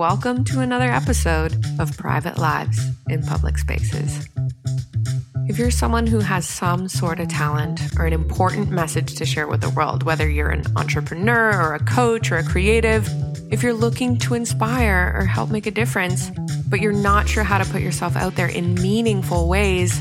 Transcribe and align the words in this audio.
welcome 0.00 0.44
to 0.44 0.60
another 0.60 0.90
episode 0.90 1.62
of 1.78 1.94
Private 1.98 2.38
Lives 2.38 2.80
in 3.10 3.22
Public 3.22 3.58
Spaces. 3.58 4.26
If 5.46 5.58
you're 5.58 5.70
someone 5.70 6.06
who 6.06 6.20
has 6.20 6.48
some 6.48 6.88
sort 6.88 7.20
of 7.20 7.28
talent 7.28 7.82
or 7.98 8.06
an 8.06 8.14
important 8.14 8.70
message 8.70 9.16
to 9.16 9.26
share 9.26 9.46
with 9.46 9.60
the 9.60 9.68
world, 9.68 10.04
whether 10.04 10.26
you're 10.26 10.48
an 10.48 10.64
entrepreneur 10.74 11.50
or 11.50 11.74
a 11.74 11.84
coach 11.84 12.32
or 12.32 12.38
a 12.38 12.42
creative, 12.42 13.06
if 13.52 13.62
you're 13.62 13.74
looking 13.74 14.16
to 14.20 14.32
inspire 14.32 15.12
or 15.14 15.26
help 15.26 15.50
make 15.50 15.66
a 15.66 15.70
difference, 15.70 16.30
but 16.70 16.80
you're 16.80 16.94
not 16.94 17.28
sure 17.28 17.44
how 17.44 17.58
to 17.58 17.70
put 17.70 17.82
yourself 17.82 18.16
out 18.16 18.36
there 18.36 18.48
in 18.48 18.76
meaningful 18.76 19.50
ways, 19.50 20.00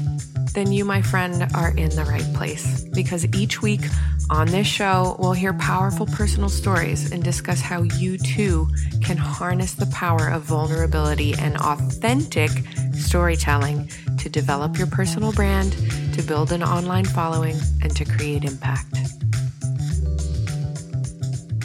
then 0.54 0.72
you, 0.72 0.86
my 0.86 1.02
friend, 1.02 1.46
are 1.54 1.76
in 1.76 1.90
the 1.90 2.06
right 2.06 2.34
place. 2.36 2.86
Because 2.94 3.26
each 3.36 3.62
week 3.62 3.82
on 4.30 4.48
this 4.48 4.68
show, 4.68 5.16
we'll 5.20 5.34
hear 5.34 5.54
powerful 5.54 6.06
personal 6.06 6.50
stories 6.50 7.12
and 7.12 7.24
discuss 7.24 7.62
how 7.62 7.82
you 7.82 8.18
too 8.18 8.68
can 9.04 9.18
harness 9.18 9.74
the 9.74 9.88
power 9.88 10.28
of 10.28 10.44
vulnerability 10.44 11.34
and 11.40 11.58
authentic 11.58 12.52
storytelling 12.94 13.90
to 14.20 14.30
develop 14.30 14.78
your 14.78 14.88
personal 14.88 15.32
brand, 15.34 15.74
to 16.14 16.22
build 16.22 16.52
an 16.52 16.62
online 16.62 17.06
following, 17.06 17.56
and 17.82 17.96
to 17.96 18.06
create 18.06 18.44
impact. 18.44 18.96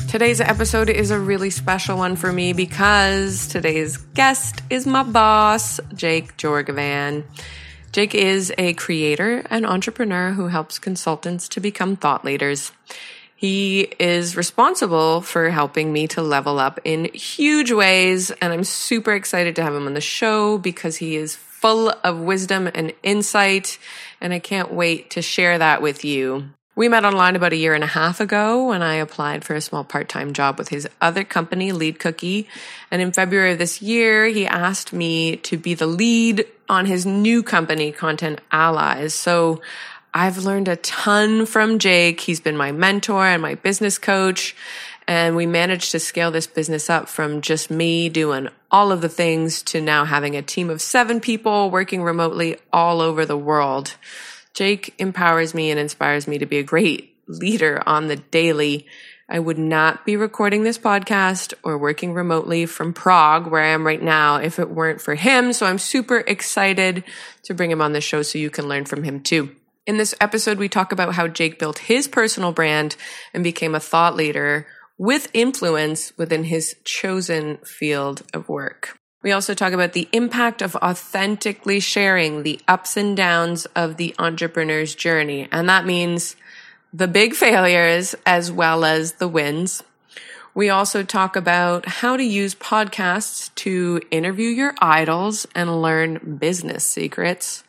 Today's 0.08 0.40
episode 0.40 0.88
is 0.88 1.10
a 1.10 1.18
really 1.18 1.50
special 1.50 1.98
one 1.98 2.16
for 2.16 2.32
me 2.32 2.52
because 2.52 3.48
today's 3.48 3.96
guest 3.96 4.62
is 4.70 4.86
my 4.86 5.02
boss, 5.02 5.80
Jake 5.94 6.36
Jorgovan. 6.36 7.24
Jake 7.94 8.16
is 8.16 8.52
a 8.58 8.74
creator 8.74 9.44
and 9.50 9.64
entrepreneur 9.64 10.32
who 10.32 10.48
helps 10.48 10.80
consultants 10.80 11.48
to 11.50 11.60
become 11.60 11.94
thought 11.94 12.24
leaders. 12.24 12.72
He 13.36 13.82
is 14.00 14.36
responsible 14.36 15.20
for 15.20 15.50
helping 15.50 15.92
me 15.92 16.08
to 16.08 16.20
level 16.20 16.58
up 16.58 16.80
in 16.82 17.04
huge 17.14 17.70
ways, 17.70 18.32
and 18.32 18.52
I'm 18.52 18.64
super 18.64 19.12
excited 19.12 19.54
to 19.54 19.62
have 19.62 19.76
him 19.76 19.86
on 19.86 19.94
the 19.94 20.00
show 20.00 20.58
because 20.58 20.96
he 20.96 21.14
is 21.14 21.36
full 21.36 21.94
of 22.02 22.18
wisdom 22.18 22.68
and 22.74 22.92
insight, 23.04 23.78
and 24.20 24.32
I 24.32 24.40
can't 24.40 24.72
wait 24.72 25.10
to 25.10 25.22
share 25.22 25.56
that 25.58 25.80
with 25.80 26.04
you. 26.04 26.48
We 26.76 26.88
met 26.88 27.04
online 27.04 27.36
about 27.36 27.52
a 27.52 27.56
year 27.56 27.74
and 27.74 27.84
a 27.84 27.88
half 27.88 28.18
ago 28.18 28.70
when 28.70 28.82
I 28.82 28.96
applied 28.96 29.44
for 29.44 29.54
a 29.54 29.60
small 29.60 29.84
part 29.84 30.08
time 30.08 30.32
job 30.32 30.58
with 30.58 30.70
his 30.70 30.88
other 31.00 31.22
company, 31.22 31.70
Lead 31.70 32.00
Cookie. 32.00 32.48
And 32.90 33.00
in 33.00 33.12
February 33.12 33.52
of 33.52 33.58
this 33.58 33.80
year, 33.80 34.26
he 34.26 34.44
asked 34.44 34.92
me 34.92 35.36
to 35.36 35.56
be 35.56 35.74
the 35.74 35.86
lead 35.86 36.44
on 36.68 36.86
his 36.86 37.06
new 37.06 37.44
company, 37.44 37.92
Content 37.92 38.40
Allies. 38.50 39.14
So 39.14 39.62
I've 40.12 40.38
learned 40.38 40.66
a 40.66 40.74
ton 40.74 41.46
from 41.46 41.78
Jake. 41.78 42.20
He's 42.20 42.40
been 42.40 42.56
my 42.56 42.72
mentor 42.72 43.24
and 43.24 43.40
my 43.40 43.54
business 43.54 43.96
coach. 43.96 44.56
And 45.06 45.36
we 45.36 45.46
managed 45.46 45.92
to 45.92 46.00
scale 46.00 46.32
this 46.32 46.48
business 46.48 46.90
up 46.90 47.08
from 47.08 47.40
just 47.40 47.70
me 47.70 48.08
doing 48.08 48.48
all 48.72 48.90
of 48.90 49.00
the 49.00 49.08
things 49.08 49.62
to 49.64 49.80
now 49.80 50.04
having 50.06 50.34
a 50.34 50.42
team 50.42 50.70
of 50.70 50.82
seven 50.82 51.20
people 51.20 51.70
working 51.70 52.02
remotely 52.02 52.56
all 52.72 53.00
over 53.00 53.24
the 53.24 53.36
world. 53.36 53.94
Jake 54.54 54.94
empowers 54.98 55.52
me 55.52 55.70
and 55.70 55.80
inspires 55.80 56.28
me 56.28 56.38
to 56.38 56.46
be 56.46 56.58
a 56.58 56.62
great 56.62 57.16
leader 57.26 57.82
on 57.86 58.06
the 58.06 58.16
daily. 58.16 58.86
I 59.28 59.38
would 59.38 59.58
not 59.58 60.04
be 60.06 60.16
recording 60.16 60.62
this 60.62 60.78
podcast 60.78 61.54
or 61.62 61.76
working 61.76 62.12
remotely 62.12 62.66
from 62.66 62.92
Prague, 62.92 63.48
where 63.48 63.62
I 63.62 63.68
am 63.68 63.86
right 63.86 64.02
now, 64.02 64.36
if 64.36 64.58
it 64.58 64.70
weren't 64.70 65.00
for 65.00 65.14
him. 65.14 65.52
So 65.52 65.66
I'm 65.66 65.78
super 65.78 66.18
excited 66.18 67.02
to 67.44 67.54
bring 67.54 67.70
him 67.70 67.82
on 67.82 67.92
the 67.92 68.00
show 68.00 68.22
so 68.22 68.38
you 68.38 68.50
can 68.50 68.68
learn 68.68 68.84
from 68.84 69.02
him 69.02 69.20
too. 69.20 69.54
In 69.86 69.96
this 69.96 70.14
episode, 70.20 70.58
we 70.58 70.68
talk 70.68 70.92
about 70.92 71.14
how 71.14 71.26
Jake 71.26 71.58
built 71.58 71.78
his 71.78 72.06
personal 72.06 72.52
brand 72.52 72.96
and 73.32 73.42
became 73.42 73.74
a 73.74 73.80
thought 73.80 74.14
leader 74.14 74.66
with 74.96 75.28
influence 75.34 76.16
within 76.16 76.44
his 76.44 76.76
chosen 76.84 77.58
field 77.58 78.22
of 78.32 78.48
work. 78.48 78.98
We 79.24 79.32
also 79.32 79.54
talk 79.54 79.72
about 79.72 79.94
the 79.94 80.06
impact 80.12 80.60
of 80.60 80.76
authentically 80.76 81.80
sharing 81.80 82.42
the 82.42 82.60
ups 82.68 82.94
and 82.98 83.16
downs 83.16 83.64
of 83.74 83.96
the 83.96 84.14
entrepreneur's 84.18 84.94
journey. 84.94 85.48
And 85.50 85.66
that 85.66 85.86
means 85.86 86.36
the 86.92 87.08
big 87.08 87.34
failures 87.34 88.14
as 88.26 88.52
well 88.52 88.84
as 88.84 89.14
the 89.14 89.26
wins. 89.26 89.82
We 90.54 90.68
also 90.68 91.02
talk 91.02 91.36
about 91.36 91.86
how 91.86 92.18
to 92.18 92.22
use 92.22 92.54
podcasts 92.54 93.52
to 93.54 94.02
interview 94.10 94.50
your 94.50 94.74
idols 94.82 95.46
and 95.54 95.80
learn 95.80 96.36
business 96.38 96.86
secrets. 96.86 97.64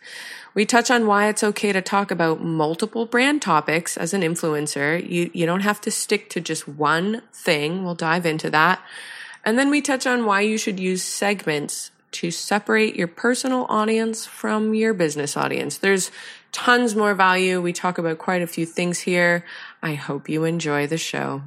We 0.53 0.65
touch 0.65 0.91
on 0.91 1.07
why 1.07 1.29
it's 1.29 1.43
okay 1.43 1.71
to 1.71 1.81
talk 1.81 2.11
about 2.11 2.43
multiple 2.43 3.05
brand 3.05 3.41
topics 3.41 3.95
as 3.95 4.13
an 4.13 4.23
influencer. 4.23 5.01
You, 5.09 5.31
you 5.33 5.45
don't 5.45 5.61
have 5.61 5.79
to 5.81 5.91
stick 5.91 6.29
to 6.31 6.41
just 6.41 6.67
one 6.67 7.21
thing. 7.31 7.85
We'll 7.85 7.95
dive 7.95 8.25
into 8.25 8.49
that. 8.49 8.81
And 9.45 9.57
then 9.59 9.69
we 9.69 9.81
touch 9.81 10.07
on 10.07 10.25
why 10.25 10.41
you 10.41 10.57
should 10.57 10.79
use 10.79 11.03
segments 11.03 11.91
to 12.11 12.31
separate 12.31 12.95
your 12.95 13.07
personal 13.07 13.65
audience 13.69 14.25
from 14.25 14.73
your 14.73 14.93
business 14.93 15.37
audience. 15.37 15.77
There's 15.77 16.11
tons 16.51 16.95
more 16.95 17.13
value. 17.13 17.61
We 17.61 17.73
talk 17.73 17.97
about 17.97 18.17
quite 18.17 18.41
a 18.41 18.47
few 18.47 18.65
things 18.65 18.99
here. 18.99 19.45
I 19.83 19.93
hope 19.93 20.29
you 20.29 20.45
enjoy 20.45 20.87
the 20.87 20.97
show. 20.97 21.43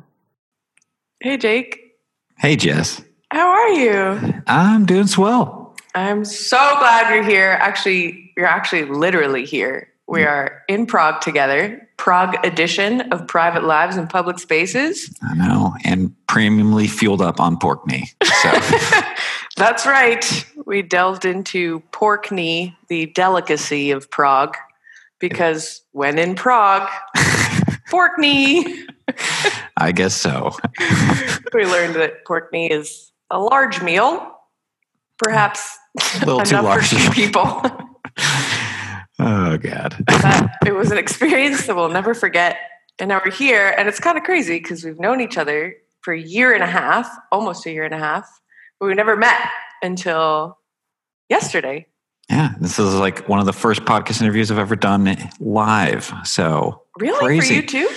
Hey, 1.21 1.37
Jake. 1.39 1.97
Hey, 2.39 2.55
Jess. 2.55 3.03
How 3.33 3.49
are 3.49 3.69
you? 3.71 4.43
I'm 4.47 4.87
doing 4.87 5.07
swell. 5.07 5.75
I'm 5.95 6.25
so 6.25 6.57
glad 6.79 7.13
you're 7.13 7.25
here. 7.25 7.59
Actually, 7.61 8.33
you're 8.37 8.47
actually 8.47 8.85
literally 8.85 9.45
here. 9.45 9.89
We 10.09 10.23
are 10.23 10.63
in 10.69 10.87
Prague 10.87 11.21
together, 11.21 11.87
Prague 11.99 12.35
edition 12.43 13.03
of 13.13 13.29
Private 13.29 13.65
Lives 13.65 13.99
in 13.99 14.07
Public 14.07 14.39
Spaces. 14.39 15.15
I 15.23 15.35
know, 15.35 15.75
and 15.85 16.15
premiumly 16.27 16.89
fueled 16.89 17.21
up 17.21 17.41
on 17.41 17.59
pork 17.59 17.87
knee. 17.87 18.11
So. 18.43 18.51
That's 19.59 19.85
right. 19.85 20.47
We 20.65 20.81
delved 20.81 21.27
into 21.27 21.81
pork 21.93 22.33
knee, 22.33 22.75
the 22.89 23.07
delicacy 23.07 23.91
of 23.91 24.11
Prague, 24.11 24.57
because 25.19 25.83
when 25.93 26.19
in 26.19 26.35
Prague, 26.35 26.89
pork 27.91 28.19
knee. 28.19 28.87
I 29.77 29.93
guess 29.93 30.15
so. 30.15 30.53
we 31.53 31.67
learned 31.67 31.97
that 31.97 32.25
pork 32.25 32.51
knee 32.51 32.71
is 32.71 33.13
a 33.31 33.39
large 33.39 33.83
meal, 33.83 34.39
perhaps 35.19 35.77
a 36.15 36.25
little 36.25 36.41
too 36.45 36.63
large 36.63 36.89
for 36.89 37.13
people. 37.13 37.63
Oh 39.19 39.59
God! 39.59 40.05
it 40.67 40.75
was 40.75 40.91
an 40.91 40.99
experience 40.99 41.67
that 41.67 41.75
we'll 41.75 41.89
never 41.89 42.15
forget. 42.15 42.59
And 42.99 43.09
now 43.09 43.21
we're 43.25 43.31
here, 43.33 43.75
and 43.79 43.89
it's 43.89 44.01
kind 44.01 44.19
of 44.19 44.25
crazy 44.25 44.59
because 44.59 44.85
we've 44.85 44.99
known 44.99 45.21
each 45.21 45.39
other 45.39 45.75
for 46.01 46.13
a 46.13 46.21
year 46.21 46.53
and 46.55 46.63
a 46.63 46.67
half, 46.67 47.09
almost 47.31 47.67
a 47.67 47.71
year 47.71 47.85
and 47.85 47.95
a 47.95 47.99
half, 47.99 48.29
but 48.79 48.87
we 48.87 48.95
never 48.95 49.17
met 49.17 49.41
until 49.83 50.59
yesterday. 51.29 51.87
Yeah, 52.31 52.55
this 52.61 52.79
is 52.79 52.95
like 52.95 53.29
one 53.29 53.41
of 53.41 53.47
the 53.47 53.53
first 53.53 53.83
podcast 53.83 54.21
interviews 54.21 54.51
I've 54.51 54.59
ever 54.59 54.77
done 54.77 55.17
live. 55.41 56.13
So 56.25 56.83
really, 56.99 57.19
crazy. 57.19 57.47
for 57.47 57.55
you 57.55 57.67
too? 57.67 57.95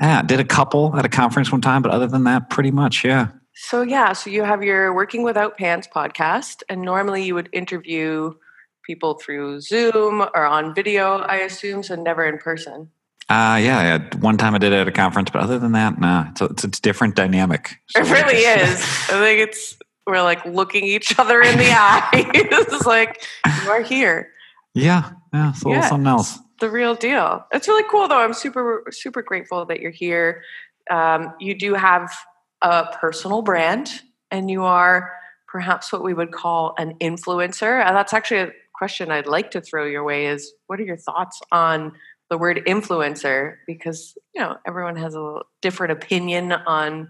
Yeah, 0.00 0.22
did 0.22 0.40
a 0.40 0.44
couple 0.44 0.96
at 0.96 1.04
a 1.04 1.08
conference 1.08 1.52
one 1.52 1.60
time, 1.60 1.82
but 1.82 1.92
other 1.92 2.06
than 2.06 2.24
that, 2.24 2.50
pretty 2.50 2.70
much, 2.70 3.04
yeah. 3.04 3.28
So 3.54 3.82
yeah, 3.82 4.12
so 4.12 4.30
you 4.30 4.42
have 4.42 4.62
your 4.62 4.92
Working 4.92 5.22
Without 5.22 5.56
Pants 5.56 5.86
podcast, 5.86 6.62
and 6.68 6.82
normally 6.82 7.24
you 7.24 7.34
would 7.34 7.48
interview 7.52 8.34
people 8.84 9.14
through 9.14 9.60
Zoom 9.60 10.22
or 10.34 10.44
on 10.44 10.74
video, 10.74 11.18
I 11.18 11.36
assume, 11.36 11.82
so 11.82 11.94
never 11.94 12.24
in 12.24 12.38
person. 12.38 12.90
Uh, 13.28 13.58
yeah, 13.60 13.82
yeah. 13.82 14.18
One 14.18 14.36
time 14.36 14.54
I 14.54 14.58
did 14.58 14.72
it 14.72 14.76
at 14.76 14.88
a 14.88 14.92
conference, 14.92 15.30
but 15.30 15.42
other 15.42 15.58
than 15.58 15.72
that, 15.72 15.98
nah, 15.98 16.26
it's 16.30 16.40
a, 16.40 16.44
it's, 16.46 16.64
it's 16.64 16.80
different 16.80 17.16
dynamic. 17.16 17.80
So 17.88 18.02
it 18.02 18.10
really 18.10 18.36
is. 18.62 18.80
I 19.08 19.18
think 19.18 19.40
it's, 19.40 19.78
we're 20.06 20.22
like 20.22 20.44
looking 20.44 20.84
each 20.84 21.18
other 21.18 21.40
in 21.40 21.56
the 21.56 21.70
eye. 21.70 22.10
it's 22.12 22.86
like, 22.86 23.24
you 23.46 23.70
are 23.70 23.80
here. 23.82 24.30
Yeah, 24.74 25.10
yeah, 25.32 25.50
it's 25.50 25.62
a 25.62 25.68
little 25.68 25.82
yeah, 25.82 25.88
something 25.88 26.06
else. 26.06 26.38
The 26.60 26.70
real 26.70 26.94
deal. 26.94 27.44
It's 27.52 27.66
really 27.66 27.84
cool, 27.90 28.08
though. 28.08 28.18
I'm 28.18 28.34
super, 28.34 28.84
super 28.90 29.22
grateful 29.22 29.64
that 29.66 29.80
you're 29.80 29.90
here. 29.90 30.42
Um, 30.90 31.32
you 31.40 31.54
do 31.54 31.74
have 31.74 32.12
a 32.60 32.86
personal 33.00 33.40
brand, 33.40 33.90
and 34.30 34.50
you 34.50 34.64
are 34.64 35.12
perhaps 35.48 35.92
what 35.92 36.02
we 36.02 36.12
would 36.12 36.32
call 36.32 36.74
an 36.78 36.94
influencer. 37.00 37.80
And 37.80 37.96
that's 37.96 38.12
actually 38.12 38.40
a 38.40 38.52
question 38.74 39.10
I'd 39.10 39.26
like 39.26 39.50
to 39.52 39.60
throw 39.60 39.86
your 39.86 40.04
way 40.04 40.26
is 40.26 40.52
what 40.66 40.80
are 40.80 40.84
your 40.84 40.96
thoughts 40.96 41.40
on 41.52 41.92
the 42.30 42.38
word 42.38 42.60
influencer? 42.66 43.56
Because, 43.66 44.16
you 44.34 44.40
know, 44.40 44.56
everyone 44.66 44.96
has 44.96 45.14
a 45.14 45.40
different 45.62 45.92
opinion 45.92 46.52
on 46.52 47.08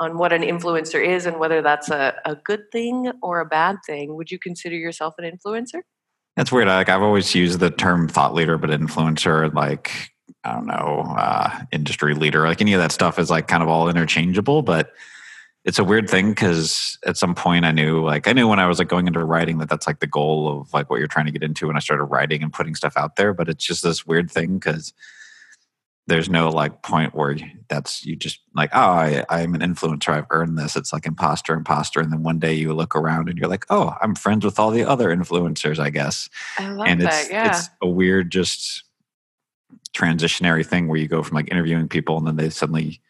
on 0.00 0.18
what 0.18 0.32
an 0.32 0.42
influencer 0.42 1.04
is 1.04 1.24
and 1.24 1.38
whether 1.38 1.62
that's 1.62 1.88
a, 1.88 2.14
a 2.24 2.34
good 2.34 2.64
thing 2.72 3.12
or 3.22 3.38
a 3.38 3.46
bad 3.46 3.76
thing. 3.86 4.16
Would 4.16 4.28
you 4.28 4.40
consider 4.40 4.74
yourself 4.74 5.14
an 5.18 5.24
influencer? 5.24 5.82
That's 6.36 6.50
weird. 6.50 6.66
Like 6.66 6.88
I've 6.88 7.02
always 7.02 7.32
used 7.34 7.60
the 7.60 7.70
term 7.70 8.08
thought 8.08 8.34
leader, 8.34 8.58
but 8.58 8.70
influencer, 8.70 9.54
like 9.54 10.10
I 10.42 10.52
don't 10.52 10.66
know, 10.66 11.14
uh, 11.16 11.62
industry 11.70 12.14
leader, 12.14 12.46
like 12.46 12.60
any 12.60 12.74
of 12.74 12.80
that 12.80 12.92
stuff 12.92 13.18
is 13.18 13.30
like 13.30 13.46
kind 13.46 13.62
of 13.62 13.68
all 13.68 13.88
interchangeable. 13.88 14.62
But 14.62 14.90
it's 15.64 15.78
a 15.78 15.84
weird 15.84 16.10
thing 16.10 16.30
because 16.30 16.98
at 17.06 17.16
some 17.16 17.34
point 17.34 17.64
I 17.64 17.72
knew 17.72 18.04
like 18.04 18.28
I 18.28 18.32
knew 18.32 18.48
when 18.48 18.58
I 18.58 18.66
was 18.66 18.78
like 18.78 18.88
going 18.88 19.06
into 19.06 19.24
writing 19.24 19.58
that 19.58 19.68
that's 19.68 19.86
like 19.86 20.00
the 20.00 20.06
goal 20.06 20.60
of 20.60 20.72
like 20.74 20.90
what 20.90 20.98
you're 20.98 21.08
trying 21.08 21.26
to 21.26 21.32
get 21.32 21.42
into 21.42 21.66
when 21.68 21.76
I 21.76 21.80
started 21.80 22.04
writing 22.04 22.42
and 22.42 22.52
putting 22.52 22.74
stuff 22.74 22.96
out 22.96 23.16
there. 23.16 23.32
But 23.32 23.48
it's 23.48 23.64
just 23.64 23.82
this 23.82 24.06
weird 24.06 24.30
thing 24.30 24.58
because 24.58 24.92
there's 26.06 26.28
no 26.28 26.50
like 26.50 26.82
point 26.82 27.14
where 27.14 27.36
that's 27.68 28.04
you 28.04 28.14
just 28.14 28.40
like 28.54 28.70
oh 28.74 28.78
I, 28.78 29.24
i'm 29.30 29.54
an 29.54 29.60
influencer 29.60 30.12
i've 30.12 30.26
earned 30.30 30.58
this 30.58 30.76
it's 30.76 30.92
like 30.92 31.06
imposter 31.06 31.54
imposter 31.54 32.00
and 32.00 32.12
then 32.12 32.22
one 32.22 32.38
day 32.38 32.52
you 32.52 32.74
look 32.74 32.94
around 32.94 33.28
and 33.28 33.38
you're 33.38 33.48
like 33.48 33.64
oh 33.70 33.96
i'm 34.02 34.14
friends 34.14 34.44
with 34.44 34.58
all 34.58 34.70
the 34.70 34.84
other 34.84 35.14
influencers 35.14 35.78
i 35.78 35.90
guess 35.90 36.28
I 36.58 36.68
love 36.68 36.86
and 36.86 37.00
that. 37.00 37.22
it's 37.22 37.30
yeah. 37.30 37.48
it's 37.48 37.70
a 37.80 37.88
weird 37.88 38.30
just 38.30 38.84
transitionary 39.94 40.66
thing 40.66 40.88
where 40.88 40.98
you 40.98 41.08
go 41.08 41.22
from 41.22 41.36
like 41.36 41.50
interviewing 41.50 41.88
people 41.88 42.18
and 42.18 42.26
then 42.26 42.36
they 42.36 42.50
suddenly 42.50 43.00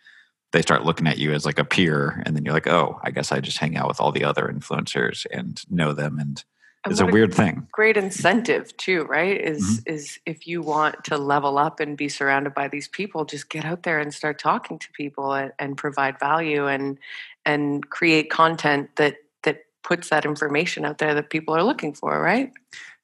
they 0.54 0.62
start 0.62 0.84
looking 0.84 1.06
at 1.06 1.18
you 1.18 1.32
as 1.32 1.44
like 1.44 1.58
a 1.58 1.64
peer 1.64 2.22
and 2.24 2.34
then 2.34 2.44
you're 2.44 2.54
like 2.54 2.66
oh 2.66 2.98
i 3.02 3.10
guess 3.10 3.30
i 3.30 3.40
just 3.40 3.58
hang 3.58 3.76
out 3.76 3.88
with 3.88 4.00
all 4.00 4.10
the 4.12 4.24
other 4.24 4.48
influencers 4.48 5.26
and 5.30 5.62
know 5.70 5.92
them 5.92 6.18
and 6.18 6.44
it's 6.86 7.00
a 7.00 7.06
weird 7.06 7.32
thing 7.32 7.66
great 7.72 7.96
incentive 7.96 8.76
too, 8.76 9.04
right? 9.04 9.40
Is 9.40 9.80
Mm-hmm. 9.80 9.94
is 9.94 10.18
if 10.26 10.46
you 10.46 10.62
want 10.62 11.04
to 11.04 11.16
level 11.16 11.58
up 11.58 11.80
and 11.80 11.96
be 11.96 12.08
surrounded 12.08 12.54
by 12.54 12.68
these 12.68 12.88
people, 12.88 13.24
just 13.24 13.48
get 13.48 13.64
out 13.64 13.82
there 13.82 13.98
and 13.98 14.12
start 14.12 14.38
talking 14.38 14.78
to 14.78 14.92
people 14.92 15.32
and, 15.32 15.52
and 15.58 15.76
provide 15.76 16.18
value 16.18 16.66
and 16.66 16.98
and 17.44 17.88
create 17.90 18.30
content 18.30 18.90
that 18.96 19.16
that 19.42 19.64
puts 19.82 20.10
that 20.10 20.24
information 20.24 20.84
out 20.84 20.98
there 20.98 21.14
that 21.14 21.30
people 21.30 21.54
are 21.54 21.64
looking 21.64 21.94
for, 21.94 22.20
right? 22.20 22.52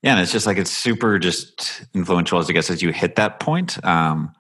Yeah, 0.03 0.13
and 0.13 0.21
it's 0.21 0.33
just 0.33 0.47
like 0.47 0.59
it's 0.59 0.71
super 0.71 1.19
just 1.19 1.83
influential 1.95 2.39
as 2.39 2.49
I 2.49 2.53
guess 2.53 2.71
as 2.71 2.83
you 2.83 2.93
hit 2.93 3.17
that 3.17 3.41
point. 3.41 3.83
Um 3.85 4.35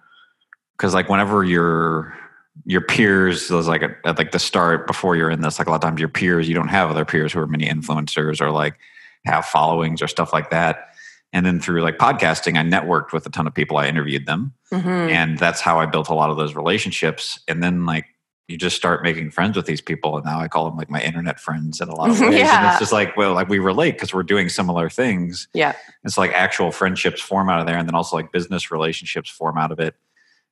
because 0.76 0.94
like 0.94 1.08
whenever 1.08 1.44
your 1.44 2.16
your 2.64 2.80
peers 2.80 3.50
was 3.50 3.68
like 3.68 3.82
at, 3.82 3.96
at 4.04 4.18
like 4.18 4.32
the 4.32 4.38
start 4.38 4.86
before 4.86 5.16
you're 5.16 5.30
in 5.30 5.40
this, 5.40 5.58
like 5.58 5.68
a 5.68 5.70
lot 5.70 5.76
of 5.76 5.82
times 5.82 6.00
your 6.00 6.08
peers, 6.08 6.48
you 6.48 6.54
don't 6.54 6.68
have 6.68 6.90
other 6.90 7.04
peers 7.04 7.32
who 7.32 7.40
are 7.40 7.46
many 7.46 7.66
influencers 7.66 8.40
or 8.40 8.50
like 8.50 8.76
have 9.24 9.44
followings 9.44 10.02
or 10.02 10.08
stuff 10.08 10.32
like 10.32 10.50
that. 10.50 10.88
And 11.32 11.46
then 11.46 11.60
through 11.60 11.82
like 11.82 11.98
podcasting, 11.98 12.58
I 12.58 12.62
networked 12.62 13.12
with 13.12 13.24
a 13.26 13.30
ton 13.30 13.46
of 13.46 13.54
people. 13.54 13.76
I 13.76 13.86
interviewed 13.86 14.26
them. 14.26 14.52
Mm-hmm. 14.72 14.88
And 14.88 15.38
that's 15.38 15.60
how 15.60 15.78
I 15.78 15.86
built 15.86 16.08
a 16.08 16.14
lot 16.14 16.30
of 16.30 16.36
those 16.36 16.54
relationships. 16.54 17.38
And 17.46 17.62
then 17.62 17.86
like 17.86 18.06
you 18.48 18.58
just 18.58 18.74
start 18.74 19.04
making 19.04 19.30
friends 19.30 19.56
with 19.56 19.66
these 19.66 19.80
people. 19.80 20.16
And 20.16 20.24
now 20.26 20.40
I 20.40 20.48
call 20.48 20.64
them 20.64 20.76
like 20.76 20.90
my 20.90 21.00
internet 21.00 21.38
friends 21.38 21.80
in 21.80 21.88
a 21.88 21.94
lot 21.94 22.10
of 22.10 22.18
ways. 22.20 22.40
And 22.40 22.66
it's 22.70 22.80
just 22.80 22.92
like, 22.92 23.16
well, 23.16 23.32
like 23.32 23.48
we 23.48 23.60
relate 23.60 23.92
because 23.92 24.12
we're 24.12 24.24
doing 24.24 24.48
similar 24.48 24.90
things 24.90 25.46
Yeah. 25.54 25.74
it's 26.02 26.18
like 26.18 26.32
actual 26.32 26.72
friendships 26.72 27.20
form 27.20 27.48
out 27.48 27.60
of 27.60 27.66
there 27.66 27.78
and 27.78 27.86
then 27.88 27.94
also 27.94 28.16
like 28.16 28.32
business 28.32 28.72
relationships 28.72 29.30
form 29.30 29.56
out 29.56 29.70
of 29.70 29.78
it 29.78 29.94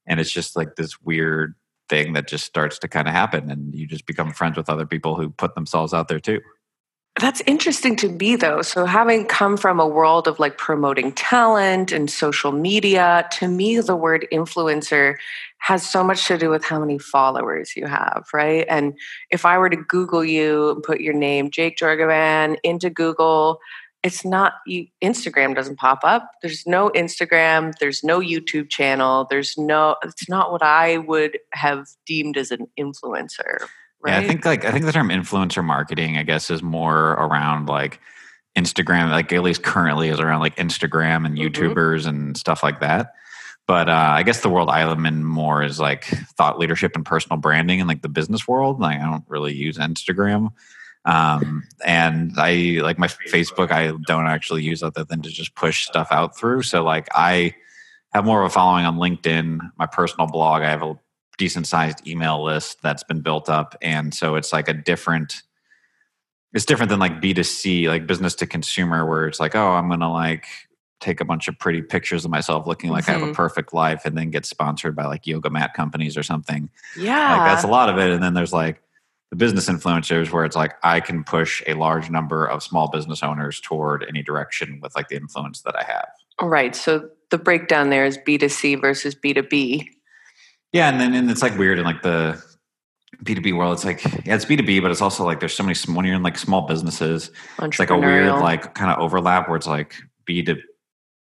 and 0.06 0.20
it's 0.20 0.31
just 0.31 0.54
like 0.56 0.76
this 0.76 1.00
weird 1.02 1.54
thing 1.88 2.12
that 2.12 2.29
just 2.29 2.44
starts 2.44 2.79
to 2.81 2.88
kind 2.88 3.08
of 3.08 3.14
happen 3.14 3.50
and 3.50 3.75
you 3.75 3.87
just 3.87 4.06
become 4.06 4.32
friends 4.32 4.56
with 4.56 4.69
other 4.69 4.87
people 4.87 5.17
who 5.17 5.31
put 5.31 5.55
themselves 5.55 5.94
out 5.94 6.08
there 6.08 6.20
too 6.20 6.40
That's 7.20 7.43
interesting 7.46 7.96
to 7.96 8.08
me, 8.08 8.37
though. 8.37 8.62
So, 8.62 8.85
having 8.85 9.26
come 9.26 9.56
from 9.56 9.81
a 9.81 9.88
world 9.88 10.29
of 10.29 10.38
like 10.38 10.56
promoting 10.56 11.11
talent 11.12 11.90
and 11.90 12.08
social 12.08 12.52
media, 12.52 13.26
to 13.38 13.49
me, 13.49 13.81
the 13.81 13.96
word 13.96 14.29
influencer 14.32 15.17
has 15.58 15.88
so 15.88 16.05
much 16.05 16.26
to 16.29 16.38
do 16.38 16.49
with 16.49 16.64
how 16.64 16.79
many 16.79 16.99
followers 16.99 17.75
you 17.76 17.87
have, 17.87 18.29
right? 18.32 18.64
And 18.69 18.96
if 19.31 19.44
I 19.44 19.58
were 19.58 19.69
to 19.69 19.76
Google 19.76 20.25
you 20.25 20.70
and 20.70 20.82
put 20.82 21.00
your 21.00 21.14
name, 21.14 21.50
Jake 21.50 21.76
Jorgovan, 21.76 22.56
into 22.62 22.88
Google, 22.88 23.58
it's 24.02 24.24
not 24.24 24.54
you, 24.66 24.86
Instagram 25.02 25.54
doesn't 25.54 25.76
pop 25.78 26.00
up. 26.04 26.30
There's 26.42 26.64
no 26.66 26.90
Instagram. 26.90 27.72
There's 27.80 28.04
no 28.04 28.20
YouTube 28.20 28.70
channel. 28.70 29.26
There's 29.28 29.56
no. 29.58 29.96
It's 30.04 30.28
not 30.28 30.52
what 30.52 30.62
I 30.62 30.98
would 30.98 31.38
have 31.52 31.86
deemed 32.06 32.36
as 32.36 32.50
an 32.50 32.66
influencer. 32.78 33.66
Right? 34.00 34.12
yeah 34.12 34.18
i 34.20 34.28
think 34.28 34.44
like 34.44 34.64
i 34.64 34.70
think 34.70 34.84
the 34.84 34.92
term 34.92 35.08
influencer 35.08 35.64
marketing 35.64 36.18
i 36.18 36.22
guess 36.22 36.50
is 36.52 36.62
more 36.62 37.14
around 37.14 37.66
like 37.66 37.98
instagram 38.56 39.10
like 39.10 39.32
at 39.32 39.42
least 39.42 39.64
currently 39.64 40.08
is 40.08 40.20
around 40.20 40.38
like 40.38 40.54
instagram 40.54 41.26
and 41.26 41.36
Mhm. 41.36 41.50
youtubers 41.50 42.06
and 42.06 42.36
stuff 42.36 42.62
like 42.62 42.78
that 42.78 43.12
but 43.66 43.88
uh, 43.88 43.92
i 44.14 44.22
guess 44.22 44.40
the 44.42 44.48
world 44.48 44.70
i'm 44.70 45.04
in 45.04 45.24
more 45.24 45.64
is 45.64 45.80
like 45.80 46.04
thought 46.36 46.60
leadership 46.60 46.92
and 46.94 47.04
personal 47.04 47.38
branding 47.38 47.80
and 47.80 47.88
like 47.88 48.02
the 48.02 48.08
business 48.08 48.46
world 48.46 48.78
like 48.78 49.00
i 49.00 49.04
don't 49.04 49.24
really 49.26 49.52
use 49.52 49.78
instagram 49.78 50.50
um, 51.08 51.64
and 51.84 52.32
i 52.37 52.78
like 52.82 52.99
my 52.99 53.08
facebook 53.08 53.70
i 53.72 53.93
don't 54.06 54.26
actually 54.26 54.62
use 54.62 54.82
other 54.82 55.05
than 55.05 55.22
to 55.22 55.31
just 55.31 55.55
push 55.55 55.87
stuff 55.87 56.08
out 56.10 56.37
through. 56.38 56.62
So 56.62 56.82
like 56.84 57.08
i 57.14 57.55
have 58.12 58.25
more 58.25 58.40
of 58.43 58.46
a 58.46 58.50
following 58.50 58.84
on 58.87 58.96
linkedin 58.96 59.58
my 59.78 59.87
personal 59.87 60.26
blog. 60.26 60.62
I 60.62 60.70
have 60.70 60.82
a 60.82 60.99
decent 61.38 61.66
sized 61.66 62.06
email 62.06 62.43
list 62.44 62.82
that's 62.82 63.05
been 63.05 63.20
built 63.20 63.49
up. 63.49 63.76
And 63.81 64.12
so 64.12 64.34
it's 64.34 64.52
like 64.52 64.69
a 64.69 64.72
different 64.75 65.43
it's 66.55 66.64
different 66.64 66.90
than 66.90 66.99
like 66.99 67.20
b2c 67.20 67.87
like 67.88 68.06
business 68.06 68.34
to 68.37 68.46
consumer 68.46 69.04
where 69.06 69.26
it's 69.28 69.38
like 69.40 69.54
oh 69.54 69.69
i'm 69.72 69.88
gonna 69.88 70.11
like 70.12 70.46
take 71.00 71.20
a 71.20 71.25
bunch 71.25 71.46
of 71.46 71.56
pretty 71.58 71.81
pictures 71.82 72.25
of 72.25 72.31
myself 72.31 72.66
looking 72.66 72.90
like 72.90 73.08
i 73.08 73.12
have 73.12 73.22
a 73.22 73.26
Mhm. 73.26 73.34
perfect 73.34 73.72
life 73.72 74.04
and 74.04 74.16
then 74.16 74.31
get 74.31 74.44
sponsored 74.46 74.96
by 74.96 75.04
like 75.04 75.26
yoga 75.26 75.50
mat 75.50 75.75
companies 75.75 76.16
or 76.16 76.22
something. 76.25 76.70
Yeah, 76.96 77.37
like 77.37 77.44
that's 77.44 77.64
a 77.64 77.69
lot 77.69 77.88
of 77.88 77.99
it. 77.99 78.11
And 78.11 78.22
then 78.22 78.34
there's 78.34 78.52
like 78.52 78.82
the 79.30 79.36
business 79.36 79.69
influencers 79.69 80.32
where 80.32 80.44
it's 80.44 80.56
like 80.56 80.75
I 80.82 81.00
can 81.00 81.22
push 81.22 81.62
a 81.66 81.75
large 81.75 82.10
number 82.10 82.46
of 82.46 82.62
small 82.62 82.88
business 82.88 83.22
owners 83.22 83.60
toward 83.60 84.04
any 84.08 84.22
direction 84.22 84.80
with 84.82 84.94
like 84.96 85.08
the 85.08 85.16
influence 85.16 85.62
that 85.62 85.76
I 85.76 85.84
have. 85.84 86.08
All 86.38 86.48
right. 86.48 86.75
So 86.75 87.08
the 87.30 87.38
breakdown 87.38 87.90
there 87.90 88.06
is 88.06 88.19
B2C 88.19 88.80
versus 88.80 89.14
B2B. 89.14 89.86
Yeah, 90.72 90.88
and 90.88 91.00
then 91.00 91.14
and 91.14 91.30
it's 91.30 91.42
like 91.42 91.56
weird 91.58 91.78
in 91.78 91.84
like 91.84 92.02
the 92.02 92.42
B2B 93.25 93.56
world, 93.56 93.75
it's 93.75 93.84
like 93.84 94.04
yeah, 94.26 94.34
it's 94.34 94.44
B2B, 94.44 94.82
but 94.82 94.90
it's 94.90 95.00
also 95.00 95.25
like 95.25 95.40
there's 95.40 95.54
so 95.54 95.62
many 95.62 95.76
when 95.92 96.04
you're 96.04 96.14
in 96.14 96.22
like 96.22 96.38
small 96.38 96.62
businesses, 96.62 97.30
it's 97.60 97.78
like 97.78 97.90
a 97.90 97.98
weird 97.98 98.32
like 98.40 98.75
kind 98.75 98.90
of 98.90 98.98
overlap 98.98 99.48
where 99.48 99.56
it's 99.56 99.66
like 99.66 99.94
B2 100.28 100.58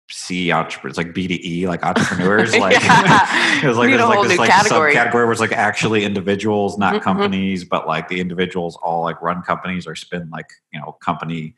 see 0.09 0.51
entrepreneurs 0.51 0.97
like 0.97 1.13
BDE, 1.13 1.65
like 1.65 1.83
entrepreneurs. 1.85 2.55
Like 2.55 2.77
it 3.63 3.67
was 3.67 3.77
like 3.77 3.89
there's 3.89 4.01
like 4.01 4.27
this 4.27 4.37
like 4.37 4.49
category. 4.49 4.95
subcategory 4.95 5.13
where 5.13 5.31
it's 5.31 5.41
like 5.41 5.51
actually 5.51 6.03
individuals, 6.03 6.77
not 6.77 6.95
mm-hmm. 6.95 7.03
companies, 7.03 7.63
but 7.63 7.87
like 7.87 8.09
the 8.09 8.19
individuals 8.19 8.77
all 8.81 9.03
like 9.03 9.21
run 9.21 9.41
companies 9.41 9.87
or 9.87 9.95
spend 9.95 10.31
like, 10.31 10.49
you 10.71 10.79
know, 10.79 10.93
company 11.03 11.55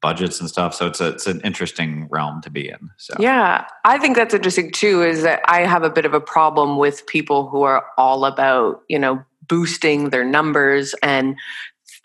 budgets 0.00 0.40
and 0.40 0.48
stuff. 0.48 0.74
So 0.74 0.86
it's 0.86 1.00
a, 1.00 1.08
it's 1.08 1.26
an 1.26 1.40
interesting 1.40 2.06
realm 2.10 2.40
to 2.42 2.50
be 2.50 2.68
in. 2.68 2.90
So 2.96 3.14
yeah. 3.18 3.66
I 3.84 3.98
think 3.98 4.16
that's 4.16 4.34
interesting 4.34 4.70
too, 4.70 5.02
is 5.02 5.22
that 5.22 5.40
I 5.46 5.62
have 5.66 5.82
a 5.82 5.90
bit 5.90 6.04
of 6.04 6.14
a 6.14 6.20
problem 6.20 6.76
with 6.76 7.06
people 7.06 7.48
who 7.48 7.62
are 7.62 7.84
all 7.96 8.24
about, 8.24 8.82
you 8.88 8.98
know, 8.98 9.24
boosting 9.48 10.10
their 10.10 10.24
numbers 10.24 10.94
and 11.02 11.36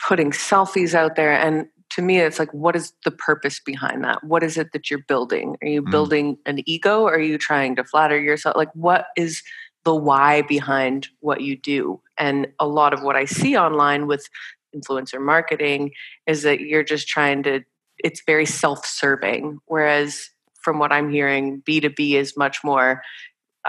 putting 0.08 0.32
selfies 0.32 0.94
out 0.94 1.16
there 1.16 1.34
and 1.34 1.68
to 1.92 2.02
me, 2.02 2.20
it's 2.20 2.40
like, 2.40 2.54
what 2.54 2.76
is 2.76 2.94
the 3.04 3.12
purpose 3.12 3.60
behind 3.60 4.04
that? 4.04 4.24
What 4.24 4.44
is 4.44 4.58
it 4.58 4.72
that 4.74 4.90
you're 4.90 5.04
building? 5.08 5.58
Are 5.62 5.68
you 5.68 5.82
Mm. 5.82 5.92
building 5.92 6.38
an 6.46 6.62
ego? 6.66 7.06
Are 7.06 7.20
you 7.20 7.38
trying 7.38 7.76
to 7.76 7.84
flatter 7.84 8.20
yourself? 8.20 8.56
Like, 8.56 8.72
what 8.74 9.08
is 9.18 9.44
the 9.84 9.96
why 9.96 10.42
behind 10.44 11.10
what 11.20 11.42
you 11.42 11.56
do? 11.58 12.02
And 12.18 12.48
a 12.60 12.68
lot 12.68 12.94
of 12.94 13.02
what 13.04 13.16
I 13.16 13.26
see 13.26 13.58
online 13.58 14.08
with 14.08 14.28
influencer 14.76 15.20
marketing 15.22 15.92
is 16.28 16.44
that 16.44 16.62
you're 16.62 16.84
just 16.84 17.08
trying 17.08 17.44
to 17.44 17.62
it's 18.04 18.22
very 18.26 18.46
self-serving 18.46 19.60
whereas 19.66 20.30
from 20.64 20.80
what 20.80 20.92
i'm 20.92 21.12
hearing 21.12 21.62
b2b 21.68 22.14
is 22.14 22.38
much 22.38 22.64
more 22.64 23.02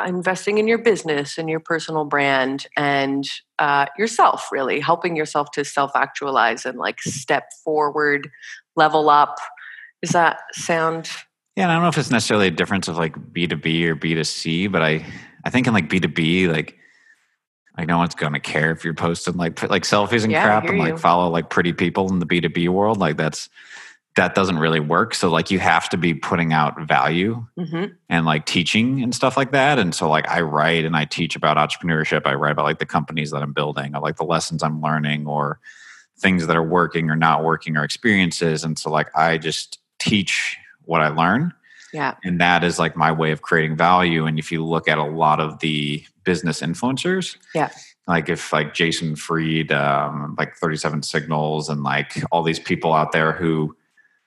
investing 0.06 0.58
in 0.58 0.66
your 0.66 0.78
business 0.78 1.36
and 1.38 1.48
your 1.48 1.60
personal 1.60 2.04
brand 2.04 2.66
and 2.76 3.24
uh, 3.58 3.86
yourself 3.98 4.48
really 4.50 4.80
helping 4.80 5.16
yourself 5.16 5.50
to 5.52 5.64
self-actualize 5.64 6.64
and 6.64 6.78
like 6.78 7.00
step 7.00 7.44
forward 7.64 8.28
level 8.76 9.10
up 9.10 9.36
does 10.02 10.12
that 10.12 10.40
sound 10.52 11.10
Yeah, 11.56 11.64
and 11.64 11.72
I 11.72 11.74
don't 11.74 11.82
know 11.82 11.88
if 11.90 11.98
it's 11.98 12.10
necessarily 12.10 12.46
a 12.46 12.50
difference 12.50 12.88
of 12.88 12.96
like 12.96 13.14
B 13.32 13.46
two 13.46 13.56
B 13.56 13.86
or 13.86 13.94
B 13.94 14.14
two 14.14 14.24
C, 14.24 14.66
but 14.66 14.82
I 14.82 15.04
I 15.44 15.50
think 15.50 15.66
in 15.66 15.74
like 15.74 15.88
B 15.90 16.00
two 16.00 16.08
B, 16.08 16.48
like 16.48 16.78
like 17.76 17.86
no 17.86 17.98
one's 17.98 18.14
gonna 18.14 18.40
care 18.40 18.70
if 18.70 18.84
you're 18.84 18.94
posting 18.94 19.36
like 19.36 19.62
like 19.68 19.82
selfies 19.82 20.24
and 20.24 20.32
Yeah, 20.32 20.42
crap 20.42 20.64
and 20.64 20.78
like 20.78 20.94
you. 20.94 20.98
follow 20.98 21.28
like 21.28 21.50
pretty 21.50 21.72
people 21.72 22.10
in 22.10 22.18
the 22.18 22.26
B 22.26 22.40
two 22.40 22.48
B 22.48 22.68
world. 22.68 22.98
Like 22.98 23.16
that's 23.18 23.48
that 24.16 24.34
doesn't 24.34 24.58
really 24.58 24.80
work. 24.80 25.14
So 25.14 25.30
like 25.30 25.50
you 25.50 25.58
have 25.58 25.88
to 25.90 25.96
be 25.96 26.12
putting 26.12 26.52
out 26.52 26.80
value 26.82 27.46
mm-hmm. 27.58 27.92
and 28.08 28.26
like 28.26 28.44
teaching 28.44 29.02
and 29.02 29.14
stuff 29.14 29.36
like 29.36 29.52
that. 29.52 29.78
And 29.78 29.94
so 29.94 30.08
like 30.08 30.28
I 30.28 30.42
write 30.42 30.84
and 30.84 30.96
I 30.96 31.04
teach 31.06 31.34
about 31.34 31.56
entrepreneurship. 31.56 32.22
I 32.26 32.34
write 32.34 32.52
about 32.52 32.64
like 32.64 32.78
the 32.78 32.86
companies 32.86 33.30
that 33.30 33.42
I'm 33.42 33.52
building, 33.52 33.94
or 33.96 34.00
like 34.00 34.16
the 34.16 34.24
lessons 34.24 34.62
I'm 34.62 34.82
learning, 34.82 35.26
or 35.26 35.60
things 36.18 36.46
that 36.46 36.56
are 36.56 36.62
working 36.62 37.10
or 37.10 37.16
not 37.16 37.42
working, 37.42 37.76
or 37.76 37.84
experiences. 37.84 38.64
And 38.64 38.78
so 38.78 38.90
like 38.90 39.08
I 39.16 39.38
just 39.38 39.78
teach 39.98 40.58
what 40.84 41.00
I 41.00 41.08
learn 41.08 41.54
yeah 41.92 42.16
and 42.24 42.40
that 42.40 42.64
is 42.64 42.78
like 42.78 42.96
my 42.96 43.12
way 43.12 43.30
of 43.30 43.42
creating 43.42 43.76
value 43.76 44.26
and 44.26 44.38
if 44.38 44.50
you 44.50 44.64
look 44.64 44.88
at 44.88 44.98
a 44.98 45.04
lot 45.04 45.40
of 45.40 45.60
the 45.60 46.04
business 46.24 46.60
influencers 46.60 47.36
Yeah. 47.54 47.70
like 48.08 48.28
if 48.28 48.52
like 48.52 48.74
jason 48.74 49.14
fried 49.14 49.70
um, 49.70 50.34
like 50.38 50.56
37 50.56 51.02
signals 51.02 51.68
and 51.68 51.82
like 51.82 52.12
all 52.32 52.42
these 52.42 52.58
people 52.58 52.92
out 52.92 53.12
there 53.12 53.32
who 53.32 53.76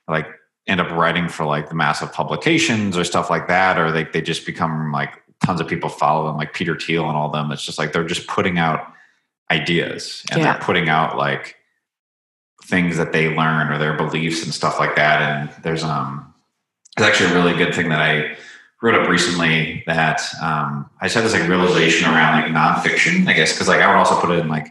like 0.08 0.28
end 0.68 0.82
up 0.82 0.90
writing 0.92 1.30
for 1.30 1.46
like 1.46 1.70
the 1.70 1.76
massive 1.76 2.12
publications 2.12 2.98
or 2.98 3.04
stuff 3.04 3.30
like 3.30 3.48
that 3.48 3.78
or 3.78 3.92
they, 3.92 4.04
they 4.06 4.22
just 4.22 4.46
become 4.46 4.92
like 4.92 5.14
tons 5.46 5.62
of 5.62 5.68
people 5.68 5.90
follow 5.90 6.26
them 6.28 6.38
like 6.38 6.54
peter 6.54 6.78
thiel 6.80 7.08
and 7.08 7.16
all 7.18 7.30
them. 7.30 7.52
It's 7.52 7.64
just 7.64 7.78
like 7.78 7.94
they're 7.94 8.04
just 8.04 8.28
putting 8.28 8.58
out 8.58 8.92
ideas 9.52 10.24
and 10.32 10.40
Yeah. 10.42 10.54
they're 10.54 10.62
putting 10.62 10.90
out 10.90 11.18
like 11.18 11.56
things 12.66 12.98
that 12.98 13.12
they 13.12 13.36
learn 13.36 13.72
or 13.72 13.78
their 13.78 13.94
beliefs 13.96 14.44
and 14.44 14.54
stuff 14.54 14.80
like 14.80 14.96
that. 14.96 15.22
And 15.22 15.64
there's 15.64 15.84
um 15.84 16.34
it's 16.98 17.06
actually 17.06 17.32
a 17.32 17.34
really 17.36 17.54
good 17.58 17.76
thing 17.76 17.90
that 17.90 18.02
I 18.02 18.38
wrote 18.82 18.96
up 18.96 19.10
recently 19.10 19.84
that 19.86 20.22
um, 20.42 20.90
I 21.02 21.06
just 21.06 21.16
had 21.16 21.26
this 21.26 21.34
like 21.34 21.48
realization 21.50 22.08
around 22.10 22.42
like 22.42 22.52
nonfiction, 22.52 23.28
I 23.28 23.34
guess, 23.34 23.52
because 23.52 23.68
like 23.68 23.82
I 23.82 23.88
would 23.88 23.98
also 23.98 24.20
put 24.20 24.30
it 24.32 24.40
in 24.40 24.48
like 24.48 24.68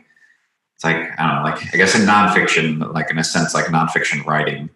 it's 0.77 0.85
like 0.85 0.97
I 0.97 1.27
don't 1.27 1.37
know, 1.37 1.51
like 1.51 1.75
I 1.75 1.77
guess 1.77 1.95
in 1.95 2.03
nonfiction, 2.07 2.93
like 2.95 3.11
in 3.11 3.19
a 3.19 3.25
sense, 3.25 3.53
like 3.55 3.67
nonfiction 3.67 4.25
writing, 4.25 4.71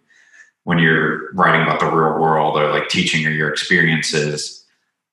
when 0.68 0.78
you're 0.78 1.32
writing 1.32 1.62
about 1.62 1.80
the 1.80 1.86
real 1.86 2.20
world 2.20 2.54
or 2.58 2.70
like 2.70 2.90
teaching 2.90 3.26
or 3.26 3.30
your 3.30 3.48
experiences, 3.48 4.66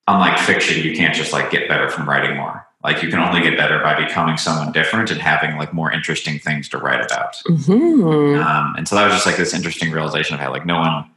unlike 0.05 0.37
fiction, 0.37 0.83
you 0.83 0.93
can't 0.93 1.15
just 1.15 1.31
like 1.31 1.49
get 1.49 1.69
better 1.69 1.89
from 1.89 2.09
writing 2.09 2.35
more. 2.35 2.67
Like 2.83 3.01
you 3.01 3.07
can 3.07 3.19
only 3.19 3.39
get 3.39 3.55
better 3.55 3.79
by 3.79 3.95
becoming 4.05 4.35
someone 4.35 4.73
different 4.73 5.11
and 5.11 5.21
having 5.21 5.55
like 5.55 5.73
more 5.73 5.89
interesting 5.93 6.39
things 6.39 6.67
to 6.69 6.77
write 6.77 6.99
about. 7.05 7.37
Mm-hmm. 7.47 8.37
Um, 8.37 8.75
and 8.75 8.85
so 8.85 8.97
that 8.97 9.05
was 9.05 9.13
just 9.13 9.25
like 9.25 9.37
this 9.37 9.53
interesting 9.53 9.91
realization 9.93 10.33
of 10.33 10.41
how 10.41 10.51
like 10.51 10.65
no 10.65 10.77
one 10.77 11.09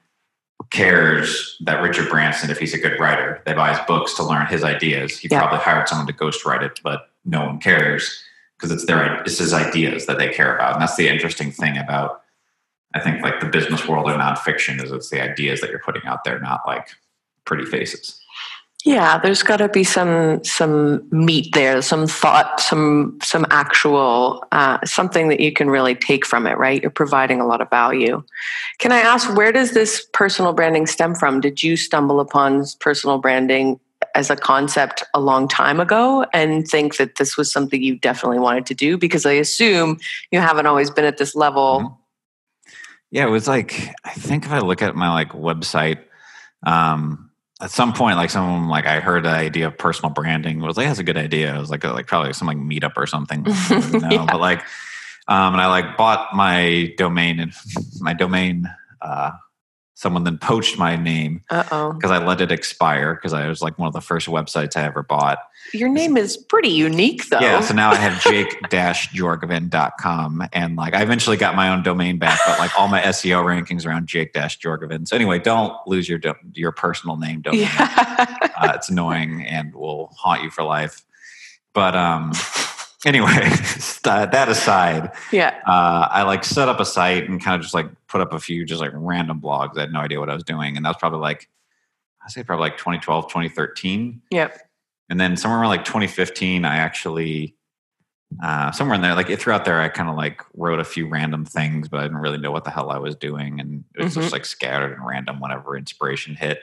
cares 0.71 1.57
that 1.65 1.83
Richard 1.83 2.09
Branson, 2.09 2.49
if 2.49 2.61
he's 2.61 2.75
a 2.75 2.79
good 2.79 3.01
writer, 3.01 3.43
they 3.45 3.55
buy 3.55 3.71
his 3.71 3.85
books 3.89 4.15
to 4.15 4.23
learn 4.23 4.47
his 4.47 4.63
ideas. 4.63 5.19
He 5.19 5.27
Yeah. 5.29 5.41
probably 5.41 5.59
hired 5.59 5.89
someone 5.89 6.07
to 6.07 6.13
ghostwrite 6.13 6.63
it, 6.63 6.79
but 6.85 7.11
no 7.25 7.45
one 7.45 7.59
cares 7.59 8.23
because 8.57 8.71
it's 8.71 8.87
their 8.87 9.21
it's 9.25 9.39
his 9.39 9.53
ideas 9.53 10.07
that 10.07 10.19
they 10.19 10.29
care 10.29 10.55
about. 10.55 10.75
And 10.75 10.83
that's 10.83 10.95
the 10.95 11.09
interesting 11.09 11.51
thing 11.51 11.77
about 11.77 12.23
I 12.95 13.01
think 13.01 13.23
like 13.23 13.41
the 13.41 13.47
business 13.47 13.87
world 13.87 14.11
or 14.11 14.15
nonfiction 14.15 14.83
is 14.83 14.91
it's 14.91 15.11
the 15.11 15.23
ideas 15.23 15.61
that 15.61 15.71
you're 15.71 15.81
putting 15.81 16.07
out 16.07 16.25
there, 16.25 16.41
not 16.41 16.61
like 16.67 16.89
pretty 17.45 17.65
faces. 17.65 18.21
Yeah, 18.85 19.19
there's 19.19 19.43
got 19.43 19.57
to 19.57 19.69
be 19.69 19.83
some 19.83 20.43
some 20.45 21.07
meat 21.11 21.53
there, 21.53 21.83
some 21.83 22.07
thought, 22.07 22.61
some 22.61 23.19
some 23.23 23.45
actual 23.51 24.45
uh, 24.53 24.79
something 24.85 25.29
that 25.29 25.41
you 25.41 25.53
can 25.53 25.69
really 25.69 25.97
take 25.97 26.25
from 26.25 26.47
it. 26.47 26.57
Right, 26.59 26.81
you're 26.81 26.91
providing 26.91 27.41
a 27.41 27.47
lot 27.47 27.61
of 27.61 27.69
value. 27.71 28.23
Can 28.79 28.93
I 28.93 29.01
ask 29.01 29.37
where 29.37 29.51
does 29.51 29.73
this 29.73 30.07
personal 30.13 30.53
branding 30.53 30.87
stem 30.87 31.17
from? 31.17 31.41
Did 31.41 31.63
you 31.63 31.77
stumble 31.77 32.21
upon 32.21 32.65
personal 32.79 33.19
branding 33.19 33.81
as 34.15 34.31
a 34.31 34.37
concept 34.37 35.03
a 35.13 35.21
long 35.21 35.49
time 35.49 35.81
ago 35.81 36.25
and 36.33 36.67
think 36.67 36.97
that 36.97 37.17
this 37.17 37.37
was 37.37 37.51
something 37.51 37.83
you 37.83 37.99
definitely 37.99 38.39
wanted 38.39 38.65
to 38.67 38.75
do? 38.75 38.97
Because 38.97 39.27
I 39.27 39.33
assume 39.33 39.99
you 40.31 40.39
haven't 40.39 40.67
always 40.67 40.89
been 40.89 41.05
at 41.05 41.19
this 41.19 41.35
level. 41.35 41.99
Yeah, 43.11 43.27
it 43.27 43.31
was 43.31 43.49
like 43.49 43.95
I 44.05 44.13
think 44.13 44.45
if 44.45 44.53
I 44.53 44.59
look 44.59 44.83
at 44.83 44.95
my 44.95 45.13
like 45.13 45.33
website, 45.33 45.99
um, 46.65 47.31
at 47.61 47.71
some 47.71 47.93
point, 47.93 48.17
like 48.17 48.31
someone 48.31 48.69
like 48.69 48.87
I 48.87 49.01
heard 49.01 49.25
the 49.25 49.31
idea 49.31 49.67
of 49.67 49.79
personal 49.79 50.13
branding 50.13 50.61
was 50.61 50.77
like 50.77 50.87
that's 50.87 50.99
a 50.99 51.05
good 51.05 51.17
idea. 51.17 51.55
It 51.55 51.59
was 51.59 51.71
like 51.71 51.85
a, 51.85 51.93
like 51.93 52.07
probably 52.07 52.33
some 52.33 52.47
like 52.47 52.59
meetup 52.59 52.93
or 52.97 53.07
something. 53.07 53.45
I 53.47 53.99
know. 53.99 54.09
Yeah. 54.11 54.27
But 54.27 54.41
like, 54.41 54.61
um, 55.27 55.55
and 55.55 55.61
I 55.61 55.67
like 55.67 55.97
bought 55.97 56.35
my 56.35 56.95
domain 56.97 57.41
and 57.41 57.53
my 58.01 58.13
domain. 58.13 58.69
Uh, 59.01 59.31
someone 59.99 60.23
then 60.23 60.39
poached 60.39 60.79
my 60.79 60.95
name 60.95 61.43
because 61.49 62.13
I 62.13 62.25
let 62.25 62.41
it 62.41 62.53
expire 62.53 63.17
because 63.17 63.33
I 63.33 63.49
was 63.49 63.61
like 63.61 63.77
one 63.81 63.89
of 63.89 63.93
the 63.93 64.01
first 64.01 64.29
websites 64.29 64.77
I 64.77 64.85
ever 64.85 65.03
bought. 65.03 65.39
your 65.75 65.89
name 65.89 66.17
is 66.17 66.37
pretty 66.37 66.69
unique 66.69 67.29
though. 67.31 67.41
Yeah, 67.41 67.61
so 67.63 67.75
now 67.75 67.91
I 67.91 67.97
have 67.97 68.23
jake-jorgovan.com 69.33 70.47
and 70.53 70.77
like 70.77 70.95
I 70.95 71.03
eventually 71.03 71.37
got 71.37 71.57
my 71.57 71.71
own 71.71 71.83
domain 71.83 72.19
back, 72.19 72.39
but 72.47 72.61
like 72.61 72.79
all 72.79 72.87
my 72.87 73.01
SEO 73.03 73.43
rankings 73.45 73.85
around 73.85 74.07
jake-jorgovan. 74.07 75.09
So 75.09 75.17
anyway, 75.17 75.41
don't 75.41 75.75
lose 75.89 76.09
your 76.09 76.19
do- 76.19 76.35
your 76.55 76.71
personal 76.71 77.17
name 77.17 77.41
domain. 77.41 77.63
yeah. 77.63 78.27
Uh, 78.57 78.73
it's 78.77 78.89
annoying 78.89 79.45
and 79.47 79.75
will 79.75 80.13
haunt 80.17 80.45
you 80.45 80.51
for 80.51 80.63
life. 80.63 81.03
But 81.75 81.97
um 81.97 82.31
anyway, 83.05 83.27
that 84.05 84.49
aside, 84.49 85.13
yeah. 85.33 85.61
uh, 85.67 86.09
I 86.11 86.23
like 86.23 86.45
set 86.45 86.69
up 86.69 86.81
a 86.81 86.85
site 86.85 87.29
and 87.29 87.43
kind 87.43 87.55
of 87.55 87.63
just 87.63 87.75
like 87.75 87.87
put 88.09 88.21
up 88.21 88.33
a 88.33 88.41
few 88.41 88.65
just 88.65 88.81
like 88.81 88.93
random 88.95 89.41
blogs. 89.41 89.77
I 89.77 89.83
had 89.83 89.93
no 89.93 90.01
idea 90.01 90.21
what 90.21 90.31
I 90.31 90.35
was 90.35 90.45
doing. 90.45 90.77
And 90.77 90.85
that 90.85 90.91
was 90.91 90.97
probably 90.99 91.21
like 91.21 91.49
I 92.25 92.29
say 92.29 92.43
probably 92.43 92.69
like 92.69 92.79
2012, 92.79 93.27
2013. 93.29 94.23
Yep. 94.31 94.59
And 95.11 95.19
then 95.19 95.37
somewhere 95.37 95.61
around 95.61 95.71
like 95.71 95.85
2015, 95.85 96.65
I 96.65 96.77
actually 96.77 97.55
uh, 98.43 98.71
somewhere 98.73 98.95
in 98.95 99.01
there, 99.01 99.15
like 99.15 99.37
throughout 99.39 99.65
there, 99.65 99.81
I 99.81 99.89
kind 99.89 100.09
of 100.09 100.17
like 100.17 100.43
wrote 100.55 100.81
a 100.81 100.85
few 100.85 101.09
random 101.09 101.45
things, 101.45 101.89
but 101.89 102.01
I 102.01 102.03
didn't 102.05 102.19
really 102.19 102.39
know 102.39 102.51
what 102.51 102.65
the 102.65 102.71
hell 102.71 102.91
I 102.91 102.99
was 102.99 103.17
doing, 103.17 103.59
and 103.59 103.85
it 103.97 104.05
was 104.05 104.15
just 104.15 104.33
like 104.33 104.45
scattered 104.45 104.93
and 104.93 105.07
random 105.07 105.41
whenever 105.41 105.77
inspiration 105.77 106.35
hit. 106.35 106.61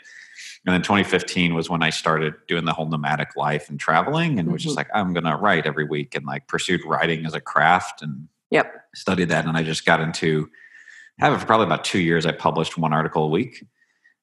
And 0.65 0.73
then 0.73 0.81
2015 0.81 1.53
was 1.53 1.69
when 1.69 1.83
I 1.83 1.91
started 1.91 2.33
doing 2.47 2.65
the 2.65 2.73
whole 2.73 2.87
nomadic 2.87 3.35
life 3.35 3.69
and 3.69 3.79
traveling, 3.79 4.39
and 4.39 4.51
was 4.51 4.63
just 4.63 4.73
Mhm. 4.75 4.77
like 4.77 4.87
I'm 4.93 5.13
gonna 5.13 5.37
write 5.37 5.65
every 5.67 5.85
week, 5.85 6.15
and 6.15 6.25
like 6.25 6.47
pursued 6.47 6.81
writing 6.85 7.25
as 7.25 7.33
a 7.35 7.39
craft 7.41 8.01
and 8.01 8.27
Yep. 8.51 8.73
studied 8.95 9.29
that, 9.29 9.45
and 9.45 9.55
I 9.57 9.63
just 9.63 9.85
got 9.85 9.99
into 9.99 10.49
have 11.19 11.33
it 11.33 11.39
for 11.39 11.45
probably 11.45 11.65
about 11.67 11.85
two 11.85 11.99
years. 11.99 12.25
I 12.25 12.31
published 12.33 12.77
one 12.77 12.91
article 12.93 13.23
a 13.23 13.29
week. 13.29 13.63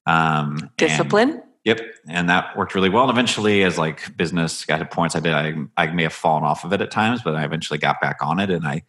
Um, 0.06 0.58
and- 0.58 0.70
Discipline. 0.76 1.42
Yep, 1.64 1.80
and 2.08 2.28
that 2.28 2.56
worked 2.56 2.74
really 2.74 2.88
well. 2.90 3.04
And 3.04 3.10
eventually, 3.12 3.62
as 3.62 3.78
like 3.78 4.14
business 4.16 4.64
got 4.64 4.78
to 4.78 4.84
points, 4.84 5.14
I 5.14 5.20
did 5.20 5.32
I 5.32 5.54
I 5.76 5.86
may 5.92 6.02
have 6.02 6.12
fallen 6.12 6.42
off 6.44 6.64
of 6.64 6.72
it 6.72 6.80
at 6.80 6.90
times, 6.90 7.22
but 7.22 7.36
I 7.36 7.44
eventually 7.44 7.78
got 7.78 8.00
back 8.00 8.16
on 8.20 8.40
it. 8.40 8.50
And 8.50 8.66
I 8.66 8.82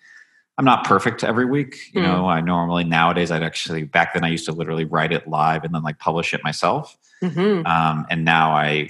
I'm 0.57 0.65
not 0.65 0.85
perfect 0.85 1.23
every 1.23 1.45
week. 1.45 1.77
You 1.93 2.01
Mm. 2.01 2.03
know, 2.05 2.27
I 2.27 2.41
normally 2.41 2.83
nowadays 2.83 3.29
I'd 3.31 3.43
actually 3.43 3.83
back 3.83 4.13
then 4.15 4.23
I 4.23 4.29
used 4.29 4.45
to 4.45 4.51
literally 4.51 4.85
write 4.85 5.11
it 5.13 5.27
live 5.27 5.63
and 5.63 5.73
then 5.73 5.83
like 5.83 5.99
publish 5.99 6.33
it 6.33 6.43
myself. 6.43 6.97
Mm-hmm. 7.23 7.65
Um, 7.65 8.05
and 8.09 8.25
now 8.25 8.51
I 8.51 8.89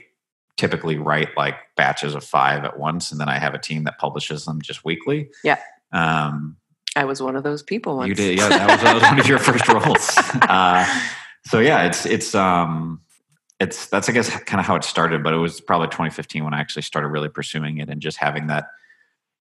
typically 0.57 0.97
write 0.97 1.35
like 1.37 1.55
batches 1.75 2.15
of 2.15 2.23
five 2.23 2.63
at 2.63 2.79
once, 2.79 3.11
and 3.11 3.19
then 3.19 3.29
I 3.29 3.39
have 3.39 3.53
a 3.53 3.59
team 3.59 3.83
that 3.85 3.97
publishes 3.97 4.45
them 4.45 4.61
just 4.61 4.83
weekly. 4.83 5.29
Yeah. 5.43 5.59
Um, 5.91 6.57
I 6.95 7.05
was 7.05 7.21
one 7.21 7.35
of 7.35 7.43
those 7.43 7.63
people 7.63 7.97
once. 7.97 8.09
you 8.09 8.15
did, 8.15 8.37
yeah. 8.37 8.49
That 8.49 8.69
was, 8.69 8.81
that 8.81 8.93
was 8.93 9.03
one 9.03 9.19
of 9.19 9.27
your 9.27 9.39
first 9.39 9.67
roles. 9.69 10.17
Uh, 10.41 10.85
so 11.45 11.59
yeah, 11.59 11.85
it's 11.85 12.05
it's 12.05 12.35
um 12.35 13.01
it's 13.59 13.87
that's 13.87 14.09
I 14.09 14.11
guess 14.11 14.29
kind 14.43 14.59
of 14.59 14.65
how 14.65 14.75
it 14.75 14.83
started, 14.83 15.23
but 15.23 15.33
it 15.33 15.37
was 15.37 15.61
probably 15.61 15.87
2015 15.87 16.43
when 16.43 16.53
I 16.53 16.59
actually 16.59 16.83
started 16.83 17.09
really 17.09 17.29
pursuing 17.29 17.77
it 17.77 17.89
and 17.89 18.01
just 18.01 18.17
having 18.17 18.47
that 18.47 18.67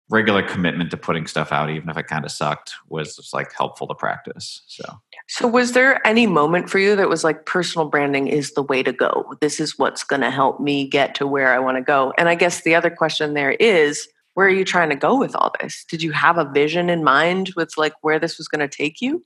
regular 0.09 0.43
commitment 0.43 0.91
to 0.91 0.97
putting 0.97 1.27
stuff 1.27 1.53
out, 1.53 1.71
even 1.71 1.89
if 1.89 1.97
it 1.97 2.07
kind 2.07 2.25
of 2.25 2.31
sucked, 2.31 2.75
was 2.89 3.17
just 3.17 3.33
like 3.33 3.53
helpful 3.53 3.87
to 3.87 3.95
practice. 3.95 4.63
So 4.67 4.85
So, 5.29 5.47
was 5.47 5.73
there 5.73 6.05
any 6.07 6.27
moment 6.27 6.69
for 6.69 6.79
you 6.79 6.97
that 6.97 7.09
was 7.09 7.25
like 7.25 7.47
personal 7.47 7.89
branding 7.89 8.29
is 8.29 8.53
the 8.53 8.63
way 8.63 8.83
to 8.83 8.93
go? 8.93 9.35
This 9.41 9.61
is 9.61 9.79
what's 9.79 10.05
going 10.05 10.21
to 10.23 10.31
help 10.31 10.61
me 10.61 10.87
get 10.87 11.15
to 11.17 11.27
where 11.27 11.55
I 11.55 11.59
want 11.59 11.77
to 11.77 11.83
go. 11.83 12.13
And 12.19 12.29
I 12.29 12.35
guess 12.35 12.63
the 12.63 12.75
other 12.75 12.91
question 12.91 13.35
there 13.35 13.53
is, 13.53 14.09
where 14.35 14.47
are 14.47 14.51
you 14.51 14.65
trying 14.65 14.91
to 14.91 14.97
go 14.97 15.19
with 15.19 15.35
all 15.37 15.53
this? 15.61 15.85
Did 15.89 16.03
you 16.03 16.13
have 16.13 16.39
a 16.39 16.45
vision 16.45 16.91
in 16.91 17.05
mind 17.05 17.53
with 17.57 17.77
like 17.77 17.95
where 18.03 18.19
this 18.19 18.39
was 18.39 18.49
going 18.49 18.67
to 18.69 18.77
take 18.77 19.01
you? 19.01 19.25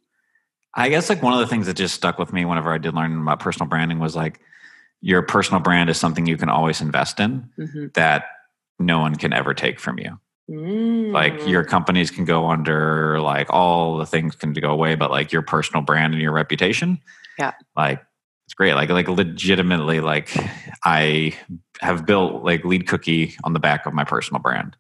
I 0.75 0.91
guess 0.91 1.09
like 1.09 1.23
one 1.23 1.33
of 1.33 1.39
the 1.41 1.47
things 1.47 1.67
that 1.67 1.75
just 1.75 1.95
stuck 1.95 2.19
with 2.19 2.33
me 2.33 2.45
whenever 2.45 2.73
I 2.73 2.79
did 2.79 2.95
learn 2.95 3.21
about 3.21 3.41
personal 3.41 3.69
branding 3.69 3.99
was 3.99 4.15
like 4.15 4.41
your 5.01 5.23
personal 5.23 5.61
brand 5.61 5.89
is 5.89 5.97
something 5.97 6.27
you 6.27 6.37
can 6.37 6.51
always 6.51 6.81
invest 6.81 7.19
in 7.19 7.49
Mm-hmm. 7.59 7.87
that 7.95 8.25
no 8.79 8.99
one 8.99 9.17
can 9.17 9.33
ever 9.33 9.55
take 9.55 9.81
from 9.81 9.99
you. 9.99 10.21
Like 10.49 11.47
your 11.47 11.65
companies 11.65 12.11
can 12.11 12.25
go 12.25 12.49
under 12.49 13.21
like 13.21 13.49
all 13.51 13.97
the 13.97 14.07
things 14.07 14.37
can 14.37 14.53
go 14.53 14.71
away 14.71 14.95
but 14.95 15.11
like 15.11 15.33
your 15.33 15.43
personal 15.43 15.83
brand 15.83 16.13
and 16.15 16.23
your 16.23 16.33
reputation 16.33 17.01
Yeah. 17.39 17.53
like 17.75 18.01
it's 18.47 18.55
great 18.55 18.75
like 18.75 18.89
like 18.89 19.09
legitimately 19.09 19.99
like 20.01 20.31
i 20.85 21.35
have 21.81 22.07
built 22.07 22.45
like 22.45 22.65
lead 22.65 22.87
cookie 22.87 23.35
on 23.43 23.55
the 23.55 23.59
back 23.59 23.87
of 23.87 23.93
my 23.93 24.05
personal 24.05 24.41
brand 24.41 24.77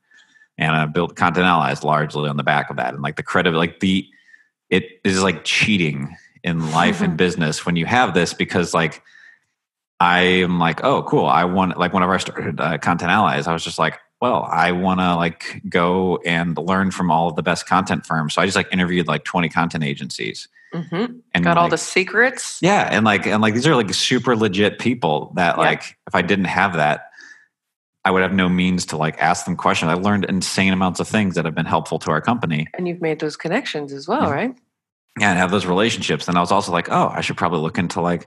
and 0.57 0.77
i 0.77 0.87
built 0.87 1.17
content 1.17 1.47
allies 1.47 1.83
largely 1.83 2.29
on 2.29 2.37
the 2.37 2.45
back 2.45 2.71
of 2.71 2.77
that 2.77 2.95
and 2.95 3.03
like 3.03 3.17
the 3.17 3.23
credit 3.25 3.53
like 3.53 3.81
the 3.81 4.07
it 4.71 5.01
is 5.03 5.21
like 5.23 5.43
cheating 5.45 6.17
in 6.45 6.71
life 6.71 7.01
and 7.01 7.17
business 7.25 7.67
when 7.67 7.75
you 7.75 7.87
have 7.87 8.15
this 8.15 8.33
because 8.35 8.73
like 8.73 9.03
I 9.99 10.21
am 10.21 10.59
like, 10.59 10.85
oh, 10.85 11.05
cool. 11.05 11.25
I 11.25 11.45
want 11.47 11.79
like 11.79 11.95
whenever 11.95 12.13
I 12.13 12.19
started 12.19 12.61
uh, 12.61 12.77
Content 12.77 13.11
Allies, 13.11 13.47
I 13.47 13.55
was 13.55 13.65
just 13.65 13.79
like, 13.79 13.99
well, 14.21 14.49
I 14.51 14.73
want 14.73 15.01
to 15.01 15.15
like 15.17 15.63
go 15.69 16.19
and 16.25 16.57
learn 16.57 16.91
from 16.91 17.11
all 17.11 17.29
of 17.29 17.37
the 17.37 17.43
best 17.43 17.67
content 17.67 18.07
firms. 18.07 18.35
So 18.35 18.43
I 18.43 18.47
just 18.47 18.57
like 18.57 18.69
interviewed 18.73 19.07
like 19.09 19.25
20 19.25 19.49
content 19.49 19.85
agencies 19.85 20.49
hmm 20.73 21.05
and 21.33 21.45
got 21.45 21.57
all 21.57 21.69
the 21.69 21.79
secrets. 21.79 22.59
yeah, 22.61 22.89
and 22.91 23.05
like 23.05 23.27
and 23.27 23.41
like 23.41 23.55
these 23.55 23.67
are 23.67 23.77
like 23.77 23.93
super 23.95 24.35
legit 24.37 24.79
people 24.79 25.33
that 25.37 25.57
Yeah. 25.57 25.63
like 25.63 25.97
if 26.07 26.15
I 26.15 26.23
didn't 26.23 26.47
have 26.47 26.75
that, 26.75 27.11
I 28.05 28.11
would 28.11 28.23
have 28.23 28.33
no 28.33 28.49
means 28.49 28.85
to 28.87 28.97
like 28.97 29.17
ask 29.23 29.45
them 29.45 29.57
questions. 29.57 29.91
I 29.91 29.95
learned 29.95 30.25
insane 30.27 30.73
amounts 30.73 30.99
of 31.01 31.07
things 31.09 31.35
that 31.37 31.45
have 31.45 31.55
been 31.55 31.67
helpful 31.67 31.99
to 32.01 32.11
our 32.11 32.21
company. 32.21 32.67
And 32.75 32.87
you've 32.89 33.01
made 33.01 33.21
those 33.21 33.37
connections 33.37 33.93
as 33.93 34.09
well, 34.09 34.23
Yeah. 34.25 34.31
right? 34.33 34.55
Yeah, 35.19 35.31
and 35.31 35.39
have 35.39 35.51
those 35.51 35.67
relationships. 35.67 36.29
And 36.29 36.37
I 36.37 36.41
was 36.41 36.53
also 36.53 36.73
like, 36.73 36.89
oh, 36.91 37.09
I 37.15 37.21
should 37.21 37.37
probably 37.37 37.61
look 37.61 37.79
into 37.79 38.01
like 38.01 38.27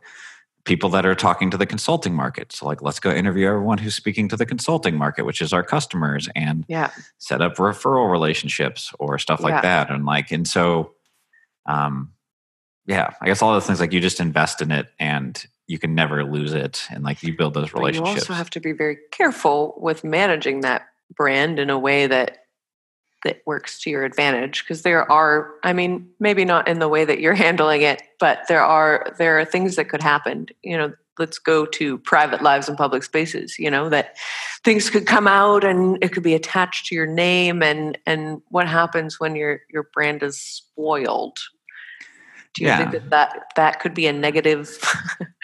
people 0.65 0.89
that 0.89 1.05
are 1.05 1.15
talking 1.15 1.49
to 1.51 1.57
the 1.57 1.65
consulting 1.65 2.13
market. 2.13 2.51
So 2.51 2.65
like 2.65 2.81
let's 2.81 2.99
go 2.99 3.11
interview 3.11 3.47
everyone 3.47 3.77
who's 3.77 3.95
speaking 3.95 4.27
to 4.29 4.35
the 4.37 4.45
consulting 4.45 4.95
market, 4.97 5.25
which 5.25 5.41
is 5.41 5.53
our 5.53 5.63
customers, 5.63 6.29
and 6.35 6.65
Yeah. 6.67 6.91
set 7.17 7.41
up 7.41 7.55
referral 7.55 8.11
relationships 8.11 8.93
or 8.99 9.17
stuff 9.17 9.41
like 9.41 9.53
Yeah. 9.55 9.61
that. 9.61 9.91
And 9.91 10.05
like, 10.05 10.31
and 10.31 10.47
so 10.47 10.93
um 11.65 12.13
yeah, 12.85 13.13
I 13.21 13.27
guess 13.27 13.41
all 13.43 13.53
those 13.53 13.67
things 13.67 13.79
like 13.79 13.93
you 13.93 13.99
just 14.01 14.19
invest 14.19 14.61
in 14.61 14.71
it 14.71 14.87
and 14.99 15.43
you 15.67 15.77
can 15.77 15.93
never 15.93 16.23
lose 16.23 16.53
it 16.53 16.87
and 16.89 17.03
like 17.03 17.21
you 17.21 17.35
build 17.37 17.53
those 17.53 17.71
But 17.71 17.79
relationships. 17.79 18.15
You 18.15 18.21
also 18.21 18.33
have 18.33 18.49
to 18.51 18.59
be 18.59 18.71
very 18.71 18.97
careful 19.11 19.75
with 19.77 20.03
managing 20.03 20.61
that 20.61 20.87
brand 21.15 21.59
in 21.59 21.69
a 21.69 21.77
way 21.77 22.07
that 22.07 22.45
that 23.23 23.41
works 23.45 23.79
to 23.81 23.89
your 23.89 24.03
advantage 24.05 24.63
because 24.63 24.83
there 24.83 25.09
are 25.11 25.51
I 25.63 25.73
mean 25.73 26.09
maybe 26.19 26.45
not 26.45 26.67
in 26.67 26.79
the 26.79 26.87
way 26.87 27.05
that 27.05 27.19
you're 27.19 27.33
handling 27.45 27.81
it 27.81 28.01
but 28.19 28.41
there 28.47 28.63
are 28.63 29.13
there 29.17 29.39
are 29.39 29.45
things 29.45 29.75
that 29.75 29.89
could 29.89 30.01
happen 30.01 30.47
you 30.63 30.77
know 30.77 30.93
let's 31.17 31.37
go 31.37 31.65
to 31.65 31.97
private 31.97 32.41
lives 32.41 32.69
and 32.69 32.77
public 32.77 33.03
spaces 33.03 33.59
you 33.59 33.69
know 33.69 33.89
that 33.89 34.15
things 34.63 34.89
could 34.89 35.05
come 35.05 35.27
out 35.27 35.63
and 35.65 36.01
it 36.01 36.13
could 36.13 36.23
be 36.23 36.33
attached 36.33 36.85
to 36.87 36.95
your 36.95 37.05
name 37.05 37.61
and 37.61 37.97
and 38.05 38.41
what 38.49 38.67
happens 38.67 39.19
when 39.19 39.35
your 39.35 39.61
your 39.69 39.83
brand 39.93 40.23
is 40.23 40.39
spoiled 40.39 41.37
do 42.53 42.63
you 42.63 42.69
Yeah. 42.69 42.77
think 42.77 42.91
that, 42.91 43.09
that 43.09 43.45
that 43.57 43.79
could 43.81 43.93
be 43.93 44.07
a 44.07 44.13
negative 44.13 44.77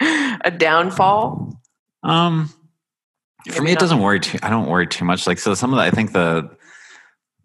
a 0.44 0.50
downfall 0.50 1.60
Um, 2.02 2.48
for 3.44 3.62
Maybe 3.62 3.64
me, 3.66 3.72
it 3.72 3.74
not. 3.74 3.80
doesn't 3.80 4.00
worry 4.00 4.18
too. 4.20 4.38
I 4.42 4.50
don't 4.50 4.66
worry 4.68 4.86
too 4.86 5.04
much. 5.04 5.26
Like 5.26 5.38
so, 5.38 5.54
some 5.54 5.72
of 5.72 5.76
the 5.76 5.82
I 5.82 5.90
think 5.90 6.12
the 6.12 6.50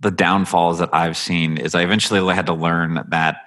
the 0.01 0.11
downfalls 0.11 0.79
that 0.79 0.89
I've 0.93 1.15
seen 1.15 1.57
is 1.57 1.75
I 1.75 1.83
eventually 1.83 2.35
had 2.35 2.47
to 2.47 2.53
learn 2.53 3.03
that 3.09 3.37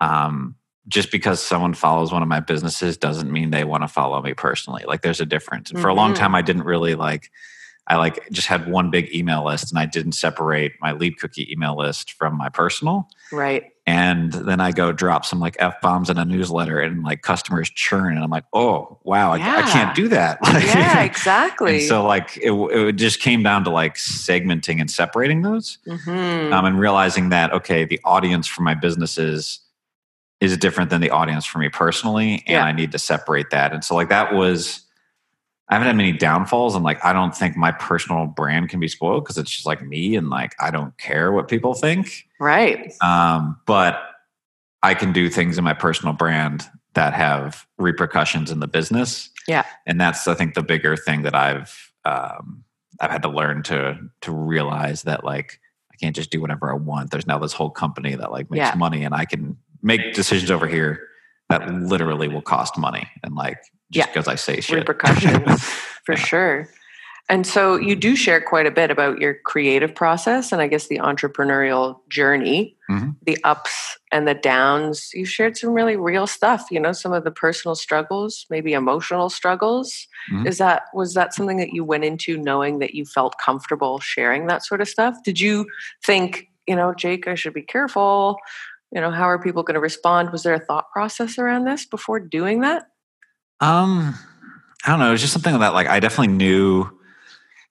um, 0.00 0.54
just 0.88 1.10
because 1.10 1.42
someone 1.42 1.74
follows 1.74 2.12
one 2.12 2.22
of 2.22 2.28
my 2.28 2.40
businesses 2.40 2.96
doesn't 2.96 3.32
mean 3.32 3.50
they 3.50 3.64
want 3.64 3.82
to 3.82 3.88
follow 3.88 4.20
me 4.22 4.34
personally. 4.34 4.84
Like 4.86 5.02
there's 5.02 5.20
a 5.20 5.26
difference. 5.26 5.70
And 5.70 5.80
for 5.80 5.88
a 5.88 5.94
long 5.94 6.12
Mhm. 6.12 6.16
time, 6.16 6.34
I 6.34 6.42
didn't 6.42 6.62
really 6.64 6.94
like. 6.94 7.30
I 7.88 7.96
like 7.96 8.30
just 8.30 8.48
had 8.48 8.68
one 8.68 8.90
big 8.90 9.14
email 9.14 9.44
list, 9.44 9.70
and 9.72 9.78
I 9.78 9.86
didn't 9.86 10.12
separate 10.12 10.72
my 10.80 10.92
lead 10.92 11.18
cookie 11.18 11.50
email 11.52 11.76
list 11.76 12.12
from 12.12 12.36
my 12.36 12.48
personal. 12.48 13.08
right 13.32 13.72
And 13.88 14.32
then 14.32 14.58
I 14.60 14.72
go 14.72 14.90
drop 14.90 15.24
some 15.24 15.38
like 15.38 15.54
f 15.60 15.80
bombs 15.80 16.10
in 16.10 16.18
a 16.18 16.24
newsletter, 16.24 16.80
and 16.80 17.04
like 17.04 17.22
customers 17.22 17.70
churn, 17.70 18.14
and 18.16 18.24
I'm 18.24 18.30
like, 18.30 18.42
oh 18.52 18.98
wow, 19.04 19.30
I, 19.32 19.36
I 19.36 19.62
can't 19.70 19.94
do 19.94 20.08
that. 20.08 20.42
Like, 20.42 20.64
yeah 20.64 21.02
exactly 21.04 21.80
so 21.80 22.04
like 22.04 22.36
it, 22.38 22.50
it 22.52 22.92
just 22.94 23.20
came 23.20 23.42
down 23.44 23.62
to 23.64 23.70
like 23.70 23.94
segmenting 23.94 24.80
and 24.80 24.90
separating 24.90 25.42
those 25.42 25.78
Mhm. 25.86 26.52
um, 26.52 26.64
and 26.64 26.80
realizing 26.80 27.28
that 27.28 27.52
okay 27.52 27.84
the 27.84 28.00
audience 28.04 28.46
for 28.48 28.62
my 28.62 28.74
businesses 28.74 29.60
is 30.40 30.56
different 30.58 30.90
than 30.90 31.00
the 31.00 31.10
audience 31.10 31.44
for 31.46 31.58
me 31.58 31.68
personally 31.68 32.42
and 32.46 32.54
Yeah. 32.54 32.64
i 32.64 32.72
need 32.72 32.90
to 32.92 32.98
separate 32.98 33.50
that 33.50 33.72
and 33.72 33.84
so 33.84 33.94
like 33.94 34.08
that 34.08 34.34
was 34.34 34.82
i 35.68 35.74
haven't 35.74 35.86
had 35.86 35.96
many 35.96 36.12
downfalls 36.12 36.74
and 36.74 36.84
like 36.84 37.02
i 37.04 37.12
don't 37.12 37.36
think 37.36 37.56
my 37.56 37.72
personal 37.72 38.26
brand 38.26 38.68
can 38.68 38.78
be 38.80 38.88
spoiled 38.88 39.24
because 39.24 39.38
it's 39.38 39.50
just 39.50 39.66
like 39.66 39.82
me 39.82 40.14
and 40.16 40.30
like 40.30 40.54
i 40.60 40.70
don't 40.70 40.96
care 40.98 41.32
what 41.32 41.48
people 41.48 41.74
think 41.74 42.26
right 42.40 42.92
um, 43.02 43.58
but 43.66 44.00
I 44.82 44.94
can 44.94 45.12
do 45.12 45.28
things 45.28 45.58
in 45.58 45.64
my 45.64 45.72
personal 45.72 46.12
brand 46.14 46.64
that 46.94 47.12
have 47.12 47.66
repercussions 47.76 48.52
in 48.52 48.60
the 48.60 48.68
business. 48.68 49.30
Yeah. 49.48 49.64
and 49.84 50.00
that's 50.00 50.28
I 50.28 50.34
think 50.34 50.54
the 50.54 50.62
bigger 50.62 50.96
thing 50.96 51.22
that 51.22 51.34
I've 51.34 51.92
um, 52.04 52.62
I've 53.00 53.10
had 53.10 53.22
to 53.22 53.28
learn 53.28 53.64
to 53.64 53.98
to 54.20 54.30
realize 54.32 55.02
that 55.02 55.24
like 55.24 55.58
I 55.92 55.96
can't 55.96 56.14
just 56.14 56.30
do 56.30 56.40
whatever 56.40 56.70
I 56.70 56.74
want. 56.76 57.10
There's 57.10 57.26
now 57.26 57.38
this 57.38 57.52
whole 57.54 57.70
company 57.70 58.14
that 58.14 58.30
like 58.30 58.48
makes 58.48 58.58
Yeah. 58.60 58.74
money, 58.76 59.02
and 59.02 59.12
I 59.14 59.24
can 59.24 59.56
make 59.82 60.14
decisions 60.14 60.50
over 60.52 60.68
here 60.68 61.00
that 61.48 61.68
literally 61.72 62.28
will 62.28 62.42
cost 62.42 62.78
money, 62.78 63.08
and 63.24 63.34
like 63.34 63.58
just 63.90 64.06
Yeah. 64.08 64.12
because 64.12 64.28
I 64.28 64.34
say 64.36 64.60
shit, 64.60 64.78
Repercussions. 64.78 65.62
for 66.04 66.12
Yeah. 66.14 66.18
sure. 66.24 66.68
And 67.28 67.44
so 67.44 67.74
you 67.74 67.96
do 67.96 68.14
share 68.14 68.40
quite 68.40 68.66
a 68.66 68.70
bit 68.70 68.88
about 68.88 69.18
your 69.18 69.34
creative 69.44 69.92
process 69.96 70.52
and 70.52 70.62
I 70.62 70.68
guess 70.68 70.86
the 70.86 70.98
entrepreneurial 70.98 71.98
journey, 72.08 72.76
Mhm. 72.88 73.16
the 73.22 73.36
ups 73.42 73.98
and 74.12 74.28
the 74.28 74.34
downs. 74.34 75.10
You 75.12 75.24
shared 75.26 75.56
some 75.56 75.70
really 75.74 75.96
real 75.96 76.28
stuff, 76.28 76.66
you 76.70 76.78
know, 76.78 76.92
some 76.92 77.12
of 77.12 77.24
the 77.24 77.32
personal 77.32 77.74
struggles, 77.74 78.46
maybe 78.48 78.74
emotional 78.74 79.28
struggles. 79.28 80.06
Mhm. 80.30 80.46
Is 80.46 80.58
that 80.58 80.84
was 80.94 81.14
that 81.14 81.34
something 81.34 81.56
that 81.56 81.72
you 81.72 81.82
went 81.82 82.04
into 82.04 82.36
knowing 82.38 82.78
that 82.78 82.94
you 82.94 83.04
felt 83.04 83.34
comfortable 83.44 83.98
sharing 83.98 84.46
that 84.46 84.64
sort 84.64 84.80
of 84.80 84.88
stuff? 84.88 85.16
Did 85.24 85.40
you 85.40 85.66
think, 86.04 86.46
you 86.68 86.76
know, 86.76 86.94
Jake, 86.94 87.26
I 87.26 87.34
should 87.34 87.54
be 87.54 87.62
careful? 87.62 88.36
You 88.92 89.00
know, 89.00 89.10
how 89.10 89.24
are 89.28 89.38
people 89.42 89.64
going 89.64 89.74
to 89.74 89.80
respond? 89.80 90.30
Was 90.30 90.44
there 90.44 90.54
a 90.54 90.60
thought 90.60 90.92
process 90.92 91.38
around 91.40 91.64
this 91.64 91.86
before 91.86 92.20
doing 92.20 92.60
that? 92.60 92.86
Um, 93.60 94.14
I 94.84 94.90
don't 94.90 94.98
know. 94.98 95.08
It 95.08 95.12
was 95.12 95.20
just 95.20 95.32
something 95.32 95.58
that 95.58 95.72
like 95.74 95.86
I 95.88 96.00
definitely 96.00 96.34
knew. 96.34 96.90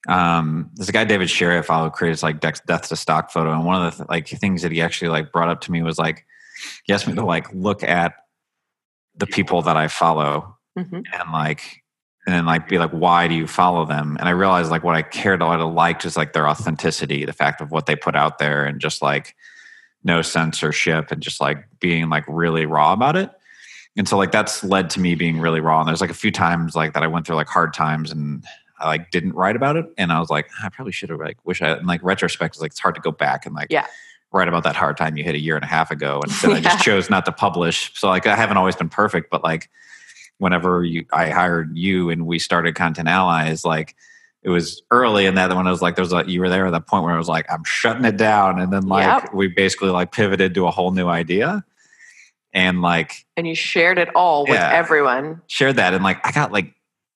Um, 0.08 0.70
there's 0.74 0.88
a 0.88 0.92
guy 0.92 1.04
David 1.04 1.28
Sherry 1.28 1.58
I 1.58 1.62
follow 1.62 1.90
creates 1.90 2.22
like 2.22 2.40
death, 2.40 2.64
death 2.66 2.88
to 2.88 2.96
stock 2.96 3.30
photo, 3.32 3.52
and 3.52 3.64
one 3.64 3.84
of 3.84 3.96
the 3.96 4.06
like 4.08 4.28
things 4.28 4.62
that 4.62 4.70
he 4.72 4.80
actually 4.80 5.08
like 5.08 5.32
brought 5.32 5.48
up 5.48 5.60
to 5.62 5.72
me 5.72 5.82
was 5.82 5.98
like 5.98 6.24
he 6.84 6.92
asked 6.92 7.06
me 7.08 7.14
to 7.14 7.24
like 7.24 7.52
look 7.52 7.82
at 7.82 8.14
the 9.16 9.26
people 9.26 9.62
that 9.62 9.76
I 9.76 9.88
follow 9.88 10.56
Mhm. 10.78 11.04
and 11.12 11.32
like 11.32 11.82
and 12.26 12.34
then 12.34 12.44
like 12.44 12.68
be 12.68 12.76
like 12.78 12.90
why 12.90 13.28
do 13.28 13.34
you 13.34 13.46
follow 13.46 13.86
them 13.86 14.18
and 14.20 14.28
i 14.28 14.32
realized 14.32 14.70
like 14.70 14.84
what 14.84 14.94
i 14.94 15.00
cared 15.00 15.40
a 15.40 15.46
lot 15.46 15.58
of 15.58 15.72
liked 15.72 16.04
is 16.04 16.18
like 16.18 16.34
their 16.34 16.46
authenticity 16.46 17.24
the 17.24 17.32
fact 17.32 17.62
of 17.62 17.70
what 17.70 17.86
they 17.86 17.96
put 17.96 18.14
out 18.14 18.36
there 18.36 18.66
and 18.66 18.78
just 18.78 19.00
like 19.00 19.34
no 20.04 20.20
censorship 20.20 21.10
and 21.10 21.22
just 21.22 21.40
like 21.40 21.66
being 21.80 22.10
like 22.10 22.24
really 22.28 22.66
raw 22.66 22.92
about 22.92 23.16
it 23.16 23.30
and 23.96 24.08
so 24.08 24.16
like 24.16 24.32
that's 24.32 24.62
led 24.64 24.90
to 24.90 25.00
me 25.00 25.14
being 25.14 25.38
really 25.40 25.60
raw 25.60 25.80
and 25.80 25.88
there's 25.88 26.00
like 26.00 26.10
a 26.10 26.14
few 26.14 26.30
times 26.30 26.74
like 26.76 26.92
that 26.94 27.02
i 27.02 27.06
went 27.06 27.26
through 27.26 27.36
like 27.36 27.46
hard 27.48 27.72
times 27.72 28.10
and 28.12 28.44
i 28.80 28.86
like 28.86 29.10
didn't 29.10 29.32
write 29.34 29.56
about 29.56 29.76
it 29.76 29.86
and 29.98 30.12
i 30.12 30.18
was 30.20 30.30
like 30.30 30.48
i 30.62 30.68
probably 30.68 30.92
should 30.92 31.08
have 31.10 31.18
like 31.20 31.38
wish 31.44 31.62
i 31.62 31.68
and 31.70 31.86
like 31.86 32.02
retrospect 32.02 32.54
is 32.56 32.60
like 32.62 32.70
it's 32.72 32.80
hard 32.80 32.94
to 32.94 33.00
go 33.00 33.10
back 33.10 33.46
and 33.46 33.54
like 33.54 33.68
Yeah. 33.70 33.86
write 34.32 34.48
about 34.48 34.64
that 34.64 34.76
hard 34.76 34.96
time 34.96 35.16
you 35.16 35.24
hit 35.24 35.34
a 35.34 35.40
year 35.40 35.54
and 35.56 35.64
a 35.64 35.68
half 35.68 35.90
ago 35.90 36.16
and 36.22 36.30
instead 36.30 36.52
i 36.52 36.60
just 36.60 36.84
chose 36.84 37.08
not 37.10 37.24
to 37.26 37.32
publish 37.32 37.92
so 37.98 38.08
like 38.08 38.26
i 38.26 38.36
haven't 38.36 38.56
always 38.56 38.76
been 38.76 38.88
perfect 38.90 39.30
but 39.30 39.42
like 39.42 39.70
whenever 40.38 40.84
you 40.84 41.06
I 41.12 41.30
hired 41.30 41.74
you 41.76 42.10
and 42.10 42.26
we 42.26 42.38
started 42.38 42.74
Content 42.74 43.08
Allies, 43.08 43.64
like 43.64 43.96
it 44.42 44.50
was 44.50 44.82
early 44.90 45.24
in 45.24 45.36
that 45.36 45.48
when 45.56 45.66
I 45.66 45.70
was 45.70 45.80
like, 45.80 45.96
there 45.96 46.02
was 46.02 46.12
a 46.12 46.24
you 46.26 46.40
were 46.42 46.50
there 46.50 46.66
at 46.66 46.72
that 46.72 46.86
point 46.86 47.04
where 47.04 47.14
I 47.14 47.16
was 47.16 47.26
like, 47.26 47.50
I'm 47.50 47.64
shutting 47.64 48.04
it 48.04 48.18
down. 48.18 48.60
And 48.60 48.70
then 48.70 48.86
like 48.86 49.22
Yep. 49.22 49.32
we 49.32 49.48
basically 49.48 49.88
like 49.88 50.12
pivoted 50.12 50.52
to 50.56 50.66
a 50.66 50.70
whole 50.70 50.90
new 50.90 51.08
idea 51.08 51.64
and 52.56 52.80
like 52.82 53.24
And 53.36 53.46
you 53.46 53.54
shared 53.54 53.98
it 53.98 54.08
all 54.16 54.42
with 54.44 54.54
Yeah. 54.58 54.70
everyone. 54.72 55.42
shared 55.46 55.76
that. 55.76 55.94
And 55.94 56.02
like 56.02 56.18
I 56.26 56.32
got 56.32 56.50
like 56.50 56.72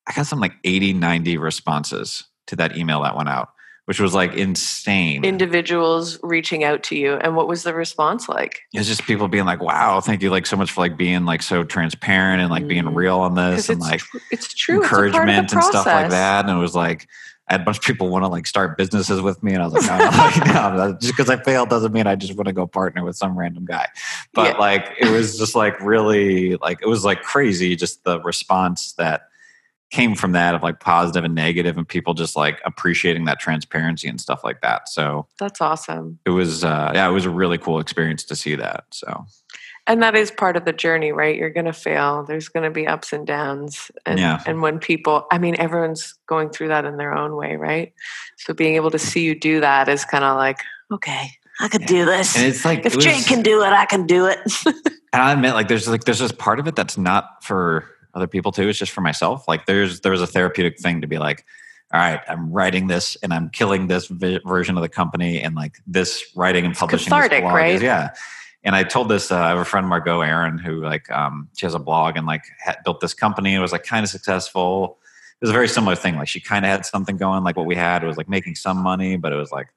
I 0.07 0.13
got 0.15 0.27
some 0.27 0.39
like 0.41 0.53
80, 0.65 0.93
90 0.93 1.37
responses 1.39 2.25
to 2.49 2.57
that 2.57 2.77
email 2.77 3.03
that 3.03 3.17
went 3.17 3.29
out, 3.29 3.51
which 3.87 4.01
was 4.01 4.13
like 4.15 4.35
insane. 4.35 5.25
individuals 5.25 6.19
reaching 6.23 6.63
out 6.65 6.83
to 6.85 6.97
you 6.97 7.15
and 7.15 7.37
what 7.37 7.47
was 7.49 7.63
the 7.63 7.73
response 7.75 8.29
like 8.29 8.61
it's 8.73 8.89
just 8.89 9.05
people 9.05 9.29
being 9.29 9.45
like, 9.47 9.63
wow, 9.63 10.01
thank 10.01 10.21
you 10.23 10.31
like 10.31 10.47
so 10.47 10.57
much 10.57 10.71
for 10.73 10.81
like 10.83 10.97
being 10.97 11.25
like 11.25 11.43
so 11.43 11.63
transparent 11.65 12.41
and 12.43 12.51
like 12.51 12.67
being 12.69 12.85
Mm. 12.85 12.95
real 12.95 13.21
on 13.21 13.35
this 13.35 13.69
and 13.69 13.79
it's, 13.81 13.91
like 13.91 14.01
tr- 14.01 14.19
it's 14.31 14.53
true 14.55 14.79
it's 14.83 14.87
a 14.87 14.89
part 14.91 15.07
of 15.09 15.13
the 15.13 15.19
encouragement 15.21 15.53
and 15.53 15.65
stuff 15.65 15.87
like 15.87 16.11
that. 16.11 16.47
And 16.49 16.57
it 16.59 16.61
was 16.61 16.75
like, 16.75 17.09
I 17.51 17.55
had 17.55 17.63
a 17.63 17.65
bunch 17.65 17.79
of 17.79 17.85
people 17.85 18.09
want 18.09 18.23
to 18.23 18.29
like 18.29 18.47
start 18.47 18.79
businesses 18.79 19.21
with 19.21 19.43
me, 19.43 19.55
and 19.55 19.63
I 19.63 19.67
was 19.67 19.75
like, 19.75 19.87
no, 19.87 19.99
no, 19.99 20.05
like, 20.17 20.47
no, 20.47 20.77
no, 20.77 20.93
just 20.99 21.13
because 21.17 21.29
I 21.29 21.37
failed 21.37 21.69
doesn't 21.69 21.93
mean 21.93 22.07
I 22.07 22.15
just 22.15 22.35
want 22.37 22.47
to 22.47 22.53
go 22.53 22.65
partner 22.67 23.05
with 23.05 23.17
some 23.17 23.37
random 23.37 23.65
guy. 23.65 23.89
But 24.33 24.53
Yeah. 24.55 24.59
like, 24.59 24.95
it 25.01 25.11
was 25.11 25.37
just 25.37 25.57
like 25.57 25.79
really 25.81 26.55
like 26.57 26.79
it 26.81 26.87
was 26.87 27.05
like 27.05 27.23
crazy, 27.23 27.75
just 27.75 28.05
the 28.05 28.21
response 28.21 28.93
that 28.93 29.23
came 29.91 30.15
from 30.15 30.31
that 30.33 30.55
of 30.55 30.63
like 30.63 30.79
positive 30.79 31.25
and 31.25 31.35
negative, 31.35 31.77
and 31.77 31.89
people 31.89 32.15
just 32.15 32.37
like 32.37 32.61
appreciating 32.65 33.25
that 33.25 33.41
transparency 33.41 34.07
and 34.07 34.21
stuff 34.21 34.45
like 34.45 34.61
that. 34.61 34.89
So 34.89 35.27
that's 35.37 35.61
awesome 35.61 36.21
it 36.25 36.31
was, 36.31 36.63
uh, 36.63 36.93
yeah, 36.95 37.09
it 37.09 37.13
was 37.13 37.25
a 37.25 37.31
really 37.31 37.59
cool 37.59 37.81
experience 37.81 38.23
to 38.25 38.37
see 38.37 38.55
that. 38.55 38.85
So 38.93 39.27
and 39.87 40.03
that 40.03 40.15
is 40.15 40.31
part 40.31 40.57
of 40.57 40.65
the 40.65 40.73
journey 40.73 41.13
right 41.13 41.37
you're 41.37 41.51
going 41.51 41.67
to 41.67 41.73
fail 41.73 42.23
there's 42.25 42.49
going 42.49 42.65
to 42.65 42.71
be 42.71 42.87
ups 42.87 43.13
and 43.13 43.27
downs 43.27 43.91
and 44.07 44.19
Yeah. 44.19 44.43
and 44.47 44.63
when 44.63 44.79
people 44.79 45.27
i 45.31 45.39
mean 45.39 45.57
everyone's 45.59 46.15
going 46.27 46.51
through 46.51 46.69
that 46.69 46.85
in 46.85 46.97
their 46.97 47.15
own 47.17 47.37
way 47.37 47.57
right 47.57 47.93
so 48.39 48.55
being 48.55 48.77
able 48.77 48.91
to 48.91 48.99
see 48.99 49.23
you 49.25 49.35
do 49.39 49.61
that 49.61 49.89
is 49.89 50.05
kind 50.05 50.25
of 50.25 50.37
like 50.37 50.59
okay 50.93 51.31
i 51.61 51.69
could 51.69 51.83
Yeah. 51.83 51.87
do 51.87 52.05
this 52.05 52.37
and 52.37 52.47
it's 52.47 52.65
like 52.65 52.81
if 52.87 52.93
it 52.93 52.97
was- 52.97 53.05
jake 53.05 53.27
can 53.27 53.43
do 53.43 53.63
it 53.63 53.73
i 53.73 53.85
can 53.87 54.07
do 54.07 54.27
it 54.27 54.39
and 55.13 55.23
I 55.23 55.33
admit, 55.33 55.55
like, 55.55 55.67
there's 55.67 55.89
like 55.89 56.05
there's 56.05 56.21
this 56.21 56.31
part 56.33 56.61
of 56.61 56.69
it 56.69 56.77
that's 56.77 56.97
not 56.97 57.43
for 57.43 57.85
other 58.15 58.29
people 58.29 58.53
too. 58.53 58.69
It's 58.69 58.79
just 58.79 58.93
for 58.93 59.01
myself. 59.01 59.49
Like, 59.49 59.67
there's 59.67 60.03
there's 60.03 60.23
a 60.23 60.27
therapeutic 60.27 60.79
thing 60.79 61.01
to 61.01 61.09
be 61.09 61.19
like, 61.19 61.45
all 61.93 61.99
right, 61.99 62.21
I'm 62.29 62.53
writing 62.53 62.87
this 62.87 63.17
and 63.21 63.35
I'm 63.35 63.51
killing 63.51 63.89
this 63.89 64.07
vi- 64.07 64.39
version 64.47 64.77
of 64.77 64.83
the 64.83 64.89
company, 64.89 65.41
and 65.43 65.57
like 65.57 65.79
this 65.85 66.23
writing 66.37 66.65
and 66.65 66.77
publishing 66.77 67.07
cathartic, 67.11 67.43
blog 67.43 67.55
right? 67.55 67.75
is- 67.75 67.83
yeah. 67.83 68.11
And 68.63 68.77
I 68.77 68.83
told 68.85 69.09
this, 69.09 69.31
uh, 69.33 69.37
I 69.39 69.49
have 69.49 69.59
a 69.59 69.65
friend 69.65 69.87
Margo 69.89 70.21
Aaron 70.21 70.59
who 70.59 70.83
like 70.83 71.11
um, 71.11 71.49
she 71.57 71.65
has 71.67 71.75
a 71.75 71.79
blog 71.79 72.17
and 72.17 72.27
like 72.27 72.45
had 72.59 72.77
built 72.85 73.01
this 73.01 73.15
company. 73.15 73.55
It 73.55 73.59
was 73.61 73.73
like 73.73 73.85
kind 73.85 74.05
of 74.05 74.11
successful. 74.11 74.99
It 75.41 75.45
was 75.45 75.51
a 75.51 75.55
very 75.55 75.69
similar 75.69 75.97
thing. 75.97 76.17
Like 76.17 76.29
she 76.29 76.41
kind 76.41 76.65
of 76.67 76.71
had 76.71 76.85
something 76.85 77.17
going, 77.17 77.43
like 77.43 77.57
what 77.57 77.65
we 77.67 77.75
had. 77.75 78.03
It 78.05 78.07
was 78.07 78.19
like 78.19 78.29
making 78.29 78.57
some 78.57 78.77
money, 78.77 79.17
but 79.17 79.33
it 79.33 79.37
was 79.37 79.51
like 79.51 79.69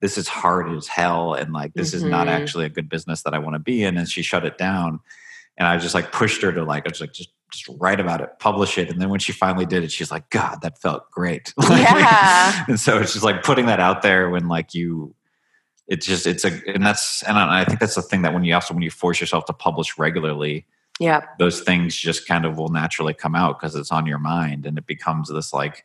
this 0.00 0.16
is 0.18 0.28
hard 0.28 0.70
as 0.72 0.86
hell 0.88 1.34
and 1.34 1.52
like 1.52 1.74
this 1.74 1.94
is 1.94 2.02
not 2.02 2.26
Mhm. 2.26 2.30
actually 2.30 2.64
a 2.64 2.68
good 2.68 2.88
business 2.88 3.22
that 3.22 3.34
I 3.34 3.38
want 3.38 3.54
to 3.54 3.60
be 3.60 3.84
in 3.84 3.96
and 3.96 4.08
she 4.08 4.22
shut 4.22 4.44
it 4.44 4.58
down 4.58 4.98
and 5.56 5.68
I 5.68 5.76
just 5.78 5.94
like 5.94 6.10
pushed 6.10 6.42
her 6.42 6.50
to 6.52 6.64
like 6.64 6.86
I 6.86 6.88
was 6.90 7.00
like 7.00 7.12
just 7.12 7.30
just 7.52 7.68
write 7.78 8.00
about 8.00 8.20
it 8.20 8.30
publish 8.40 8.78
it 8.78 8.90
and 8.90 9.00
then 9.00 9.10
when 9.10 9.20
she 9.20 9.30
finally 9.30 9.64
did 9.66 9.84
it 9.84 9.92
she's 9.92 10.10
like 10.10 10.28
god 10.30 10.60
that 10.62 10.80
felt 10.80 11.08
great 11.12 11.52
Yeah. 11.70 12.64
and 12.66 12.80
so 12.80 12.98
it's 12.98 13.12
just 13.12 13.24
like 13.24 13.44
putting 13.44 13.66
that 13.66 13.78
out 13.78 14.02
there 14.02 14.28
when 14.30 14.48
like 14.48 14.74
you 14.74 15.14
it's 15.92 16.06
just 16.06 16.26
it's 16.26 16.42
a 16.42 16.50
and 16.66 16.84
that's 16.84 17.22
and 17.24 17.36
I 17.36 17.66
think 17.66 17.78
that's 17.78 17.96
the 17.96 18.02
thing 18.02 18.22
that 18.22 18.32
when 18.32 18.44
you 18.44 18.54
also 18.54 18.72
when 18.72 18.82
you 18.82 18.90
force 18.90 19.20
yourself 19.20 19.44
to 19.44 19.52
publish 19.52 19.98
regularly 19.98 20.64
yeah. 20.98 21.20
those 21.38 21.60
things 21.60 21.94
just 21.94 22.26
kind 22.26 22.46
of 22.46 22.56
will 22.56 22.70
naturally 22.70 23.12
come 23.12 23.34
out 23.34 23.60
because 23.60 23.76
it's 23.76 23.92
on 23.92 24.06
your 24.06 24.18
mind 24.18 24.64
and 24.64 24.78
it 24.78 24.86
becomes 24.86 25.28
this 25.28 25.52
like 25.52 25.84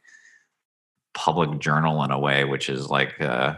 public 1.13 1.59
journal 1.59 2.01
in 2.03 2.11
a 2.11 2.19
way 2.19 2.45
which 2.45 2.69
is 2.69 2.89
like 2.89 3.19
uh 3.19 3.57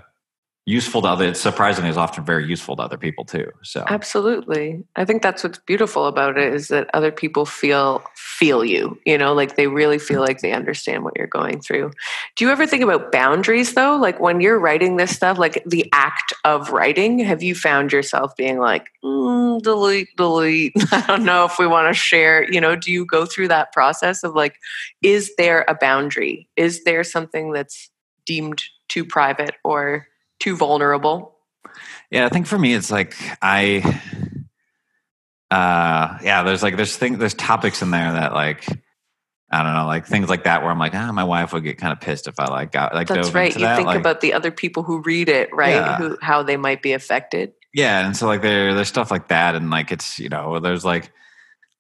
useful 0.70 1.02
to 1.02 1.08
other. 1.08 1.26
It's 1.26 1.42
surprisingly 1.42 1.90
is 1.90 1.98
often 1.98 2.24
very 2.24 2.46
useful 2.46 2.76
to 2.76 2.84
other 2.84 2.98
people 2.98 3.26
too. 3.26 3.52
So 3.64 3.84
Absolutely. 3.88 4.84
I 4.96 5.04
think 5.04 5.24
that's 5.24 5.44
what's 5.44 5.58
beautiful 5.58 6.06
about 6.06 6.38
it 6.38 6.54
is 6.54 6.68
that 6.68 6.90
other 6.94 7.12
people 7.12 7.46
feel 7.46 8.04
feel 8.16 8.64
you, 8.64 8.98
you 9.06 9.18
know, 9.18 9.34
like 9.34 9.56
they 9.56 9.68
really 9.68 9.98
feel 9.98 10.22
like 10.22 10.42
they 10.42 10.54
understand 10.54 11.04
what 11.04 11.18
you're 11.18 11.28
going 11.28 11.60
through. 11.60 11.92
Do 12.36 12.46
you 12.46 12.52
ever 12.52 12.68
think 12.68 12.84
about 12.84 13.12
boundaries 13.12 13.74
though? 13.74 13.98
Like 13.98 14.20
when 14.20 14.42
you're 14.42 14.60
writing 14.60 14.98
this 14.98 15.16
stuff, 15.16 15.40
like 15.40 15.64
the 15.66 15.90
act 15.92 16.34
of 16.46 16.70
writing, 16.70 17.20
have 17.20 17.42
you 17.42 17.56
found 17.56 17.92
yourself 17.92 18.36
being 18.38 18.60
like, 18.60 18.90
mm, 19.04 19.60
delete, 19.62 20.16
delete? 20.16 20.74
I 20.92 21.04
don't 21.08 21.26
know 21.26 21.46
if 21.46 21.58
we 21.58 21.66
want 21.66 21.94
to 21.94 22.00
share, 22.00 22.50
you 22.50 22.62
know, 22.62 22.76
do 22.76 22.92
you 22.92 23.06
go 23.06 23.26
through 23.26 23.48
that 23.48 23.74
process 23.74 24.24
of 24.24 24.36
like, 24.36 24.56
is 25.02 25.34
there 25.38 25.66
a 25.68 25.74
boundary? 25.74 26.48
Is 26.56 26.84
there 26.84 27.04
something 27.04 27.52
that's 27.52 27.90
deemed 28.26 28.64
too 28.88 29.04
private 29.04 29.56
or 29.64 30.06
too 30.40 30.56
vulnerable? 30.56 31.36
Yeah, 32.12 32.26
I 32.26 32.30
think 32.30 32.48
for 32.48 32.58
me, 32.58 32.74
it's 32.74 32.90
like 32.90 33.16
I, 33.42 34.02
uh, 35.52 36.18
yeah, 36.24 36.44
there's 36.44 36.64
like 36.64 36.76
there's 36.76 36.96
things 36.96 37.20
there's 37.20 37.34
topics 37.34 37.82
in 37.82 37.92
there 37.92 38.12
that 38.14 38.34
like 38.34 38.66
I 39.52 39.64
don't 39.64 39.74
know, 39.74 39.86
like 39.86 40.06
things 40.06 40.30
like 40.30 40.44
that 40.44 40.62
where 40.62 40.72
I'm 40.72 40.80
like, 40.80 40.94
ah, 40.94 41.12
my 41.12 41.24
wife 41.24 41.54
would 41.54 41.64
get 41.64 41.78
kind 41.78 41.92
of 41.92 42.00
pissed 42.00 42.28
if 42.28 42.40
I 42.40 42.46
like 42.46 42.72
got 42.72 42.94
like 42.94 43.08
That's 43.08 43.32
right. 43.32 43.54
You 43.54 43.62
that. 43.62 43.76
think 43.76 43.88
like, 43.88 44.00
about 44.00 44.22
the 44.22 44.34
other 44.34 44.52
people 44.52 44.84
who 44.84 45.02
read 45.02 45.30
it, 45.30 45.54
right? 45.54 45.76
Yeah. 45.76 45.98
Who 45.98 46.18
how 46.22 46.44
they 46.44 46.58
might 46.58 46.82
be 46.82 46.94
affected. 46.94 47.54
yeah, 47.74 48.06
and 48.06 48.16
so 48.16 48.28
like 48.28 48.42
there 48.42 48.74
there's 48.74 48.88
stuff 48.88 49.12
like 49.12 49.28
that, 49.30 49.56
and 49.56 49.70
like 49.70 49.92
it's 49.92 50.20
you 50.20 50.30
know 50.30 50.60
there's 50.60 50.86
like 50.86 51.12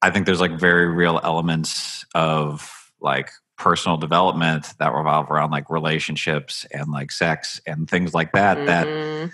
I 0.01 0.09
think 0.09 0.25
there's 0.25 0.41
like 0.41 0.59
very 0.59 0.87
real 0.87 1.19
elements 1.23 2.05
of 2.15 2.91
like 3.01 3.29
personal 3.59 3.97
development 3.97 4.73
that 4.79 4.93
revolve 4.93 5.29
around 5.29 5.51
like 5.51 5.69
relationships 5.69 6.65
and 6.71 6.89
like 6.91 7.11
sex 7.11 7.61
and 7.67 7.87
things 7.89 8.13
like 8.13 8.31
that 8.31 8.65
that 8.65 8.87
Mhm. 8.87 9.31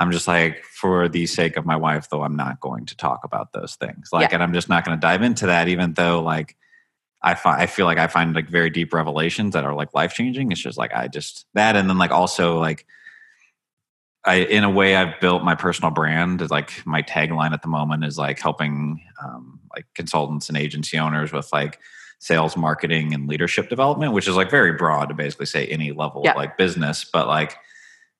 I'm 0.00 0.12
just 0.12 0.28
like, 0.28 0.62
for 0.64 1.08
the 1.08 1.26
sake 1.26 1.56
of 1.56 1.66
my 1.66 1.74
wife, 1.74 2.08
though, 2.08 2.22
I'm 2.22 2.36
not 2.36 2.60
going 2.60 2.86
to 2.86 2.96
talk 2.96 3.20
about 3.24 3.52
those 3.52 3.74
things. 3.74 4.10
Like, 4.12 4.30
Yeah. 4.30 4.34
and 4.36 4.42
I'm 4.44 4.52
just 4.52 4.68
not 4.68 4.84
going 4.84 4.96
to 4.96 5.00
dive 5.00 5.22
into 5.22 5.46
that, 5.46 5.66
even 5.66 5.94
though, 5.94 6.20
like, 6.22 6.56
I 7.20 7.34
find 7.34 7.60
I 7.60 7.66
feel 7.66 7.84
like 7.84 7.98
I 7.98 8.06
find 8.06 8.32
like 8.32 8.48
very 8.48 8.70
deep 8.70 8.94
revelations 8.94 9.54
that 9.54 9.64
are 9.64 9.74
like 9.74 9.92
life 9.92 10.14
changing. 10.14 10.52
It's 10.52 10.60
just 10.60 10.78
like 10.78 10.94
I 10.94 11.08
just 11.08 11.46
that, 11.54 11.74
and 11.74 11.90
then 11.90 11.98
like 11.98 12.12
also 12.12 12.60
like, 12.60 12.86
I 14.24 14.36
in 14.36 14.62
a 14.62 14.70
way 14.70 14.94
I've 14.94 15.18
built 15.20 15.42
my 15.42 15.56
personal 15.56 15.90
brand. 15.90 16.40
Is 16.42 16.50
like 16.50 16.86
my 16.86 17.02
tagline 17.02 17.52
at 17.52 17.62
the 17.62 17.68
moment 17.68 18.04
is 18.04 18.18
like 18.18 18.38
helping 18.40 19.02
um, 19.20 19.58
like 19.74 19.86
consultants 19.94 20.48
and 20.48 20.56
agency 20.56 20.96
owners 20.96 21.32
with 21.32 21.52
like 21.52 21.80
sales, 22.18 22.56
marketing, 22.56 23.14
and 23.14 23.28
leadership 23.28 23.68
development, 23.68 24.12
which 24.12 24.26
is 24.28 24.36
like 24.36 24.50
very 24.50 24.72
broad 24.72 25.06
to 25.08 25.14
basically 25.14 25.46
say 25.46 25.66
any 25.66 25.92
level 25.92 26.22
Yeah. 26.24 26.32
of 26.32 26.36
like 26.36 26.56
business, 26.56 27.04
but 27.04 27.26
like 27.28 27.56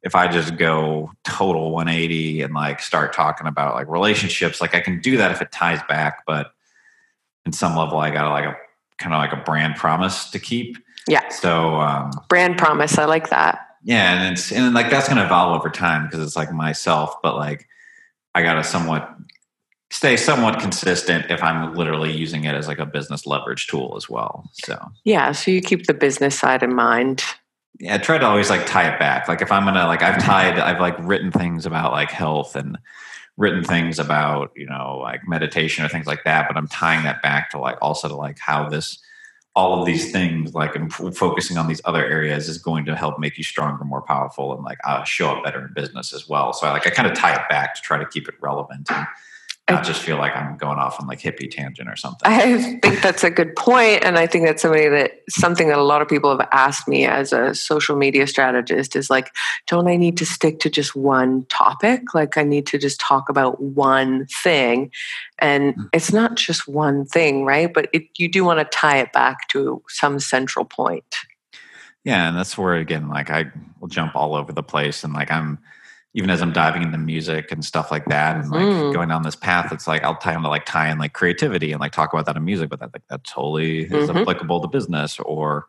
if 0.03 0.15
I 0.15 0.29
just 0.29 0.57
go 0.57 1.11
total 1.25 1.73
180 1.73 2.43
and 2.43 2.55
like 2.55 2.81
start 2.81 3.13
talking 3.13 3.49
about 3.49 3.75
like 3.75 3.89
relationships, 3.89 4.61
like 4.61 4.75
I 4.75 4.81
can 4.81 5.01
do 5.01 5.17
that 5.17 5.33
if 5.33 5.43
it 5.43 5.51
ties 5.51 5.81
back, 5.89 6.25
but 6.27 6.53
in 7.45 7.53
some 7.53 7.77
level 7.77 7.99
I 7.99 8.11
got 8.11 8.31
like 8.31 8.45
a 8.45 8.57
kind 8.99 9.13
of 9.15 9.19
like 9.19 9.33
a 9.33 9.43
brand 9.45 9.75
promise 9.77 10.31
to 10.31 10.39
keep. 10.39 10.77
Yeah. 11.09 11.29
So 11.31 11.75
um 11.81 12.13
Brand 12.29 12.57
promise. 12.59 12.99
I 12.99 13.07
like 13.07 13.31
that. 13.31 13.59
yeah, 13.83 14.15
and 14.23 14.33
it's 14.35 14.53
and 14.53 14.73
like 14.75 14.91
that's 14.91 15.09
gonna 15.09 15.25
evolve 15.25 15.59
over 15.59 15.71
time 15.71 16.05
because 16.07 16.21
it's 16.25 16.37
like 16.37 16.53
myself, 16.53 17.17
but 17.23 17.35
like 17.37 17.67
I 18.37 18.43
gotta 18.43 18.63
somewhat 18.63 19.13
stay 19.90 20.16
somewhat 20.16 20.61
consistent 20.61 21.31
if 21.31 21.42
I'm 21.42 21.74
literally 21.74 22.12
using 22.12 22.44
it 22.44 22.55
as 22.55 22.68
like 22.68 22.79
a 22.79 22.87
business 22.87 23.27
leverage 23.27 23.66
tool 23.66 23.94
as 23.96 24.09
well. 24.09 24.48
So 24.53 24.79
Yeah. 25.05 25.33
So 25.33 25.51
you 25.51 25.61
keep 25.61 25.87
the 25.87 25.94
business 25.94 26.38
side 26.38 26.62
in 26.62 26.74
mind. 26.74 27.24
yeah, 27.81 27.94
I 27.94 27.98
try 27.98 28.18
to 28.18 28.27
always 28.27 28.51
like 28.51 28.66
tie 28.66 28.92
it 28.92 28.98
back. 28.98 29.29
Like 29.29 29.40
if 29.40 29.51
I'm 29.51 29.64
gonna 29.64 29.87
like 29.87 30.03
I've 30.03 30.22
tied 30.22 30.59
I've 30.59 30.81
like 30.81 30.96
written 30.98 31.31
things 31.33 31.64
about 31.64 31.92
like 31.92 32.11
health 32.11 32.55
and 32.55 32.79
written 33.37 33.62
things 33.62 33.98
about, 34.01 34.51
you 34.57 34.66
know, 34.66 34.98
like 35.01 35.27
meditation 35.27 35.85
or 35.85 35.88
things 35.88 36.07
like 36.07 36.24
that, 36.24 36.48
but 36.48 36.57
I'm 36.57 36.66
tying 36.66 37.05
that 37.05 37.22
back 37.22 37.51
to 37.51 37.59
like 37.59 37.79
also 37.81 38.09
to 38.09 38.16
like 38.16 38.38
how 38.38 38.68
this 38.68 38.98
all 39.55 39.81
of 39.81 39.87
these 39.87 40.12
things 40.12 40.55
like 40.55 40.77
and 40.77 40.92
focusing 40.92 41.57
on 41.57 41.66
these 41.66 41.81
other 41.85 42.05
areas 42.05 42.48
is 42.48 42.59
going 42.59 42.85
to 42.85 42.94
help 42.94 43.18
make 43.18 43.37
you 43.38 43.42
stronger, 43.42 43.83
more 43.85 44.03
powerful, 44.03 44.53
and 44.53 44.62
like 44.62 44.79
uh, 44.85 45.03
show 45.03 45.31
up 45.31 45.42
better 45.42 45.66
in 45.66 45.72
business 45.72 46.12
as 46.12 46.29
well. 46.29 46.53
So 46.53 46.66
I 46.66 46.72
like 46.72 46.87
I 46.87 46.90
kind 46.90 47.09
of 47.09 47.16
tie 47.16 47.35
it 47.35 47.48
back 47.48 47.74
to 47.74 47.81
try 47.81 47.98
to 47.98 48.07
keep 48.07 48.29
it 48.29 48.35
relevant 48.40 48.88
and 48.90 49.07
not 49.69 49.85
just 49.85 50.01
feel 50.03 50.17
like 50.17 50.35
I'm 50.35 50.57
going 50.57 50.79
off 50.79 51.01
on 51.01 51.07
like 51.07 51.21
hippie 51.21 51.51
tangent 51.51 51.89
or 51.89 51.97
something. 51.97 52.21
I 52.25 52.79
think 52.81 53.03
that's 53.03 53.23
a 53.25 53.31
good 53.31 53.55
point, 53.57 54.05
and 54.05 54.19
I 54.19 54.27
think 54.27 54.47
that's 54.47 54.63
somebody 54.63 54.89
that 54.89 55.13
something 55.29 55.69
that 55.69 55.79
a 55.79 55.83
lot 55.83 56.03
of 56.03 56.09
people 56.09 56.37
have 56.37 56.49
asked 56.53 56.89
me 56.89 57.07
as 57.07 57.33
a 57.33 57.55
social 57.55 57.97
media 57.97 58.27
strategist 58.27 58.97
is 58.97 59.11
like, 59.11 59.35
don't 59.67 59.89
I 59.89 59.97
need 59.97 60.17
to 60.19 60.27
stick 60.27 60.61
to 60.61 60.71
just 60.71 60.97
one 60.97 61.45
topic? 61.47 62.15
Like, 62.15 62.39
I 62.39 62.43
need 62.43 62.67
to 62.69 62.79
just 62.79 63.01
talk 63.01 63.29
about 63.29 63.61
one 63.61 64.27
thing, 64.43 64.91
and 65.39 65.75
Mm. 65.75 65.89
it's 65.93 66.13
not 66.13 66.37
just 66.37 66.67
one 66.67 67.05
thing, 67.05 67.45
right? 67.45 67.73
But 67.73 67.89
it, 67.93 68.05
you 68.17 68.29
do 68.29 68.45
want 68.45 68.61
to 68.61 68.65
tie 68.65 68.99
it 68.99 69.13
back 69.13 69.49
to 69.49 69.83
some 69.89 70.19
central 70.19 70.65
point. 70.65 71.15
Yeah, 72.05 72.29
and 72.29 72.37
that's 72.37 72.57
where 72.57 72.75
again, 72.75 73.09
like 73.09 73.31
I 73.31 73.51
will 73.81 73.89
jump 73.89 74.17
all 74.17 74.35
over 74.35 74.53
the 74.53 74.63
place, 74.63 75.05
and 75.05 75.13
like 75.13 75.31
I'm 75.31 75.59
even 76.14 76.31
as 76.31 76.40
I'm 76.40 76.53
diving 76.53 76.83
into 76.83 76.99
music 76.99 77.53
and 77.53 77.64
stuff 77.64 77.90
like 77.90 78.07
that, 78.07 78.37
and 78.37 78.51
like 78.51 78.66
Mhm. 78.66 78.92
going 78.92 79.09
down 79.09 79.23
this 79.23 79.37
path, 79.37 79.73
it's 79.73 79.87
like 79.87 80.03
I'll 80.05 80.16
tie 80.16 80.35
to 80.35 80.49
like 80.49 80.64
tie 80.64 80.88
in 80.90 80.99
like 80.99 81.12
creativity 81.12 81.71
and 81.73 81.81
like 81.81 81.92
talk 81.92 82.12
about 82.12 82.27
that 82.27 82.37
in 82.37 82.44
music, 82.44 82.71
but 82.71 82.81
that 82.81 82.92
like 82.92 83.07
that 83.11 83.25
totally 83.25 83.81
is 83.83 84.09
Mhm. 84.09 84.21
applicable 84.23 84.61
to 84.61 84.68
business 84.68 85.18
or 85.21 85.66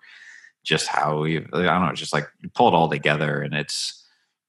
just 0.63 0.87
how 0.87 1.19
we 1.21 1.37
I 1.37 1.41
don't 1.41 1.85
know, 1.85 1.93
just 1.93 2.13
like 2.13 2.27
you 2.41 2.49
pull 2.49 2.67
it 2.69 2.73
all 2.73 2.89
together, 2.89 3.41
and 3.41 3.53
it's 3.53 3.95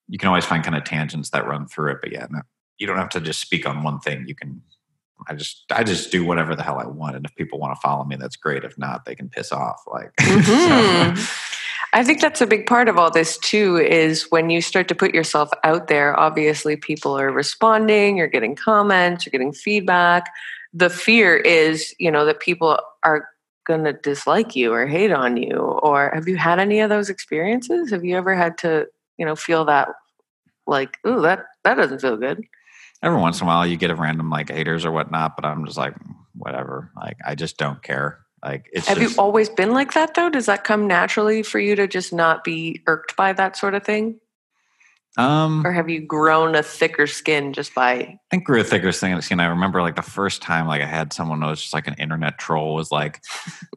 you 0.09 0.19
can 0.19 0.29
always 0.29 0.45
find 0.45 0.63
kind 0.65 0.77
of 0.77 0.85
tangents 0.85 1.31
that 1.31 1.47
run 1.47 1.67
through 1.67 1.93
it, 1.93 1.99
but 2.01 2.11
yeah, 2.13 2.27
no, 2.31 2.41
you 2.79 2.87
don't 2.87 2.97
have 2.99 3.09
to 3.11 3.21
just 3.21 3.41
speak 3.41 3.67
on 3.69 3.83
one 3.83 4.01
thing. 4.01 4.27
You 4.27 4.35
can. 4.35 4.63
I 5.29 5.35
just 5.35 5.65
I 5.71 5.85
just 5.85 6.11
do 6.11 6.25
whatever 6.25 6.57
the 6.57 6.63
hell 6.63 6.79
I 6.79 6.87
want, 6.87 7.15
and 7.15 7.27
if 7.27 7.35
people 7.37 7.59
want 7.59 7.75
to 7.75 7.81
follow 7.81 8.05
me, 8.05 8.17
that's 8.17 8.37
great. 8.37 8.65
If 8.65 8.79
not, 8.79 9.05
they 9.05 9.15
can 9.15 9.29
piss 9.29 9.53
off. 9.53 9.83
Like, 9.87 10.11
Mhm. 10.21 11.17
so- 11.19 11.50
I 11.93 12.05
think 12.05 12.21
that's 12.21 12.41
a 12.41 12.47
big 12.47 12.67
part 12.67 12.89
of 12.89 12.99
all 12.99 13.11
this 13.11 13.37
too 13.39 13.77
is 13.77 14.31
when 14.31 14.49
you 14.51 14.61
start 14.61 14.87
to 14.89 14.95
put 14.95 15.15
yourself 15.15 15.51
out 15.65 15.89
there, 15.89 16.19
obviously 16.19 16.77
people 16.77 17.19
are 17.19 17.33
responding, 17.33 18.17
you're 18.17 18.29
getting 18.29 18.55
comments, 18.55 19.27
you're 19.27 19.33
getting 19.33 19.53
feedback. 19.53 20.31
The 20.73 20.91
fear 20.91 21.37
is, 21.37 21.95
you 21.99 22.11
know, 22.11 22.25
that 22.25 22.41
people 22.41 22.79
are 23.03 23.29
going 23.67 23.85
to 23.85 23.93
dislike 23.93 24.55
you 24.55 24.73
or 24.73 24.87
hate 24.87 25.11
on 25.11 25.37
you. 25.37 25.57
Or 25.57 26.13
have 26.15 26.29
you 26.29 26.37
had 26.37 26.61
any 26.61 26.81
of 26.81 26.91
those 26.91 27.11
experiences? 27.11 27.91
Have 27.91 28.05
you 28.05 28.17
ever 28.17 28.37
had 28.37 28.57
to, 28.59 28.87
you 29.19 29.27
know, 29.27 29.35
feel 29.35 29.65
that 29.65 29.89
like, 30.67 30.97
ooh, 31.07 31.21
that 31.23 31.47
that 31.65 31.75
doesn't 31.75 32.01
feel 32.01 32.17
good? 32.17 32.45
every 33.03 33.19
once 33.19 33.41
in 33.41 33.47
a 33.47 33.47
while 33.47 33.67
you 33.67 33.77
get 33.77 33.91
a 33.91 33.95
random 33.95 34.31
like 34.31 34.51
haters 34.51 34.85
or 34.85 34.91
whatnot, 34.91 35.37
but 35.37 35.45
I'm 35.45 35.65
just 35.65 35.79
like, 35.79 35.95
mm, 35.95 36.15
whatever. 36.35 36.91
Like 36.97 37.17
I 37.25 37.35
just 37.35 37.57
don't 37.57 37.83
care. 37.83 38.19
Like 38.43 38.71
it's 38.73 38.87
Have 38.89 38.99
just, 38.99 39.17
you 39.17 39.23
always 39.23 39.49
been 39.49 39.73
like 39.73 39.93
that 39.93 40.15
though? 40.15 40.31
Does 40.31 40.47
that 40.47 40.65
come 40.65 40.87
naturally 40.87 41.43
for 41.43 41.59
you 41.59 41.77
to 41.77 41.87
just 41.87 42.13
not 42.13 42.45
be 42.45 42.83
irked 42.87 43.17
by 43.17 43.33
that 43.35 43.57
sort 43.57 43.75
of 43.75 43.85
thing? 43.85 44.19
um 45.17 45.67
Or 45.67 45.73
have 45.73 45.91
you 45.91 46.01
grown 46.01 46.55
a 46.55 46.63
thicker 46.63 47.07
skin 47.07 47.53
just 47.53 47.75
by 47.75 47.93
I 47.93 48.19
think 48.31 48.45
grew 48.45 48.61
a 48.61 48.65
thicker 48.65 48.93
skin. 48.93 49.41
I 49.41 49.47
remember 49.47 49.83
like 49.83 49.97
the 49.97 50.03
first 50.03 50.41
time 50.41 50.67
like 50.69 50.83
I 50.83 50.87
had 50.87 51.13
someone 51.13 51.43
who 51.43 51.49
was 51.49 51.61
just 51.61 51.75
like 51.75 51.89
an 51.89 51.95
internet 51.95 52.39
troll 52.39 52.75
was 52.75 52.91
like 52.91 53.21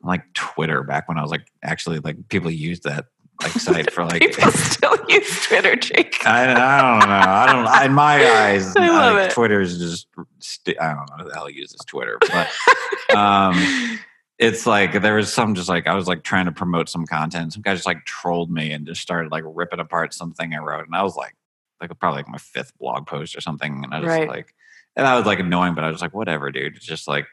like 0.04 0.22
Twitter 0.34 0.84
back 0.84 1.08
when 1.10 1.18
I 1.18 1.22
was 1.22 1.32
like 1.32 1.48
actually 1.64 2.00
like 2.00 2.30
people 2.30 2.52
used 2.52 2.84
that 2.84 3.06
like 3.42 3.52
site 3.54 3.92
for 3.92 4.06
like 4.06 4.22
people 4.22 4.52
still 4.52 4.96
use 5.10 5.46
Twitter, 5.48 5.76
Jake? 5.76 6.26
I, 6.26 6.44
I 6.44 6.46
don't 6.46 7.10
know. 7.10 7.16
I 7.16 7.46
don't. 7.52 7.86
In 7.86 7.94
my 7.94 8.26
eyes, 8.26 8.76
I 8.76 8.88
love 8.90 9.16
like, 9.16 9.32
it. 9.32 9.34
Twitter 9.34 9.62
is 9.62 9.78
just. 9.78 10.08
st- 10.40 10.80
I 10.80 10.94
don't 10.94 11.10
know 11.18 11.28
the 11.28 11.34
hell 11.34 11.50
uses 11.50 11.80
Twitter, 11.88 12.18
but 12.22 13.16
um, 13.16 14.00
it's 14.48 14.66
like 14.66 15.02
there 15.02 15.16
was 15.16 15.32
some 15.34 15.56
just 15.56 15.70
like 15.70 15.88
I 15.88 15.96
was 15.96 16.08
like 16.08 16.24
trying 16.24 16.46
to 16.46 16.52
promote 16.52 16.90
some 16.90 17.06
content. 17.06 17.54
Some 17.54 17.62
guy 17.62 17.74
just 17.74 17.86
like 17.86 18.06
trolled 18.06 18.52
me 18.52 18.72
and 18.72 18.86
just 18.86 19.02
started 19.02 19.32
like 19.32 19.44
ripping 19.46 19.80
apart 19.80 20.14
something 20.14 20.54
I 20.54 20.60
wrote, 20.60 20.86
and 20.86 20.96
I 20.96 21.04
was 21.04 21.16
like, 21.16 21.36
like 21.82 21.98
probably 22.00 22.20
like 22.20 22.30
my 22.30 22.38
fifth 22.38 22.78
blog 22.78 23.08
post 23.08 23.36
or 23.36 23.42
something, 23.42 23.84
and 23.84 23.94
I 23.94 24.00
was 24.00 24.08
Right. 24.08 24.28
like, 24.28 24.54
and 24.96 25.08
I 25.08 25.16
was 25.18 25.26
like 25.26 25.40
annoying, 25.40 25.76
but 25.76 25.84
I 25.84 25.90
was 25.90 26.02
like, 26.02 26.14
whatever, 26.14 26.52
dude. 26.52 26.76
It's 26.76 26.86
just 26.86 27.08
like. 27.08 27.26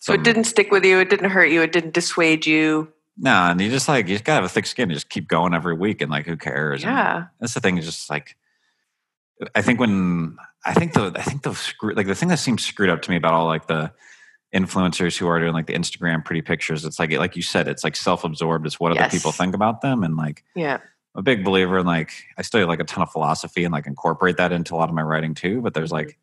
So 0.00 0.12
it 0.12 0.22
didn't 0.22 0.44
stick 0.44 0.70
with 0.70 0.84
you. 0.84 0.98
It 1.00 1.08
didn't 1.08 1.30
hurt 1.30 1.46
you. 1.50 1.62
It 1.62 1.72
didn't 1.72 1.94
dissuade 1.94 2.44
you. 2.44 2.92
No, 3.16 3.30
and 3.32 3.60
you 3.60 3.70
just 3.70 3.88
like 3.88 4.06
you 4.08 4.14
just 4.14 4.24
gotta 4.24 4.36
have 4.42 4.44
a 4.44 4.48
thick 4.52 4.66
skin. 4.66 4.84
and 4.90 4.92
Just 4.92 5.08
keep 5.08 5.28
going 5.28 5.54
every 5.54 5.74
week, 5.74 6.02
and 6.02 6.10
like 6.10 6.26
who 6.26 6.36
cares? 6.36 6.82
And 6.84 6.92
Yeah. 6.92 7.24
that's 7.40 7.54
the 7.54 7.60
thing. 7.60 7.78
Is 7.78 7.86
just 7.86 8.10
like 8.10 8.36
I 9.54 9.62
think 9.62 9.80
when 9.80 10.36
I 10.66 10.74
think 10.74 10.92
the 10.92 11.12
I 11.16 11.22
think 11.22 11.42
the 11.42 11.54
screw 11.54 11.94
like 11.94 12.06
the 12.06 12.14
thing 12.14 12.28
that 12.28 12.38
seems 12.38 12.64
screwed 12.64 12.90
up 12.90 13.02
to 13.02 13.10
me 13.10 13.16
about 13.16 13.32
all 13.32 13.46
like 13.46 13.66
the 13.66 13.92
influencers 14.54 15.16
who 15.18 15.26
are 15.26 15.40
doing 15.40 15.52
like 15.52 15.66
the 15.66 15.72
Instagram 15.74 16.24
pretty 16.24 16.42
pictures. 16.42 16.84
It's 16.84 16.98
like 16.98 17.10
like 17.12 17.36
you 17.36 17.42
said, 17.42 17.68
it's 17.68 17.84
like 17.84 17.96
self 17.96 18.24
absorbed. 18.24 18.66
It's 18.66 18.78
what 18.80 18.92
other 18.92 19.00
people 19.10 19.32
think 19.32 19.54
about 19.54 19.80
them, 19.80 20.02
and 20.04 20.16
like 20.16 20.44
Yeah. 20.54 20.78
I'm 21.16 21.20
a 21.20 21.22
big 21.22 21.44
believer 21.44 21.78
in 21.78 21.86
like 21.86 22.10
I 22.38 22.42
study 22.42 22.64
like 22.64 22.80
a 22.80 22.84
ton 22.84 23.02
of 23.02 23.10
philosophy 23.12 23.64
and 23.64 23.72
like 23.72 23.86
incorporate 23.86 24.36
that 24.38 24.52
into 24.52 24.74
a 24.74 24.76
lot 24.76 24.88
of 24.88 24.94
my 24.94 25.02
writing 25.02 25.34
too. 25.34 25.60
But 25.60 25.74
there's 25.74 25.92
like 25.92 26.18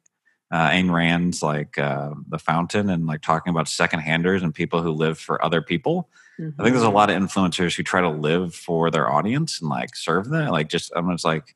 uh, 0.51 0.69
Ayn 0.69 0.91
Rand's 0.91 1.41
like 1.41 1.77
uh, 1.77 2.09
The 2.27 2.37
Fountain 2.39 2.89
and 2.89 3.07
like 3.07 3.21
talking 3.21 3.51
about 3.51 3.67
second 3.69 4.01
handers 4.01 4.43
and 4.43 4.53
people 4.53 4.81
who 4.81 4.91
live 4.91 5.17
for 5.17 5.43
other 5.45 5.61
people. 5.61 6.09
I 6.39 6.43
think 6.43 6.55
there's 6.73 6.81
a 6.83 6.87
Mhm. 6.87 6.93
lot 6.93 7.09
of 7.11 7.21
influencers 7.21 7.75
who 7.75 7.83
try 7.83 8.01
to 8.01 8.09
live 8.09 8.55
for 8.55 8.89
their 8.89 9.09
audience 9.11 9.61
and 9.61 9.69
like 9.69 9.95
serve 9.95 10.29
them. 10.29 10.49
Like 10.49 10.69
just 10.69 10.91
I'm 10.95 11.09
just 11.11 11.23
like 11.25 11.55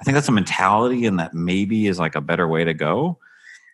I 0.00 0.04
think 0.04 0.14
that's 0.14 0.28
a 0.28 0.32
mentality, 0.32 1.04
and 1.04 1.18
that 1.18 1.34
maybe 1.34 1.86
is 1.86 1.98
like 1.98 2.14
a 2.14 2.20
better 2.22 2.46
way 2.48 2.64
to 2.64 2.72
go. 2.72 3.18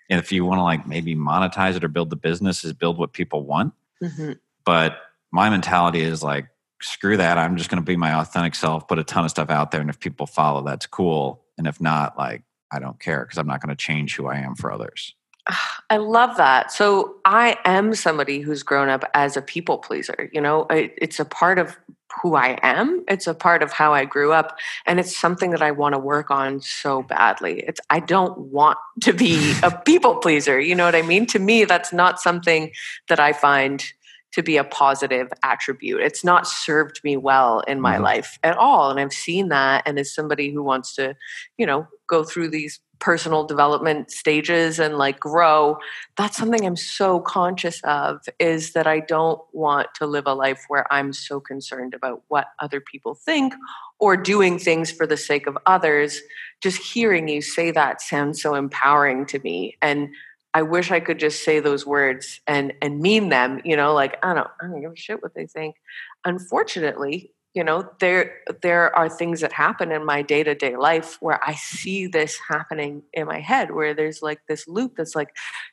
And 0.08 0.18
if 0.18 0.30
you 0.32 0.44
want 0.44 0.58
to 0.58 0.62
like 0.62 0.86
maybe 0.86 1.16
monetize 1.16 1.76
it 1.76 1.84
or 1.84 1.88
build 1.88 2.10
the 2.10 2.16
business, 2.16 2.64
is 2.64 2.72
build 2.72 2.98
what 2.98 3.12
people 3.12 3.44
want. 3.44 3.74
Mm-hmm. 4.02 4.32
But 4.64 4.98
my 5.32 5.50
mentality 5.50 6.00
is 6.00 6.22
like, 6.22 6.48
screw 6.82 7.16
that. 7.16 7.38
I'm 7.38 7.56
just 7.56 7.70
going 7.70 7.82
to 7.82 7.86
be 7.86 7.96
my 7.96 8.14
authentic 8.20 8.54
self, 8.54 8.86
put 8.86 8.98
a 8.98 9.04
ton 9.04 9.24
of 9.24 9.30
stuff 9.30 9.50
out 9.50 9.70
there, 9.70 9.80
and 9.80 9.90
if 9.90 9.98
people 9.98 10.26
follow, 10.26 10.62
that's 10.62 10.86
cool. 10.86 11.42
And 11.58 11.66
if 11.66 11.80
not, 11.80 12.18
like, 12.18 12.42
I 12.70 12.78
don't 12.78 13.00
care 13.00 13.24
because 13.24 13.38
I'm 13.38 13.46
not 13.46 13.60
going 13.60 13.74
to 13.74 13.76
change 13.76 14.16
who 14.16 14.26
I 14.26 14.36
am 14.36 14.54
for 14.54 14.70
others. 14.70 15.14
I 15.90 15.98
love 15.98 16.36
that. 16.36 16.72
So 16.72 17.16
I 17.24 17.56
am 17.64 17.94
somebody 17.94 18.40
who's 18.40 18.62
grown 18.62 18.88
up 18.88 19.04
as 19.14 19.36
a 19.36 19.42
people 19.42 19.78
pleaser. 19.78 20.28
You 20.32 20.40
know, 20.40 20.66
it's 20.70 21.20
a 21.20 21.24
part 21.24 21.58
of 21.58 21.76
who 22.22 22.34
I 22.34 22.58
am. 22.62 23.04
It's 23.08 23.26
a 23.26 23.34
part 23.34 23.62
of 23.62 23.72
how 23.72 23.92
I 23.92 24.04
grew 24.04 24.32
up, 24.32 24.58
and 24.86 24.98
it's 24.98 25.16
something 25.16 25.50
that 25.50 25.62
I 25.62 25.70
want 25.70 25.94
to 25.94 25.98
work 25.98 26.30
on 26.30 26.60
so 26.60 27.02
badly. 27.02 27.60
It's 27.60 27.80
I 27.90 28.00
don't 28.00 28.38
want 28.38 28.78
to 29.02 29.12
be 29.12 29.54
a 29.62 29.70
people 29.84 30.16
pleaser. 30.16 30.58
You 30.58 30.74
know 30.74 30.84
what 30.84 30.94
I 30.94 31.02
mean? 31.02 31.26
To 31.26 31.38
me, 31.38 31.64
that's 31.64 31.92
not 31.92 32.20
something 32.20 32.72
that 33.08 33.20
I 33.20 33.32
find 33.32 33.84
to 34.32 34.42
be 34.42 34.56
a 34.56 34.64
positive 34.64 35.28
attribute. 35.42 36.02
It's 36.02 36.24
not 36.24 36.46
served 36.46 37.00
me 37.02 37.16
well 37.16 37.60
in 37.60 37.80
my 37.80 37.94
mm-hmm. 37.94 38.04
life 38.04 38.38
at 38.42 38.56
all. 38.56 38.90
And 38.90 39.00
I've 39.00 39.12
seen 39.12 39.48
that. 39.48 39.82
And 39.86 39.98
as 39.98 40.14
somebody 40.14 40.52
who 40.52 40.62
wants 40.62 40.94
to, 40.96 41.16
you 41.56 41.66
know, 41.66 41.86
go 42.06 42.22
through 42.22 42.50
these 42.50 42.80
personal 42.98 43.44
development 43.44 44.10
stages 44.10 44.78
and 44.78 44.96
like 44.96 45.20
grow 45.20 45.76
that's 46.16 46.36
something 46.36 46.64
i'm 46.64 46.76
so 46.76 47.20
conscious 47.20 47.80
of 47.84 48.20
is 48.38 48.72
that 48.72 48.86
i 48.86 49.00
don't 49.00 49.40
want 49.52 49.86
to 49.94 50.06
live 50.06 50.24
a 50.26 50.32
life 50.32 50.64
where 50.68 50.90
i'm 50.90 51.12
so 51.12 51.38
concerned 51.38 51.92
about 51.92 52.22
what 52.28 52.46
other 52.58 52.80
people 52.80 53.14
think 53.14 53.52
or 53.98 54.16
doing 54.16 54.58
things 54.58 54.90
for 54.90 55.06
the 55.06 55.16
sake 55.16 55.46
of 55.46 55.58
others 55.66 56.22
just 56.62 56.80
hearing 56.82 57.28
you 57.28 57.42
say 57.42 57.70
that 57.70 58.00
sounds 58.00 58.40
so 58.40 58.54
empowering 58.54 59.26
to 59.26 59.38
me 59.40 59.76
and 59.82 60.08
i 60.54 60.62
wish 60.62 60.90
i 60.90 61.00
could 61.00 61.18
just 61.18 61.44
say 61.44 61.60
those 61.60 61.86
words 61.86 62.40
and 62.46 62.72
and 62.82 63.00
mean 63.00 63.28
them 63.28 63.60
you 63.64 63.76
know 63.76 63.92
like 63.94 64.16
i 64.22 64.34
don't 64.34 64.48
i 64.60 64.66
don't 64.66 64.80
give 64.80 64.92
a 64.92 64.96
shit 64.96 65.22
what 65.22 65.34
they 65.34 65.46
think. 65.46 65.76
Unfortunately 66.24 67.32
you 67.56 67.64
know 67.64 67.88
there 68.00 68.34
there 68.62 68.94
are 68.94 69.08
things 69.08 69.40
that 69.40 69.52
happen 69.52 69.90
in 69.90 70.04
my 70.04 70.20
day-to-day 70.22 70.76
life 70.76 71.16
where 71.20 71.40
i 71.42 71.54
see 71.54 72.06
this 72.06 72.38
happening 72.48 73.02
in 73.14 73.26
my 73.26 73.40
head 73.40 73.70
where 73.70 73.94
there's 73.94 74.20
like 74.22 74.40
this 74.46 74.68
loop 74.68 74.92
that's 74.96 75.16
like 75.16 75.30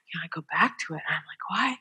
you 0.08 0.18
know 0.18 0.24
i 0.24 0.28
go 0.34 0.44
back 0.50 0.80
to 0.80 0.94
it. 0.94 1.02
And 1.08 1.16
i'm 1.16 1.24
like 1.28 1.50
why 1.50 1.76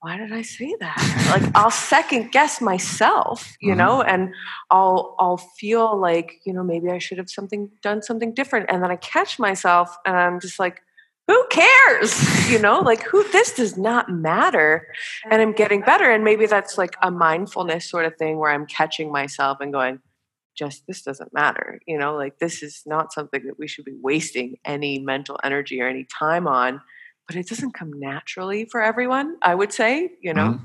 why 0.00 0.16
did 0.16 0.32
i 0.32 0.42
say 0.42 0.74
that? 0.80 1.30
Like 1.30 1.52
i'll 1.54 1.70
second 1.70 2.32
guess 2.32 2.60
myself 2.60 3.54
you 3.60 3.70
mm-hmm. 3.70 3.78
know 3.78 4.02
and 4.02 4.34
i'll 4.70 5.14
i'll 5.18 5.36
feel 5.36 5.96
like 5.96 6.40
you 6.46 6.52
know 6.52 6.64
maybe 6.64 6.88
i 6.90 6.98
should 6.98 7.18
have 7.18 7.30
something 7.30 7.70
done 7.82 8.02
something 8.02 8.32
different. 8.32 8.66
And 8.70 8.82
then 8.82 8.90
i 8.90 8.96
catch 8.96 9.38
myself 9.38 9.96
and 10.06 10.16
i'm 10.16 10.40
just 10.40 10.58
like 10.58 10.80
who 11.28 11.46
cares? 11.50 12.50
You 12.50 12.58
know, 12.58 12.80
like 12.80 13.02
who 13.02 13.22
this 13.30 13.54
does 13.54 13.76
not 13.76 14.10
matter. 14.10 14.86
And 15.30 15.40
I'm 15.40 15.52
getting 15.52 15.80
better. 15.82 16.10
And 16.10 16.24
maybe 16.24 16.46
that's 16.46 16.76
like 16.76 16.96
a 17.02 17.10
mindfulness 17.10 17.88
sort 17.88 18.04
of 18.04 18.16
thing 18.16 18.38
where 18.38 18.50
I'm 18.50 18.66
catching 18.66 19.12
myself 19.12 19.58
and 19.60 19.72
going, 19.72 20.00
just 20.56 20.82
this 20.86 21.02
doesn't 21.02 21.32
matter. 21.32 21.80
You 21.86 21.98
know, 21.98 22.14
like 22.14 22.38
this 22.38 22.62
is 22.62 22.82
not 22.86 23.12
something 23.12 23.46
that 23.46 23.58
we 23.58 23.68
should 23.68 23.84
be 23.84 23.96
wasting 24.02 24.56
any 24.64 24.98
mental 24.98 25.38
energy 25.42 25.80
or 25.80 25.88
any 25.88 26.06
time 26.18 26.46
on. 26.46 26.80
But 27.26 27.36
it 27.36 27.48
doesn't 27.48 27.72
come 27.72 27.92
naturally 27.94 28.66
for 28.66 28.82
everyone, 28.82 29.36
I 29.42 29.54
would 29.54 29.72
say, 29.72 30.10
you 30.20 30.34
know. 30.34 30.54
Mm-hmm. 30.54 30.64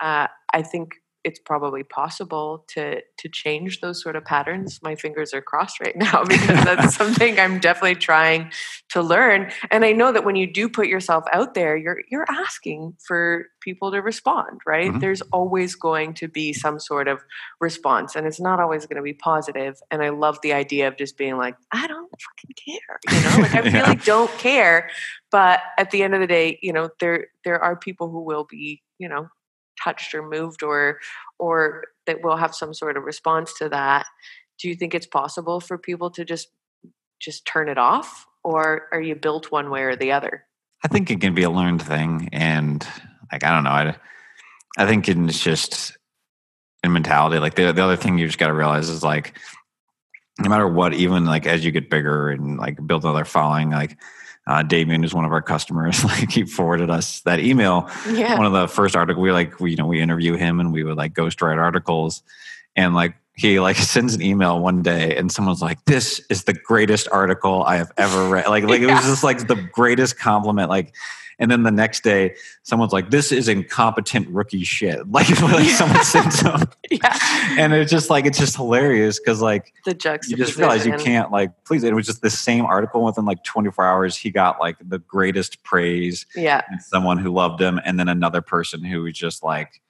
Uh, 0.00 0.26
I 0.52 0.62
think 0.62 0.96
it's 1.24 1.40
probably 1.40 1.82
possible 1.82 2.64
to 2.68 3.00
to 3.18 3.28
change 3.28 3.80
those 3.80 4.02
sort 4.02 4.14
of 4.14 4.24
patterns. 4.24 4.80
My 4.82 4.94
fingers 4.94 5.32
are 5.32 5.40
crossed 5.40 5.80
right 5.80 5.96
now 5.96 6.24
because 6.24 6.64
that's 6.64 6.94
something 7.04 7.40
i'm 7.40 7.58
definitely 7.58 7.96
trying 7.96 8.52
to 8.90 9.02
learn. 9.02 9.50
And 9.70 9.84
i 9.84 9.92
know 9.92 10.12
that 10.12 10.24
when 10.24 10.36
you 10.36 10.50
do 10.50 10.68
put 10.68 10.86
yourself 10.86 11.24
out 11.32 11.54
there 11.54 11.76
you're 11.76 12.02
you're 12.10 12.26
asking 12.28 12.96
for 13.06 13.46
people 13.60 13.90
to 13.92 14.00
respond 14.00 14.60
right? 14.66 14.90
Mm-hmm. 14.90 14.98
there's 15.00 15.22
always 15.32 15.74
going 15.74 16.14
to 16.14 16.28
be 16.28 16.52
some 16.52 16.78
sort 16.78 17.08
of 17.08 17.24
response 17.60 18.14
and 18.14 18.26
it's 18.26 18.40
not 18.40 18.60
always 18.60 18.86
going 18.86 18.96
to 18.96 19.02
be 19.02 19.14
positive. 19.14 19.80
And 19.90 20.02
i 20.02 20.10
love 20.10 20.38
the 20.42 20.52
idea 20.52 20.88
of 20.88 20.96
just 20.96 21.16
being 21.16 21.36
like 21.36 21.56
i 21.72 21.86
don't 21.86 22.10
fucking 22.10 22.54
care 22.64 23.00
you 23.10 23.22
know? 23.22 23.42
Like 23.42 23.54
i 23.54 23.62
yeah. 23.68 23.82
really 23.82 23.96
don't 23.96 24.30
care. 24.38 24.90
But 25.30 25.60
at 25.78 25.90
the 25.90 26.02
end 26.02 26.14
of 26.14 26.20
the 26.20 26.26
day 26.26 26.58
you 26.62 26.72
know 26.72 26.90
there 27.00 27.28
there 27.44 27.60
are 27.62 27.76
people 27.76 28.10
who 28.10 28.20
will 28.20 28.44
be 28.44 28.82
you 28.98 29.08
know 29.08 29.28
touched 29.82 30.14
or 30.14 30.22
moved 30.22 30.62
or 30.62 30.98
or 31.38 31.84
that 32.06 32.22
will 32.22 32.36
have 32.36 32.54
some 32.54 32.74
sort 32.74 32.96
of 32.96 33.04
response 33.04 33.52
to 33.58 33.68
that 33.68 34.06
do 34.58 34.68
you 34.68 34.74
think 34.74 34.94
it's 34.94 35.06
possible 35.06 35.60
for 35.60 35.78
people 35.78 36.10
to 36.10 36.24
just 36.24 36.48
just 37.20 37.46
turn 37.46 37.68
it 37.68 37.78
off? 37.78 38.26
Or 38.42 38.88
are 38.92 39.00
you 39.00 39.14
built 39.14 39.50
one 39.50 39.70
way 39.70 39.82
or 39.82 39.96
the 39.96 40.12
other? 40.12 40.44
I 40.84 40.88
think 40.88 41.10
it 41.10 41.20
can 41.20 41.34
be 41.34 41.42
a 41.42 41.50
learned 41.50 41.82
thing 41.82 42.28
and 42.30 42.86
like 43.32 43.42
i 43.42 43.50
don't 43.50 43.64
know 43.64 43.70
i, 43.70 43.96
I 44.76 44.86
think 44.86 45.08
it's 45.08 45.42
just 45.42 45.96
in 46.82 46.92
mentality 46.92 47.38
like 47.38 47.54
the, 47.54 47.72
the 47.72 47.82
other 47.82 47.96
thing 47.96 48.18
you 48.18 48.26
just 48.26 48.38
got 48.38 48.48
to 48.48 48.52
realize 48.52 48.90
is 48.90 49.02
like 49.02 49.38
no 50.38 50.50
matter 50.50 50.68
what 50.68 50.92
even 50.92 51.24
like 51.24 51.46
as 51.46 51.64
you 51.64 51.70
get 51.70 51.88
bigger 51.88 52.28
and 52.28 52.58
like 52.58 52.84
build 52.86 53.04
another 53.04 53.24
following 53.24 53.70
like 53.70 53.96
uh, 54.46 54.62
Damien 54.62 55.04
is 55.04 55.14
one 55.14 55.24
of 55.24 55.32
our 55.32 55.42
customers. 55.42 56.04
Like 56.14 56.30
he 56.30 56.44
forwarded 56.44 56.90
us 56.90 57.20
that 57.22 57.40
email. 57.40 57.90
Yeah. 58.08 58.36
One 58.36 58.46
of 58.46 58.52
the 58.52 58.68
first 58.68 58.94
article 58.94 59.22
we 59.22 59.32
like, 59.32 59.58
we, 59.58 59.70
you 59.70 59.76
know, 59.76 59.86
we 59.86 60.00
interview 60.00 60.34
him 60.34 60.60
and 60.60 60.72
we 60.72 60.84
would 60.84 60.96
like 60.96 61.14
ghostwrite 61.14 61.58
articles, 61.58 62.22
and 62.76 62.94
like 62.94 63.14
he 63.34 63.58
like 63.58 63.76
sends 63.94 64.14
an 64.14 64.22
email 64.22 64.60
one 64.60 64.82
day 64.82 65.16
and 65.16 65.32
someone's 65.32 65.62
like, 65.62 65.84
"This 65.86 66.24
is 66.30 66.44
the 66.44 66.52
greatest 66.52 67.08
article 67.10 67.64
I 67.64 67.76
have 67.76 67.90
ever 67.96 68.28
read." 68.28 68.48
Like, 68.48 68.64
like 68.64 68.80
yeah. 68.80 68.88
it 68.88 68.94
was 68.94 69.04
just 69.04 69.24
like 69.24 69.46
the 69.48 69.56
greatest 69.72 70.18
compliment. 70.18 70.68
Like 70.68 70.94
and 71.38 71.50
then 71.50 71.62
the 71.62 71.70
next 71.70 72.02
day, 72.02 72.34
someone's 72.62 72.92
like, 72.92 73.10
"This 73.10 73.32
is 73.32 73.48
incompetent 73.48 74.28
rookie 74.28 74.64
shit." 74.64 75.00
Like, 75.14 75.28
like 75.42 75.68
someone 75.68 76.04
said 76.04 76.30
something, 76.30 76.68
yeah. 76.90 77.18
and 77.58 77.72
it's 77.72 77.90
just 77.90 78.10
like 78.10 78.26
it's 78.26 78.38
just 78.38 78.56
hilarious 78.56 79.20
because 79.20 79.40
like 79.40 79.72
the 79.84 79.94
you 80.26 80.36
just 80.36 80.56
realize 80.56 80.84
you 80.84 80.96
can't 80.96 81.30
like 81.30 81.52
please. 81.64 81.84
It 81.84 81.94
was 81.94 82.06
just 82.06 82.20
the 82.20 82.30
same 82.30 82.64
article 82.66 83.04
within 83.04 83.24
like 83.24 83.44
24 83.44 83.84
hours. 83.84 84.16
He 84.16 84.30
got 84.30 84.58
like 84.58 84.76
the 84.80 84.98
greatest 84.98 85.62
praise. 85.62 86.26
Yeah, 86.34 86.62
someone 86.80 87.18
who 87.18 87.32
loved 87.32 87.60
him, 87.60 87.80
and 87.84 87.98
then 87.98 88.08
another 88.08 88.40
person 88.40 88.82
who 88.82 89.02
was 89.02 89.14
just 89.14 89.44
like, 89.44 89.80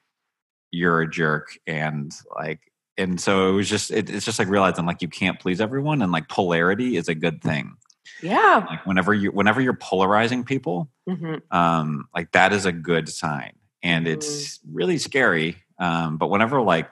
"You're 0.71 1.01
a 1.01 1.11
jerk," 1.11 1.59
and 1.67 2.13
like 2.37 2.61
and 2.97 3.21
so 3.21 3.49
it 3.49 3.53
was 3.53 3.69
just 3.69 3.91
it, 3.91 4.11
it's 4.11 4.25
just 4.25 4.39
like 4.39 4.49
realizing 4.49 4.87
like 4.87 5.03
you 5.03 5.09
can't 5.09 5.41
please 5.41 5.61
everyone 5.61 6.03
and 6.03 6.13
like 6.13 6.29
polarity 6.29 6.97
is 6.97 7.09
a 7.09 7.15
good 7.15 7.43
thing 7.43 7.77
yeah. 8.25 8.65
Like 8.69 8.87
whenever 8.87 9.13
you 9.13 9.31
whenever 9.31 9.61
you're 9.61 9.75
polarizing 9.75 10.45
people, 10.45 10.91
mm-hmm. 11.09 11.37
um, 11.57 12.09
like 12.15 12.33
that 12.33 12.53
is 12.53 12.65
a 12.65 12.73
good 12.73 13.09
sign. 13.09 13.53
And 13.83 14.07
mm-hmm. 14.07 14.15
it's 14.15 14.61
really 14.73 14.97
scary. 14.97 15.59
Um, 15.79 16.17
but 16.17 16.29
whenever 16.29 16.63
like 16.63 16.91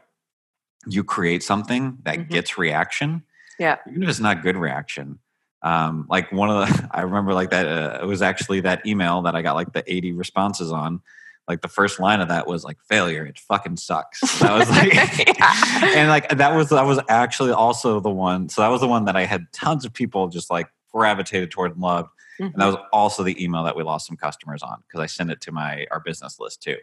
you 0.86 1.04
create 1.04 1.42
something 1.42 1.98
that 2.02 2.18
mm-hmm. 2.18 2.32
gets 2.32 2.58
reaction, 2.58 3.22
yeah, 3.58 3.78
even 3.88 4.02
if 4.02 4.10
it's 4.10 4.20
not 4.20 4.42
good 4.42 4.56
reaction. 4.56 5.18
Um, 5.62 6.06
like 6.10 6.30
one 6.32 6.50
of 6.50 6.68
the, 6.68 6.88
I 6.92 7.02
remember 7.02 7.32
like 7.32 7.50
that. 7.50 7.66
Uh, 7.66 7.98
it 8.02 8.06
was 8.06 8.20
actually 8.20 8.60
that 8.60 8.86
email 8.86 9.22
that 9.22 9.34
I 9.34 9.40
got 9.40 9.54
like 9.54 9.72
the 9.72 9.82
80 9.90 10.12
responses 10.12 10.70
on 10.70 11.00
like 11.48 11.60
the 11.60 11.68
first 11.68 11.98
line 11.98 12.20
of 12.20 12.28
that 12.28 12.46
was 12.46 12.62
like 12.62 12.78
failure 12.88 13.26
it 13.26 13.36
fucking 13.36 13.76
sucks 13.76 14.20
that 14.38 14.56
was 14.56 14.70
like 14.70 14.94
and 15.96 16.08
like 16.08 16.28
that 16.28 16.54
was 16.54 16.68
that 16.68 16.86
was 16.86 17.00
actually 17.08 17.50
also 17.50 17.98
the 17.98 18.08
one 18.08 18.48
so 18.48 18.62
that 18.62 18.68
was 18.68 18.80
the 18.80 18.86
one 18.86 19.06
that 19.06 19.16
i 19.16 19.24
had 19.24 19.52
tons 19.52 19.84
of 19.84 19.92
people 19.92 20.28
just 20.28 20.50
like 20.50 20.68
gravitated 20.92 21.50
toward 21.50 21.72
and 21.72 21.80
loved. 21.80 22.08
Mm-hmm. 22.40 22.44
And 22.44 22.54
that 22.54 22.64
mm-hmm. 22.64 22.74
was 22.76 22.86
also 22.92 23.22
the 23.22 23.42
email 23.42 23.64
that 23.64 23.76
we 23.76 23.82
lost 23.82 24.06
some 24.06 24.16
customers 24.16 24.62
on 24.62 24.82
because 24.86 25.00
I 25.00 25.06
sent 25.06 25.30
it 25.30 25.40
to 25.42 25.52
my 25.52 25.86
our 25.90 26.00
business 26.00 26.38
list 26.40 26.62
too. 26.62 26.76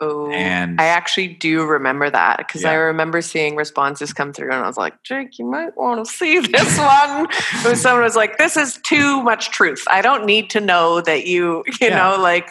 oh. 0.00 0.30
And 0.30 0.80
I 0.80 0.84
actually 0.86 1.28
do 1.28 1.64
remember 1.64 2.10
that 2.10 2.38
because 2.38 2.62
yeah. 2.62 2.72
I 2.72 2.74
remember 2.74 3.22
seeing 3.22 3.56
responses 3.56 4.12
come 4.12 4.32
through 4.32 4.50
and 4.50 4.62
I 4.62 4.66
was 4.66 4.76
like, 4.76 5.02
Jake, 5.02 5.38
you 5.38 5.46
might 5.46 5.76
want 5.76 6.04
to 6.04 6.10
see 6.10 6.38
this 6.46 6.78
one. 6.78 7.26
when 7.64 7.76
someone 7.76 8.02
was 8.02 8.16
like, 8.16 8.36
This 8.36 8.56
is 8.56 8.78
too 8.84 9.22
much 9.22 9.50
truth. 9.50 9.84
I 9.90 10.02
don't 10.02 10.26
need 10.26 10.50
to 10.50 10.60
know 10.60 11.00
that 11.00 11.26
you, 11.26 11.64
you 11.66 11.88
yeah. 11.88 11.96
know, 11.96 12.22
like 12.22 12.50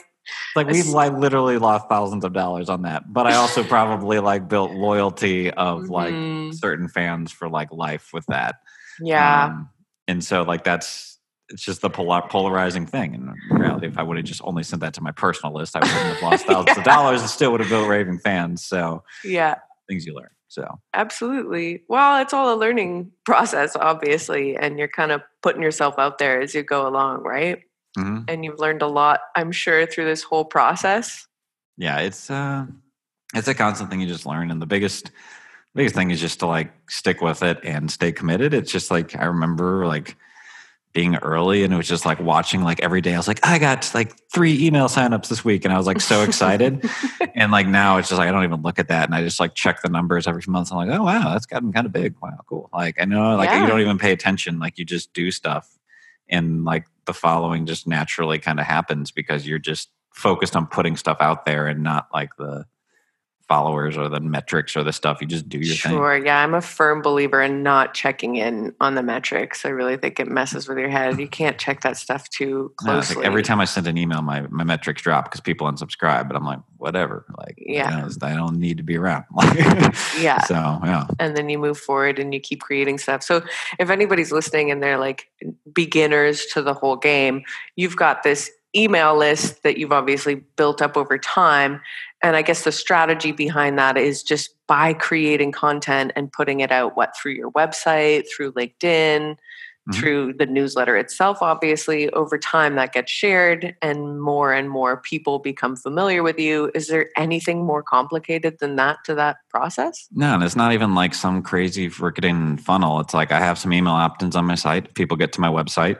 like 0.56 0.68
we've 0.68 0.88
like 0.88 1.14
literally 1.14 1.58
lost 1.58 1.88
thousands 1.90 2.24
of 2.24 2.34
dollars 2.34 2.70
on 2.70 2.84
that 2.84 3.12
but 3.12 3.28
i 3.28 3.34
also 3.34 3.64
probably 3.64 4.20
like 4.20 4.48
built 4.48 4.72
loyalty 4.72 5.52
of 5.52 5.84
mm-hmm. 5.84 5.92
like 5.92 6.54
certain 6.54 6.88
fans 6.88 7.32
for 7.32 7.50
like 7.50 7.72
life 7.72 8.12
with 8.14 8.26
that 8.28 8.56
yeah 9.02 9.46
um, 9.46 9.70
and 10.08 10.24
so 10.24 10.44
like 10.44 10.64
that's 10.64 11.14
it's 11.50 11.62
just 11.62 11.82
the 11.82 11.90
polar, 11.90 12.22
polarizing 12.30 12.86
thing. 12.86 13.14
And 13.14 13.30
in 13.52 13.58
reality, 13.58 13.88
if 13.88 13.98
I 13.98 14.04
would 14.04 14.18
have 14.18 14.26
just 14.26 14.42
only 14.44 14.64
sent 14.64 14.82
that 14.82 14.94
to 14.96 15.02
my 15.02 15.12
personal 15.12 15.54
list, 15.54 15.76
I 15.76 15.80
wouldn't 15.80 16.16
have 16.16 16.22
lost 16.22 16.46
thousands 16.48 16.68
yeah. 16.70 16.80
of 16.80 16.84
dollars 16.84 17.22
and 17.22 17.30
still 17.30 17.52
would 17.52 17.60
have 17.60 17.70
built 17.70 17.88
raving 17.88 18.20
fans. 18.20 18.64
So 18.66 19.04
yeah, 19.24 19.56
things 19.88 20.06
you 20.06 20.16
learn. 20.16 20.30
So 20.48 20.80
absolutely. 20.94 21.84
Well, 21.88 22.22
it's 22.22 22.34
all 22.34 22.54
a 22.54 22.58
learning 22.58 23.12
process, 23.26 23.76
obviously, 23.76 24.56
and 24.56 24.78
you're 24.78 24.88
kind 24.88 25.12
of 25.12 25.22
putting 25.42 25.62
yourself 25.62 25.96
out 25.98 26.18
there 26.18 26.42
as 26.42 26.54
you 26.54 26.64
go 26.64 26.88
along, 26.88 27.24
right? 27.24 27.62
Mm-hmm. 27.98 28.24
And 28.28 28.44
you've 28.44 28.60
learned 28.60 28.82
a 28.82 28.88
lot, 28.88 29.22
I'm 29.36 29.52
sure, 29.52 29.86
through 29.86 30.06
this 30.06 30.24
whole 30.24 30.46
process. 30.46 31.28
Yeah, 31.78 32.00
it's 32.00 32.30
uh, 32.30 32.66
it's 33.36 33.48
a 33.48 33.54
constant 33.54 33.90
thing 33.90 34.02
you 34.02 34.08
just 34.08 34.26
learn, 34.26 34.52
and 34.52 34.62
the 34.62 34.66
biggest 34.66 35.12
biggest 35.76 35.96
thing 35.96 36.12
is 36.12 36.20
just 36.22 36.40
to 36.40 36.48
like 36.48 36.72
stick 36.90 37.22
with 37.22 37.44
it 37.44 37.60
and 37.64 37.90
stay 37.90 38.12
committed. 38.12 38.54
It's 38.54 38.72
just 38.72 38.92
like 38.92 39.16
I 39.16 39.26
remember 39.26 39.86
like 39.88 40.16
being 40.94 41.16
early 41.18 41.64
and 41.64 41.74
it 41.74 41.78
was 41.78 41.88
just 41.88 42.06
like 42.06 42.20
watching 42.20 42.62
like 42.62 42.80
every 42.82 43.02
day. 43.02 43.16
I 43.16 43.18
was 43.18 43.28
like, 43.28 43.40
I 43.44 43.58
got 43.58 43.90
like 43.96 44.14
three 44.32 44.64
email 44.64 44.88
signups 44.88 45.28
this 45.28 45.44
week, 45.44 45.66
and 45.66 45.74
I 45.74 45.78
was 45.78 45.88
like 45.88 46.00
so 46.02 46.22
excited. 46.22 46.88
and 47.36 47.52
like 47.52 47.68
now 47.68 47.98
it's 47.98 48.10
just 48.10 48.20
like 48.20 48.30
I 48.30 48.32
don't 48.32 48.44
even 48.44 48.62
look 48.62 48.78
at 48.78 48.90
that, 48.90 49.06
and 49.06 49.16
I 49.16 49.24
just 49.24 49.40
like 49.40 49.56
check 49.56 49.82
the 49.82 49.90
numbers 49.90 50.28
every 50.28 50.44
month. 50.48 50.72
I'm 50.72 50.78
like, 50.88 51.00
oh 51.00 51.04
wow, 51.04 51.34
that's 51.34 51.48
gotten 51.48 51.74
kind 51.74 51.88
of 51.88 51.92
big. 51.92 52.14
Wow, 52.22 52.38
cool. 52.48 52.70
Like 52.72 53.02
I 53.02 53.06
know 53.06 53.36
like 53.36 53.50
Yeah. 53.50 53.62
you 53.62 53.68
don't 53.68 53.82
even 53.82 53.98
pay 53.98 54.12
attention. 54.12 54.60
Like 54.60 54.78
you 54.78 54.86
just 54.86 55.14
do 55.14 55.32
stuff, 55.32 55.68
and 56.30 56.64
like 56.64 56.86
the 57.06 57.14
following 57.14 57.66
just 57.66 57.88
naturally 57.88 58.38
kind 58.38 58.60
of 58.60 58.66
happens 58.68 59.10
because 59.12 59.48
you're 59.48 59.60
just 59.60 59.90
focused 60.14 60.56
on 60.56 60.68
putting 60.68 60.96
stuff 60.96 61.18
out 61.20 61.44
there 61.46 61.66
and 61.68 61.82
not 61.82 62.08
like 62.14 62.30
the 62.38 62.66
followers 63.54 63.96
or 63.98 64.10
the 64.10 64.20
metrics 64.20 64.76
or 64.76 64.84
the 64.84 64.92
stuff. 64.92 65.20
You 65.22 65.28
just 65.28 65.48
do 65.48 65.60
your 65.60 65.76
thing. 65.76 65.92
Sure. 65.92 66.18
Yeah. 66.18 66.44
I'm 66.44 66.56
a 66.56 66.62
firm 66.62 67.04
believer 67.04 67.40
in 67.40 67.62
not 67.62 67.94
checking 67.94 68.36
in 68.38 68.74
on 68.80 68.96
the 68.96 69.04
metrics. 69.04 69.64
I 69.64 69.70
really 69.70 69.96
think 69.96 70.20
it 70.20 70.28
messes 70.28 70.68
with 70.68 70.80
your 70.80 70.90
head. 70.90 71.20
You 71.20 71.28
can't 71.28 71.60
check 71.60 71.82
that 71.82 71.96
stuff 71.96 72.28
too 72.30 72.74
No, 72.82 72.94
closely. 72.94 73.18
like 73.18 73.26
every 73.26 73.44
time 73.44 73.60
I 73.60 73.66
send 73.66 73.86
an 73.86 73.96
email, 73.96 74.24
my, 74.24 74.42
my 74.50 74.64
metrics 74.64 75.04
drop 75.04 75.26
because 75.26 75.40
people 75.40 75.68
unsubscribe. 75.72 76.28
But 76.28 76.36
I'm 76.36 76.44
like, 76.46 76.62
whatever. 76.78 77.26
Like, 77.38 77.54
Yeah. 77.58 77.92
you 78.02 78.02
know, 78.08 78.10
I 78.24 78.34
don't 78.34 78.58
need 78.58 78.78
to 78.78 78.84
be 78.84 78.98
around. 78.98 79.26
Yeah. 80.20 80.42
So 80.46 80.56
yeah, 80.84 81.06
and 81.20 81.36
then 81.38 81.50
you 81.50 81.58
move 81.60 81.78
forward 81.78 82.18
and 82.20 82.34
you 82.34 82.40
keep 82.40 82.62
creating 82.62 82.98
stuff. 82.98 83.22
So 83.24 83.44
if 83.80 83.90
anybody's 83.90 84.32
listening 84.32 84.72
and 84.72 84.82
they're 84.82 84.98
like 84.98 85.28
beginners 85.74 86.46
to 86.54 86.62
the 86.62 86.74
whole 86.74 86.96
game, 86.96 87.44
you've 87.76 87.96
got 87.96 88.24
this 88.24 88.50
email 88.76 89.16
list 89.16 89.64
that 89.64 89.78
you've 89.78 89.92
obviously 89.92 90.36
built 90.56 90.82
up 90.82 90.98
over 90.98 91.18
time. 91.18 91.82
And 92.24 92.36
I 92.36 92.42
guess 92.42 92.64
the 92.64 92.72
strategy 92.72 93.32
behind 93.32 93.78
that 93.78 93.98
is 93.98 94.24
just 94.24 94.56
by 94.68 94.94
creating 94.94 95.52
content 95.52 96.12
and 96.16 96.32
putting 96.32 96.62
it 96.62 96.72
out, 96.72 96.96
what 96.96 97.14
through 97.16 97.34
your 97.34 97.52
website, 97.52 98.24
through 98.34 98.54
LinkedIn, 98.54 99.36
Mhm. 99.90 99.96
through 99.96 100.34
the 100.40 100.46
newsletter 100.46 100.96
itself, 100.96 101.40
obviously, 101.42 102.10
over 102.12 102.38
time 102.38 102.76
that 102.76 102.94
gets 102.94 103.12
shared 103.12 103.76
and 103.82 104.22
more 104.22 104.54
and 104.54 104.70
more 104.70 104.96
people 104.96 105.40
become 105.40 105.76
familiar 105.76 106.24
with 106.24 106.40
you. 106.40 106.72
Is 106.74 106.88
there 106.88 107.10
anything 107.18 107.66
more 107.66 107.84
complicated 107.84 108.60
than 108.62 108.78
that 108.78 109.00
to 109.04 109.16
that 109.16 109.40
process? 109.50 110.08
no, 110.14 110.36
and 110.36 110.44
it's 110.44 110.56
not 110.56 110.72
even 110.72 110.96
like 110.96 111.14
some 111.14 111.42
crazy 111.42 111.90
freaking 111.90 112.58
funnel. 112.62 113.02
It's 113.02 113.14
like 113.14 113.34
I 113.34 113.40
have 113.40 113.58
some 113.60 113.74
email 113.74 113.92
opt-ins 113.94 114.38
on 114.38 114.46
my 114.46 114.56
site. 114.56 114.94
People 114.96 115.18
get 115.18 115.34
to 115.34 115.42
my 115.42 115.50
website. 115.50 116.00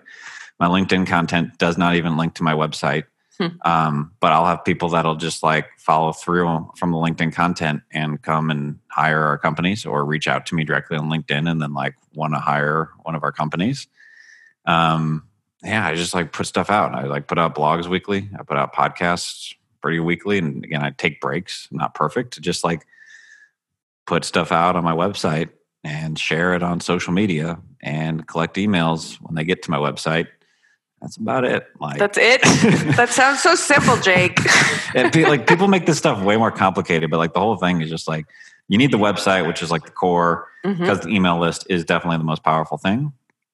My 0.60 0.68
LinkedIn 0.68 1.08
content 1.08 1.58
does 1.58 1.78
not 1.78 1.96
even 1.96 2.18
link 2.18 2.36
to 2.36 2.44
my 2.44 2.54
website. 2.54 3.06
Hmm. 3.38 3.48
Um, 3.66 4.12
but 4.20 4.32
I'll 4.32 4.46
have 4.46 4.64
people 4.64 4.90
that'll 4.90 5.16
just 5.16 5.42
like 5.42 5.68
follow 5.80 6.12
through 6.14 6.72
from 6.78 6.92
the 6.92 6.98
LinkedIn 6.98 7.34
content 7.34 7.82
and 7.92 8.22
come 8.22 8.52
and 8.52 8.80
hire 8.90 9.24
our 9.24 9.40
companies 9.40 9.86
or 9.86 10.06
reach 10.06 10.28
out 10.28 10.46
to 10.48 10.56
me 10.56 10.64
directly 10.64 10.98
on 10.98 11.10
LinkedIn 11.10 11.50
and 11.50 11.62
then 11.62 11.74
like 11.74 11.96
want 12.14 12.34
to 12.34 12.40
hire 12.40 12.90
one 13.02 13.16
of 13.16 13.24
our 13.24 13.32
companies. 13.32 13.88
Um, 14.66 15.28
yeah, 15.64 15.88
I 15.88 15.96
just 15.96 16.14
like 16.14 16.32
put 16.32 16.46
stuff 16.46 16.70
out. 16.70 16.94
I 16.94 17.06
like 17.06 17.28
put 17.28 17.40
out 17.40 17.56
blogs 17.56 17.88
weekly. 17.88 18.30
I 18.38 18.44
put 18.44 18.58
out 18.58 18.74
podcasts 18.74 19.56
pretty 19.82 20.00
weekly. 20.00 20.38
And 20.38 20.64
again, 20.64 20.84
I 20.84 20.92
take 20.92 21.20
breaks, 21.20 21.68
not 21.72 21.96
perfect, 21.96 22.40
just 22.42 22.64
like 22.64 22.86
put 24.06 24.26
stuff 24.26 24.52
out 24.52 24.76
on 24.76 24.84
my 24.84 24.94
website 24.94 25.50
and 25.84 26.18
share 26.18 26.54
it 26.54 26.64
on 26.64 26.80
social 26.80 27.14
media 27.14 27.60
and 27.82 28.28
collect 28.28 28.56
emails 28.56 29.16
when 29.22 29.36
they 29.36 29.44
get 29.44 29.64
to 29.64 29.72
my 29.72 29.78
website. 29.78 30.28
That's 31.04 31.18
about 31.18 31.44
it. 31.44 31.68
Like 31.82 32.00
That's 32.00 32.18
it. 32.18 32.42
that 32.96 33.10
sounds 33.10 33.44
so 33.44 33.56
simple, 33.56 33.98
Jake. 33.98 34.40
and 34.96 35.14
like 35.24 35.48
people 35.48 35.68
make 35.68 35.86
this 35.86 35.98
stuff 35.98 36.24
way 36.24 36.38
more 36.38 36.50
complicated, 36.50 37.12
but 37.12 37.18
like 37.18 37.34
the 37.34 37.42
whole 37.42 37.58
thing 37.58 37.82
is 37.82 37.90
just 37.90 38.08
like 38.08 38.26
you 38.70 38.78
need 38.78 38.92
the 38.92 38.98
website, 38.98 39.46
which 39.46 39.62
is 39.62 39.70
like 39.70 39.84
the 39.84 39.92
core, 39.92 40.48
mm-hmm. 40.64 40.80
because 40.80 41.02
the 41.02 41.10
email 41.10 41.38
list 41.38 41.68
is 41.70 41.84
definitely 41.84 42.20
the 42.20 42.24
most 42.24 42.42
powerful 42.42 42.78
thing. 42.78 43.12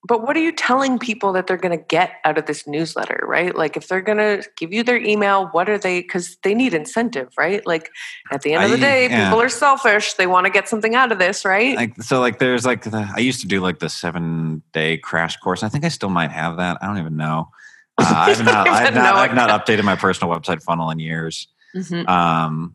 But 0.08 0.22
what 0.26 0.34
are 0.34 0.40
you 0.40 0.50
telling 0.50 0.98
people 0.98 1.34
that 1.34 1.46
they're 1.46 1.58
going 1.58 1.78
to 1.78 1.84
get 1.84 2.12
out 2.24 2.38
of 2.38 2.46
this 2.46 2.66
newsletter, 2.66 3.22
right? 3.28 3.54
Like 3.54 3.76
if 3.76 3.86
they're 3.86 4.00
going 4.00 4.16
to 4.16 4.42
give 4.56 4.72
you 4.72 4.82
their 4.82 4.96
email, 4.96 5.48
what 5.48 5.68
are 5.68 5.76
they 5.76 6.02
cuz 6.02 6.38
they 6.42 6.54
need 6.54 6.72
incentive, 6.72 7.28
right? 7.36 7.66
Like 7.66 7.90
at 8.32 8.40
the 8.40 8.54
end 8.54 8.64
of 8.64 8.70
the 8.70 8.76
I- 8.78 8.80
day, 8.80 9.08
yeah. 9.10 9.24
people 9.28 9.42
are 9.42 9.50
selfish. 9.50 10.14
They 10.14 10.26
want 10.26 10.46
to 10.46 10.50
get 10.50 10.68
something 10.70 10.94
out 10.94 11.12
of 11.12 11.18
this, 11.18 11.44
right? 11.44 11.76
Like 11.76 12.02
so, 12.02 12.18
like 12.18 12.38
there's 12.38 12.64
like 12.64 12.84
the, 12.84 13.12
I 13.14 13.20
used 13.20 13.42
to 13.42 13.46
do 13.46 13.60
like 13.60 13.80
the 13.80 13.90
seven 13.90 14.62
day 14.72 14.96
crash 14.96 15.36
course. 15.36 15.62
I 15.62 15.68
think 15.68 15.84
I 15.84 15.88
still 15.88 16.08
might 16.10 16.32
have 16.32 16.56
that. 16.56 16.78
I 16.80 16.86
don't 16.86 16.98
even 16.98 17.18
know. 17.18 17.50
Uh, 17.98 18.04
I've 18.16 18.42
not, 18.42 18.68
I've 18.70 18.94
don't. 18.94 19.04
I've 19.04 19.34
not 19.34 19.50
updated 19.50 19.84
my 19.84 19.96
personal 19.96 20.34
website 20.34 20.62
funnel 20.62 20.88
in 20.90 20.98
years. 20.98 21.46
Mhm. 21.76 22.08
Um, 22.08 22.74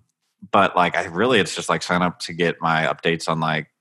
but 0.51 0.75
like 0.75 0.95
I 0.95 1.05
really, 1.05 1.39
it's 1.39 1.55
just 1.55 1.69
like 1.69 1.81
sign 1.81 2.03
up 2.03 2.19
to 2.19 2.33
get 2.33 2.61
my 2.61 2.83
updates 2.83 3.27
on 3.27 3.39
like 3.39 3.71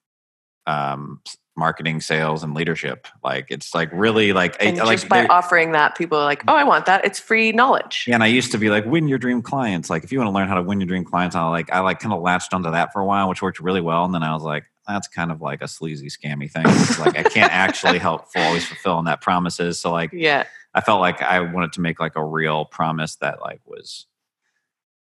um 0.67 1.21
marketing, 1.57 2.01
sales, 2.01 2.43
and 2.43 2.55
leadership. 2.55 3.07
Like 3.23 3.47
it's 3.51 3.75
like 3.75 3.89
really 3.93 4.33
like 4.33 4.61
I- 4.61 4.67
And 4.67 4.79
like 4.79 4.99
just 4.99 5.09
by 5.09 5.27
offering 5.27 5.73
that, 5.73 5.97
people 5.97 6.19
are 6.19 6.25
like, 6.25 6.43
"Oh, 6.49 6.55
I 6.55 6.65
want 6.65 6.87
that. 6.87 7.05
It's 7.05 7.21
free 7.21 7.53
knowledge." 7.53 8.05
Yeah, 8.09 8.15
and 8.15 8.23
I 8.25 8.27
used 8.29 8.51
to 8.53 8.59
be 8.59 8.71
like, 8.71 8.85
win 8.87 9.07
your 9.09 9.19
dream 9.19 9.41
clients. 9.43 9.89
Like, 9.91 10.05
if 10.05 10.11
you 10.13 10.19
want 10.19 10.29
to 10.29 10.33
learn 10.35 10.49
how 10.49 10.55
to 10.57 10.63
win 10.63 10.81
your 10.81 10.87
dream 10.89 11.05
clients, 11.05 11.37
I 11.37 11.49
like, 11.49 11.71
I 11.73 11.81
like 11.81 12.01
kind 12.01 12.13
of 12.13 12.21
latched 12.23 12.53
onto 12.55 12.71
that 12.71 12.93
for 12.93 13.01
a 13.01 13.05
while, 13.07 13.29
which 13.29 13.41
worked 13.43 13.61
really 13.61 13.81
well. 13.81 14.05
And 14.05 14.13
then 14.15 14.23
I 14.23 14.35
was 14.35 14.43
like, 14.43 14.65
that's 14.89 15.09
kind 15.09 15.31
of 15.31 15.41
like 15.41 15.63
a 15.63 15.69
sleazy, 15.69 16.09
scammy 16.09 16.51
thing. 16.51 16.65
It's 16.67 16.99
like, 16.99 17.17
I 17.17 17.23
can't 17.23 17.53
actually 17.67 17.99
help 17.99 18.33
full- 18.33 18.43
always 18.43 18.67
fulfilling 18.67 19.05
that 19.07 19.21
promises. 19.21 19.79
So, 19.81 19.93
like, 19.93 20.11
Yeah. 20.13 20.45
I 20.75 20.81
felt 20.81 21.01
like 21.01 21.23
I 21.23 21.39
wanted 21.41 21.73
to 21.75 21.81
make 21.81 22.01
like 22.01 22.17
a 22.17 22.25
real 22.25 22.65
promise 22.65 23.15
that 23.17 23.41
like 23.41 23.61
was 23.65 24.07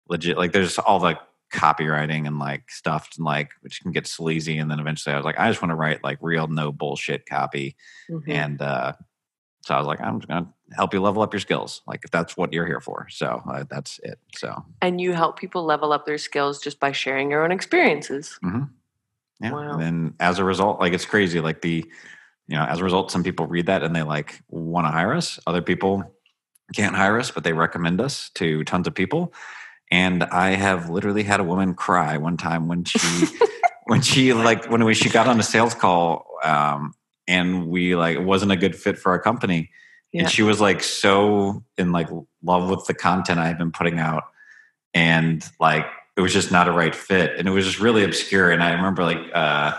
legit. 0.09 0.39
Like, 0.39 0.53
there's 0.53 0.79
all 0.79 1.01
the 1.01 1.19
copywriting 1.53 2.27
and 2.27 2.39
like 2.39 2.71
stuff, 2.71 3.11
and 3.17 3.25
like 3.25 3.51
which 3.61 3.81
can 3.81 3.93
get 3.93 4.07
sleazy. 4.07 4.59
And 4.59 4.71
then 4.71 4.81
eventually, 4.81 5.13
I 5.15 5.17
was 5.17 5.25
like, 5.25 5.39
I 5.39 5.49
just 5.49 5.63
want 5.63 5.71
to 5.71 5.77
write 5.77 6.03
like 6.05 6.19
real, 6.21 6.47
no 6.49 6.73
bullshit 6.73 7.27
copy 7.27 7.77
Mhm. 8.11 8.29
and 8.29 8.63
uh, 8.63 8.93
so 9.65 9.75
I 9.75 9.79
was 9.79 9.87
like, 9.87 10.01
I'm 10.01 10.21
just 10.21 10.29
to 10.29 10.47
help 10.77 10.93
you 10.93 11.01
level 11.01 11.23
up 11.23 11.33
your 11.33 11.41
skills, 11.41 11.81
like 11.87 12.05
if 12.05 12.11
that's 12.11 12.37
what 12.37 12.53
you're 12.53 12.67
here 12.67 12.81
for. 12.81 13.07
So 13.09 13.43
uh, 13.51 13.65
that's 13.71 13.99
it. 14.03 14.19
So 14.37 14.63
And 14.83 15.01
you 15.01 15.13
help 15.13 15.39
people 15.39 15.65
level 15.65 15.93
up 15.93 16.05
their 16.05 16.19
skills 16.19 16.61
just 16.61 16.79
by 16.79 16.93
sharing 16.93 17.31
your 17.31 17.43
own 17.45 17.51
experiences. 17.51 18.39
yeah, 19.41 19.51
Wow. 19.53 19.73
and 19.73 19.81
then 19.81 20.15
as 20.21 20.39
a 20.39 20.45
result, 20.45 20.81
like 20.81 20.93
it's 20.93 21.07
crazy. 21.07 21.41
Like 21.41 21.63
the, 21.63 21.85
you 22.47 22.57
know, 22.57 22.65
as 22.65 22.81
a 22.81 22.85
result, 22.85 23.11
some 23.11 23.23
people 23.25 23.47
read 23.47 23.67
that 23.67 23.83
and 23.83 23.97
they 23.97 24.03
like 24.03 24.43
want 24.49 24.87
to 24.87 24.91
hire 24.91 25.15
us. 25.15 25.41
Other 25.47 25.63
people 25.63 26.05
can't 26.75 26.95
hire 26.95 27.19
us, 27.19 27.31
but 27.31 27.43
they 27.43 27.55
recommend 27.55 28.01
us 28.03 28.31
to 28.35 28.65
tons 28.65 28.87
of 28.87 28.95
people. 28.95 29.33
And 29.95 30.25
I 30.25 30.57
have 30.57 30.91
literally 30.91 31.23
had 31.23 31.39
a 31.39 31.45
woman 31.45 31.73
cry 31.73 32.17
one 32.17 32.37
time 32.37 32.67
when 32.67 32.83
she, 32.83 33.29
when 33.85 34.03
she 34.03 34.33
like 34.33 34.69
when 34.69 34.85
we 34.85 34.93
she 34.93 35.09
got 35.09 35.29
on 35.29 35.39
a 35.39 35.43
sales 35.45 35.73
call, 35.73 36.27
um, 36.43 36.95
and 37.29 37.69
we 37.69 37.95
like 37.95 38.17
it 38.17 38.25
wasn't 38.25 38.51
a 38.51 38.57
good 38.57 38.75
fit 38.75 38.99
for 38.99 39.13
our 39.13 39.21
company. 39.21 39.71
Yeah. 40.11 40.23
and 40.23 40.31
she 40.31 40.43
was 40.43 40.61
like 40.61 40.83
so 40.83 41.63
in 41.79 41.93
like 41.93 42.09
love 42.43 42.69
with 42.69 42.87
the 42.87 42.95
content 42.95 43.39
I 43.39 43.47
had 43.47 43.57
been 43.57 43.71
putting 43.71 44.01
out, 44.01 44.25
and 44.95 45.49
like 45.61 45.87
it 46.17 46.23
was 46.23 46.33
just 46.33 46.51
not 46.51 46.67
a 46.67 46.73
right 46.73 46.93
fit, 46.93 47.39
and 47.39 47.47
it 47.47 47.53
was 47.53 47.65
just 47.65 47.79
really 47.79 48.03
obscure. 48.03 48.51
And 48.51 48.65
I 48.65 48.73
remember 48.73 49.05
like 49.05 49.23
uh, 49.33 49.75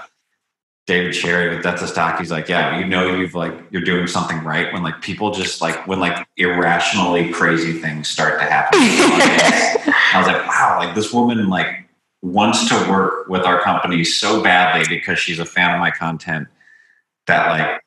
David 0.85 1.13
Cherry 1.13 1.49
with 1.49 1.63
That's 1.63 1.81
a 1.81 1.87
Stock. 1.87 2.19
He's 2.19 2.29
like, 2.29 2.47
yeah, 2.47 2.77
you 2.77 2.85
know, 2.85 3.15
you've 3.15 3.33
like 3.33 3.53
you're 3.71 3.81
doing 3.81 4.05
something 4.05 4.43
right 4.43 4.71
when 4.71 4.83
like 4.83 5.01
people 5.01 5.31
just 5.31 5.61
like 5.61 5.87
when 5.87 5.99
like 5.99 6.27
irrationally 6.37 7.31
crazy 7.31 7.73
things 7.73 8.07
start 8.07 8.39
to 8.39 8.45
happen. 8.45 8.79
I 8.79 10.17
was 10.17 10.27
like, 10.27 10.45
wow, 10.47 10.77
like 10.79 10.93
this 10.93 11.11
woman 11.11 11.49
like 11.49 11.87
wants 12.21 12.69
to 12.69 12.75
work 12.89 13.27
with 13.27 13.43
our 13.43 13.61
company 13.61 14.03
so 14.03 14.43
badly 14.43 14.85
because 14.87 15.17
she's 15.17 15.39
a 15.39 15.45
fan 15.45 15.73
of 15.73 15.79
my 15.79 15.89
content 15.89 16.47
that 17.25 17.49
like 17.49 17.81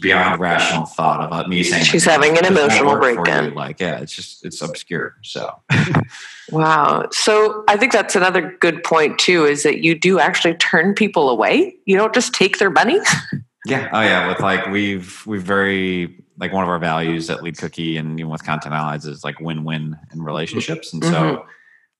beyond 0.00 0.40
rational 0.40 0.86
thought 0.86 1.22
about 1.22 1.48
me 1.48 1.62
saying 1.62 1.82
like, 1.82 1.90
She's 1.90 2.04
having 2.04 2.38
an 2.38 2.46
emotional 2.46 2.92
work 2.92 3.02
for 3.02 3.08
you." 3.10 3.14
breakdown. 3.16 3.54
Like, 3.54 3.80
yeah, 3.80 4.00
it's 4.00 4.14
just 4.14 4.44
it's 4.44 4.60
obscure. 4.62 5.16
So 5.22 5.54
Wow. 6.50 7.08
So 7.10 7.64
I 7.68 7.76
think 7.76 7.92
that's 7.92 8.16
another 8.16 8.56
good 8.60 8.82
point 8.84 9.18
too 9.18 9.44
is 9.44 9.62
that 9.62 9.82
you 9.82 9.98
do 9.98 10.18
actually 10.18 10.54
turn 10.54 10.94
people 10.94 11.30
away. 11.30 11.76
You 11.84 11.96
don't 11.96 12.14
just 12.14 12.34
take 12.34 12.58
their 12.58 12.70
money. 12.70 12.98
yeah, 13.66 13.88
oh 13.92 14.00
yeah, 14.00 14.28
with 14.28 14.40
like 14.40 14.66
we've 14.66 15.22
we've 15.26 15.42
very 15.42 16.22
like 16.38 16.52
one 16.52 16.64
of 16.64 16.68
our 16.68 16.78
values 16.78 17.30
at 17.30 17.42
Lead 17.42 17.56
Cookie 17.56 17.96
and 17.96 18.18
even 18.18 18.30
with 18.30 18.44
Content 18.44 18.74
Allies 18.74 19.06
is 19.06 19.24
like 19.24 19.40
win 19.40 19.64
win 19.64 19.96
in 20.12 20.22
relationships, 20.22 20.92
and 20.92 21.02
so 21.04 21.10
mm-hmm. 21.10 21.48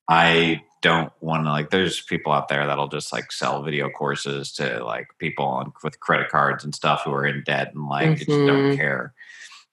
I 0.09 0.62
don't 0.85 1.11
want 1.20 1.44
to 1.47 1.51
like. 1.51 1.70
There's 1.70 2.03
people 2.03 2.30
out 2.30 2.49
there 2.49 2.66
that'll 2.66 2.89
just 2.89 3.11
like 3.12 3.32
sell 3.32 3.62
video 3.62 3.89
courses 3.89 4.53
to 4.53 4.85
like 4.85 5.09
people 5.18 5.47
on 5.47 5.72
with 5.82 5.99
credit 5.99 6.28
cards 6.28 6.62
and 6.62 6.74
stuff 6.74 7.03
who 7.05 7.12
are 7.12 7.26
in 7.26 7.43
debt 7.45 7.72
and 7.74 7.89
like 7.89 8.18
just 8.18 8.28
don't 8.28 8.72
Mhm. 8.72 8.76
care. 8.76 9.14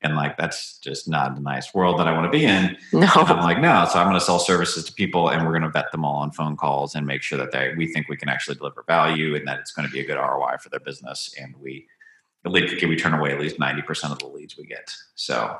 And 0.01 0.15
like 0.15 0.35
that's 0.37 0.79
just 0.79 1.07
not 1.09 1.37
a 1.37 1.39
nice 1.41 1.73
world 1.75 1.99
that 1.99 2.07
I 2.07 2.13
want 2.13 2.25
to 2.31 2.35
be 2.35 2.45
in. 2.45 2.75
No. 2.93 3.01
And 3.01 3.29
I'm 3.29 3.43
like, 3.43 3.59
no. 3.59 3.85
So 3.91 3.99
I'm 3.99 4.07
going 4.07 4.17
to 4.19 4.25
sell 4.25 4.39
services 4.39 4.85
to 4.85 4.93
people, 4.93 5.29
and 5.29 5.45
we're 5.45 5.51
going 5.51 5.61
to 5.61 5.69
vet 5.69 5.91
them 5.91 6.03
all 6.05 6.15
on 6.23 6.31
phone 6.31 6.55
calls 6.57 6.95
and 6.95 7.05
make 7.05 7.21
sure 7.21 7.37
that 7.37 7.51
they 7.51 7.73
we 7.77 7.85
think 7.93 8.07
we 8.09 8.17
can 8.17 8.29
actually 8.29 8.55
deliver 8.55 8.83
value 8.87 9.35
and 9.35 9.45
that 9.47 9.59
it's 9.59 9.71
going 9.73 9.87
to 9.87 9.91
be 9.93 9.99
a 9.99 10.05
good 10.05 10.17
ROI 10.17 10.57
for 10.59 10.69
their 10.69 10.79
business. 10.79 11.35
And 11.39 11.53
we, 11.57 11.85
the 12.43 12.49
lead 12.49 12.71
we 12.81 12.95
turn 12.95 13.13
away 13.13 13.31
at 13.31 13.39
least 13.39 13.59
ninety 13.59 13.81
percent 13.83 14.11
of 14.13 14.19
the 14.19 14.27
leads 14.27 14.57
we 14.57 14.65
get. 14.65 14.89
So 15.15 15.57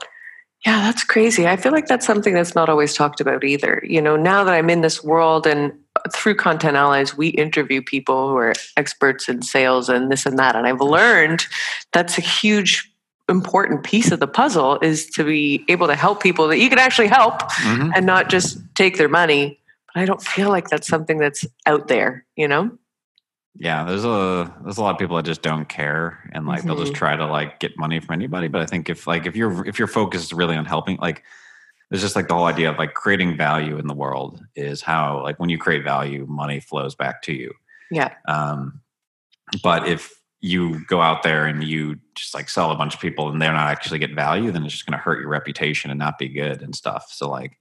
Yeah, 0.66 0.82
that's 0.82 1.04
crazy. 1.04 1.48
I 1.48 1.56
feel 1.56 1.72
like 1.72 1.88
that's 1.88 2.06
something 2.06 2.36
that's 2.36 2.54
not 2.54 2.70
always 2.70 2.94
talked 2.94 3.20
about 3.20 3.44
either. 3.44 3.82
You 3.84 4.02
know, 4.02 4.16
now 4.16 4.44
that 4.44 4.54
I'm 4.54 4.70
in 4.70 4.82
this 4.82 5.04
world 5.04 5.48
and 5.48 5.74
through 6.14 6.36
Content 6.36 6.78
Allies, 6.78 7.18
we 7.18 7.30
interview 7.30 7.82
people 7.82 8.30
who 8.30 8.38
are 8.38 8.54
experts 8.78 9.28
in 9.28 9.42
sales 9.42 9.90
and 9.90 10.12
this 10.12 10.26
and 10.26 10.38
that. 10.38 10.56
And 10.56 10.68
I've 10.68 10.82
learned 10.82 11.46
that's 11.94 12.18
a 12.18 12.22
huge 12.22 12.92
important 13.28 13.84
piece 13.84 14.12
of 14.12 14.20
the 14.20 14.28
puzzle 14.28 14.78
is 14.82 15.10
to 15.12 15.24
be 15.24 15.66
able 15.68 15.88
to 15.88 15.96
help 15.96 16.22
people 16.22 16.48
that 16.50 16.60
you 16.60 16.70
can 16.70 16.80
actually 16.80 17.08
help 17.08 17.42
mm-hmm. 17.42 17.90
and 17.96 18.06
not 18.06 18.30
just 18.30 18.60
take 18.76 18.98
their 18.98 19.10
money. 19.10 19.60
But 19.94 20.02
I 20.02 20.06
don't 20.06 20.22
feel 20.22 20.50
like 20.50 20.70
that's 20.70 20.88
something 20.88 21.18
that's 21.18 21.46
out 21.66 21.88
there, 21.88 22.26
you 22.36 22.48
know? 22.48 22.78
Yeah, 23.56 23.84
there's 23.84 24.06
a 24.06 24.54
there's 24.64 24.78
a 24.78 24.82
lot 24.82 24.92
of 24.92 25.00
people 25.00 25.18
that 25.18 25.26
just 25.26 25.42
don't 25.42 25.68
care 25.68 26.30
and 26.34 26.48
like 26.48 26.60
mm-hmm. 26.60 26.70
they'll 26.70 26.78
just 26.78 26.94
mm-hmm. 26.94 27.00
try 27.00 27.16
to 27.18 27.26
like 27.26 27.60
get 27.60 27.78
money 27.78 28.00
from 28.00 28.14
anybody. 28.14 28.48
But 28.48 28.62
I 28.62 28.66
think 28.66 28.90
if 28.90 29.08
like 29.08 29.26
if 29.26 29.36
you're 29.36 29.66
if 29.68 29.78
your 29.78 29.88
focus 29.88 30.24
is 30.24 30.34
really 30.34 30.56
on 30.56 30.66
helping, 30.66 30.98
like 30.98 31.24
there's 31.90 32.02
just 32.02 32.16
like 32.16 32.30
the 32.30 32.34
whole 32.34 32.46
idea 32.46 32.72
of 32.72 32.78
like 32.78 32.94
creating 32.94 33.36
value 33.36 33.78
in 33.78 33.88
the 33.88 33.94
world 33.94 34.42
is 34.56 34.82
how 34.82 35.22
like 35.22 35.40
when 35.40 35.50
you 35.50 35.58
create 35.58 35.84
value, 35.84 36.26
money 36.28 36.62
flows 36.62 36.96
back 36.96 37.22
to 37.24 37.34
you. 37.34 37.54
Yeah. 37.92 38.14
Um, 38.28 38.80
but 39.62 39.86
if 39.86 40.14
you 40.40 40.84
go 40.86 41.02
out 41.02 41.22
there 41.22 41.46
and 41.46 41.64
you 41.64 42.00
just 42.16 42.34
like 42.34 42.50
sell 42.50 42.72
a 42.72 42.76
bunch 42.76 42.96
of 42.96 43.02
people 43.02 43.30
and 43.30 43.42
they're 43.42 43.52
not 43.52 43.70
actually 43.70 44.00
get 44.00 44.16
value, 44.16 44.52
then 44.52 44.64
it's 44.64 44.74
just 44.74 44.86
going 44.86 44.98
to 44.98 45.04
hurt 45.04 45.20
your 45.20 45.30
reputation 45.30 45.92
and 45.92 46.00
not 46.00 46.18
be 46.18 46.30
good 46.30 46.62
and 46.62 46.74
stuff. 46.74 47.12
So 47.12 47.30
like 47.30 47.58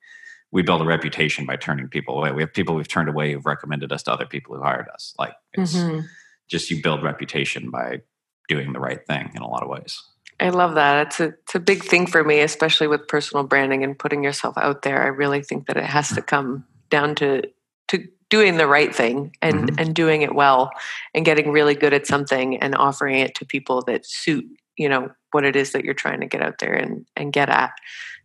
we 0.53 0.63
build 0.63 0.83
a 0.83 0.85
reputation 0.85 1.47
by 1.47 1.57
turning 1.57 1.89
people 1.89 2.19
away. 2.19 2.33
We 2.33 2.43
have 2.43 2.53
people 2.53 2.75
we've 2.75 2.89
turned 2.89 3.09
away 3.09 3.33
who've 3.33 3.47
recommended 3.47 3.93
us 3.93 4.03
to 4.05 4.13
other 4.13 4.27
people 4.27 4.57
who 4.57 4.63
hired 4.63 4.89
us. 4.89 5.15
Like 5.19 5.35
it's 5.53 5.77
mm-hmm. 5.77 6.01
just 6.49 6.71
you 6.71 6.83
build 6.83 7.03
reputation 7.03 7.71
by 7.71 8.01
doing 8.49 8.73
the 8.73 8.81
right 8.81 9.05
thing 9.07 9.31
in 9.35 9.43
a 9.43 9.49
lot 9.49 9.63
of 9.63 9.69
ways. 9.69 10.03
I 10.41 10.49
love 10.49 10.75
that. 10.75 11.07
It's 11.07 11.21
a 11.21 11.25
it's 11.27 11.55
a 11.55 11.61
big 11.61 11.85
thing 11.85 12.07
for 12.07 12.25
me, 12.25 12.41
especially 12.41 12.87
with 12.87 13.07
personal 13.07 13.45
branding 13.45 13.85
and 13.85 13.99
putting 13.99 14.25
yourself 14.25 14.57
out 14.57 14.83
there. 14.83 15.03
I 15.03 15.09
really 15.09 15.43
think 15.43 15.67
that 15.67 15.77
it 15.77 15.85
has 15.85 16.09
to 16.15 16.23
come 16.23 16.65
down 16.89 17.15
to 17.17 17.43
to 17.89 18.09
doing 18.31 18.57
the 18.57 18.67
right 18.67 18.95
thing 18.95 19.37
and 19.43 19.69
mm-hmm. 19.69 19.79
and 19.79 19.95
doing 19.95 20.23
it 20.23 20.35
well 20.35 20.71
and 21.15 21.25
getting 21.25 21.51
really 21.53 21.75
good 21.75 21.93
at 21.93 22.07
something 22.07 22.57
and 22.59 22.75
offering 22.75 23.19
it 23.19 23.35
to 23.37 23.45
people 23.45 23.83
that 23.83 24.07
suit 24.07 24.47
you 24.77 24.89
know 24.89 25.11
what 25.33 25.45
it 25.45 25.57
is 25.57 25.73
that 25.73 25.85
you're 25.85 25.95
trying 25.95 26.21
to 26.21 26.27
get 26.27 26.43
out 26.43 26.59
there 26.59 26.75
and 26.75 27.07
and 27.17 27.33
get 27.33 27.49
at 27.49 27.73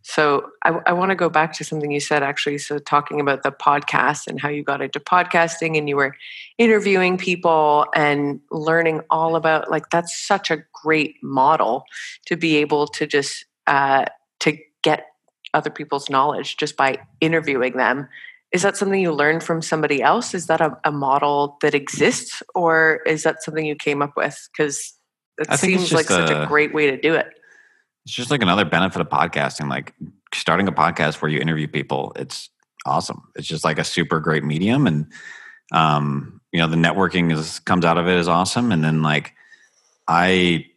so 0.08 0.52
I, 0.64 0.80
I 0.86 0.94
want 0.94 1.10
to 1.10 1.16
go 1.16 1.30
back 1.30 1.52
to 1.54 1.64
something 1.64 1.90
you 1.90 2.00
said 2.00 2.22
actually. 2.22 2.60
So 2.60 2.78
talking 2.78 3.20
about 3.20 3.42
the 3.42 3.52
podcast 3.52 4.28
and 4.28 4.40
how 4.40 4.50
you 4.50 4.64
got 4.64 4.80
into 4.80 5.00
podcasting 5.00 5.76
and 5.80 5.90
you 5.90 5.96
were 5.96 6.16
interviewing 6.60 7.18
people 7.18 7.88
and 7.96 8.40
learning 8.52 9.02
all 9.10 9.36
about 9.36 9.72
like 9.72 9.90
that's 9.90 10.16
such 10.16 10.52
a 10.52 10.64
great 10.84 11.16
model 11.24 11.86
to 12.28 12.38
be 12.38 12.58
able 12.58 12.86
to 12.86 13.08
just 13.08 13.46
uh, 13.66 14.06
to 14.42 14.56
get 14.84 15.08
other 15.56 15.72
people's 15.72 16.08
knowledge 16.08 16.58
just 16.58 16.78
by 16.78 17.00
interviewing 17.20 17.76
them. 17.76 18.08
Is 18.52 18.62
that 18.62 18.78
something 18.78 19.02
you 19.02 19.12
learned 19.12 19.42
from 19.42 19.64
somebody 19.64 20.04
else? 20.04 20.36
Is 20.36 20.46
that 20.46 20.62
a, 20.62 20.78
a 20.84 20.92
model 20.92 21.58
that 21.64 21.74
exists, 21.74 22.44
or 22.54 23.02
is 23.08 23.24
that 23.24 23.44
something 23.44 23.66
you 23.66 23.76
came 23.76 24.04
up 24.04 24.16
with? 24.16 24.50
Because 24.56 24.94
it 25.38 25.60
seems 25.60 25.92
like 25.92 26.06
a, 26.06 26.28
such 26.28 26.30
a 26.32 26.46
great 26.48 26.74
way 26.74 26.92
to 26.92 26.98
do 26.98 27.14
it. 27.14 27.28
It's 28.06 28.14
just 28.14 28.32
like 28.32 28.42
another 28.42 28.66
benefit 28.66 29.02
of 29.02 29.10
podcasting. 29.10 29.70
Like 29.70 29.94
starting 30.34 30.68
a 30.68 30.72
podcast 30.72 31.22
where 31.22 31.30
you 31.30 31.40
interview 31.40 31.68
people, 31.68 32.14
it's 32.16 32.50
awesome. 32.86 33.24
It's 33.36 33.48
just 33.48 33.64
like 33.64 33.80
a 33.80 33.84
super 33.84 34.20
great 34.20 34.44
medium, 34.44 34.88
and 34.88 35.12
um, 35.72 36.42
you 36.52 36.60
know 36.60 36.68
the 36.68 36.76
networking 36.76 37.32
is 37.32 37.60
comes 37.60 37.86
out 37.86 37.98
of 37.98 38.08
it 38.08 38.18
is 38.18 38.28
awesome. 38.28 38.72
And 38.72 38.84
then 38.84 39.02
like 39.02 39.34
I 40.08 40.68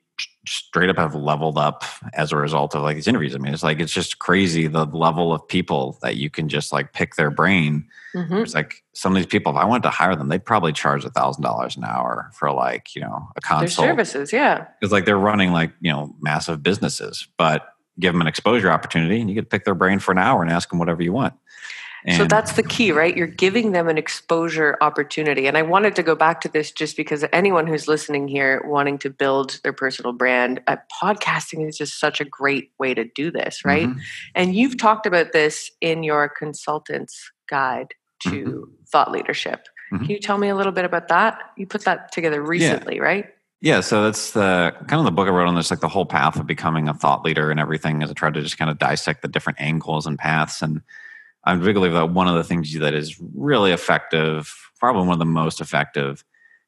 straight 0.46 0.88
up 0.88 0.96
have 0.96 1.14
leveled 1.14 1.58
up 1.58 1.84
as 2.14 2.32
a 2.32 2.36
result 2.36 2.74
of 2.74 2.82
like 2.82 2.96
these 2.96 3.08
interviews. 3.08 3.34
I 3.34 3.38
mean, 3.38 3.52
it's 3.52 3.62
like 3.62 3.80
it's 3.80 3.92
just 3.92 4.18
crazy 4.18 4.66
the 4.66 4.86
level 4.86 5.32
of 5.32 5.46
people 5.46 5.98
that 6.02 6.16
you 6.16 6.30
can 6.30 6.48
just 6.48 6.72
like 6.72 6.92
pick 6.92 7.16
their 7.16 7.30
brain. 7.30 7.86
Mm-hmm. 8.14 8.38
It's 8.38 8.54
like 8.54 8.82
some 8.94 9.12
of 9.12 9.16
these 9.16 9.26
people, 9.26 9.52
if 9.52 9.58
I 9.58 9.64
wanted 9.64 9.82
to 9.84 9.90
hire 9.90 10.16
them, 10.16 10.28
they'd 10.28 10.44
probably 10.44 10.72
charge 10.72 11.04
a 11.04 11.10
thousand 11.10 11.42
dollars 11.42 11.76
an 11.76 11.84
hour 11.84 12.30
for 12.34 12.52
like 12.52 12.94
you 12.94 13.02
know 13.02 13.28
a 13.36 13.40
consult. 13.40 13.86
Their 13.86 13.92
services, 13.92 14.32
yeah. 14.32 14.66
Because 14.80 14.92
like 14.92 15.04
they're 15.04 15.18
running 15.18 15.52
like 15.52 15.72
you 15.80 15.92
know 15.92 16.14
massive 16.20 16.62
businesses, 16.62 17.28
but 17.36 17.74
give 17.98 18.14
them 18.14 18.20
an 18.20 18.28
exposure 18.28 18.70
opportunity, 18.70 19.20
and 19.20 19.28
you 19.28 19.34
get 19.34 19.42
to 19.42 19.48
pick 19.48 19.64
their 19.64 19.74
brain 19.74 19.98
for 19.98 20.12
an 20.12 20.18
hour 20.18 20.42
and 20.42 20.50
ask 20.50 20.70
them 20.70 20.78
whatever 20.78 21.02
you 21.02 21.12
want. 21.12 21.34
And 22.08 22.16
so 22.16 22.24
that's 22.24 22.52
the 22.52 22.62
key, 22.62 22.90
right? 22.90 23.16
You're 23.16 23.26
giving 23.26 23.72
them 23.72 23.88
an 23.88 23.98
exposure 23.98 24.78
opportunity. 24.80 25.46
And 25.46 25.58
I 25.58 25.62
wanted 25.62 25.94
to 25.96 26.02
go 26.02 26.14
back 26.14 26.40
to 26.42 26.48
this 26.48 26.72
just 26.72 26.96
because 26.96 27.24
anyone 27.32 27.66
who's 27.66 27.86
listening 27.86 28.28
here 28.28 28.62
wanting 28.64 28.98
to 28.98 29.10
build 29.10 29.60
their 29.62 29.74
personal 29.74 30.12
brand, 30.12 30.62
uh, 30.66 30.76
podcasting 31.02 31.68
is 31.68 31.76
just 31.76 32.00
such 32.00 32.20
a 32.20 32.24
great 32.24 32.70
way 32.78 32.94
to 32.94 33.04
do 33.04 33.30
this, 33.30 33.64
right? 33.64 33.88
Mm-hmm. 33.88 33.98
And 34.34 34.54
you've 34.54 34.78
talked 34.78 35.06
about 35.06 35.32
this 35.32 35.70
in 35.80 36.02
your 36.02 36.28
consultant's 36.28 37.30
guide 37.48 37.94
to 38.22 38.30
mm-hmm. 38.30 38.62
thought 38.86 39.12
leadership. 39.12 39.66
Mm-hmm. 39.92 40.04
Can 40.04 40.10
you 40.10 40.18
tell 40.18 40.38
me 40.38 40.48
a 40.48 40.54
little 40.56 40.72
bit 40.72 40.84
about 40.84 41.08
that? 41.08 41.38
You 41.56 41.66
put 41.66 41.82
that 41.82 42.10
together 42.12 42.42
recently, 42.42 42.96
yeah. 42.96 43.02
right? 43.02 43.26
Yeah, 43.60 43.80
so 43.80 44.04
that's 44.04 44.30
the 44.30 44.72
kind 44.86 45.00
of 45.00 45.04
the 45.04 45.10
book 45.10 45.26
I 45.26 45.30
wrote 45.30 45.48
on 45.48 45.56
this, 45.56 45.70
like 45.70 45.80
the 45.80 45.88
whole 45.88 46.06
path 46.06 46.38
of 46.38 46.46
becoming 46.46 46.88
a 46.88 46.94
thought 46.94 47.24
leader 47.24 47.50
and 47.50 47.58
everything, 47.58 48.02
as 48.02 48.10
I 48.10 48.12
tried 48.12 48.34
to 48.34 48.40
just 48.40 48.56
kind 48.56 48.70
of 48.70 48.78
dissect 48.78 49.22
the 49.22 49.28
different 49.28 49.60
angles 49.60 50.06
and 50.06 50.16
paths 50.16 50.62
and 50.62 50.80
I 51.48 51.56
believe 51.56 51.92
that 51.92 52.10
one 52.10 52.28
of 52.28 52.34
the 52.34 52.44
things 52.44 52.72
that 52.78 52.94
is 52.94 53.18
really 53.34 53.72
effective, 53.72 54.54
probably 54.78 55.02
one 55.02 55.14
of 55.14 55.18
the 55.18 55.24
most 55.24 55.60
effective, 55.60 56.24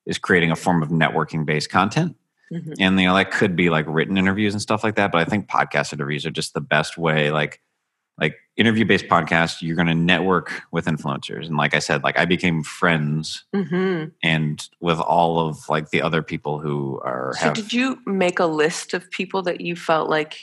is 0.06 0.18
creating 0.18 0.50
a 0.50 0.56
form 0.56 0.82
of 0.82 0.88
networking 0.88 1.44
based 1.44 1.70
content. 1.70 2.16
Mm-hmm. 2.52 2.72
And 2.80 2.98
you 2.98 3.06
know, 3.06 3.14
that 3.14 3.30
could 3.30 3.54
be 3.54 3.68
like 3.68 3.84
written 3.86 4.16
interviews 4.16 4.54
and 4.54 4.62
stuff 4.62 4.82
like 4.82 4.96
that. 4.96 5.12
But 5.12 5.20
I 5.20 5.24
think 5.24 5.48
podcast 5.48 5.92
interviews 5.92 6.24
are 6.24 6.30
just 6.30 6.54
the 6.54 6.60
best 6.60 6.96
way. 6.96 7.30
Like, 7.30 7.60
like 8.18 8.36
interview 8.56 8.86
based 8.86 9.06
podcast, 9.06 9.60
you're 9.60 9.76
going 9.76 9.86
to 9.86 9.94
network 9.94 10.62
with 10.72 10.86
influencers. 10.86 11.46
And 11.46 11.56
like 11.56 11.74
I 11.74 11.78
said, 11.78 12.02
like 12.02 12.18
I 12.18 12.24
became 12.24 12.62
friends 12.62 13.44
mm-hmm. 13.54 14.08
and 14.22 14.68
with 14.80 14.98
all 14.98 15.46
of 15.46 15.68
like 15.68 15.90
the 15.90 16.00
other 16.00 16.22
people 16.22 16.58
who 16.58 17.00
are. 17.04 17.34
So, 17.38 17.44
have, 17.44 17.54
did 17.54 17.72
you 17.72 17.98
make 18.06 18.38
a 18.38 18.46
list 18.46 18.94
of 18.94 19.10
people 19.10 19.42
that 19.42 19.60
you 19.60 19.76
felt 19.76 20.08
like 20.08 20.38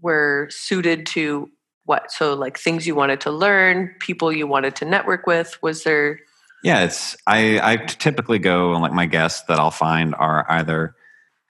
were 0.00 0.48
suited 0.50 1.06
to 1.06 1.50
what 1.90 2.12
so 2.12 2.34
like 2.34 2.56
things 2.56 2.86
you 2.86 2.94
wanted 2.94 3.20
to 3.20 3.32
learn 3.32 3.92
people 3.98 4.32
you 4.32 4.46
wanted 4.46 4.76
to 4.76 4.84
network 4.84 5.26
with 5.26 5.60
was 5.60 5.82
there 5.82 6.20
yeah 6.62 6.84
it's 6.84 7.16
i 7.26 7.58
i 7.72 7.76
typically 7.76 8.38
go 8.38 8.72
and 8.72 8.80
like 8.80 8.92
my 8.92 9.06
guests 9.06 9.42
that 9.48 9.58
i'll 9.58 9.72
find 9.72 10.14
are 10.14 10.46
either 10.48 10.94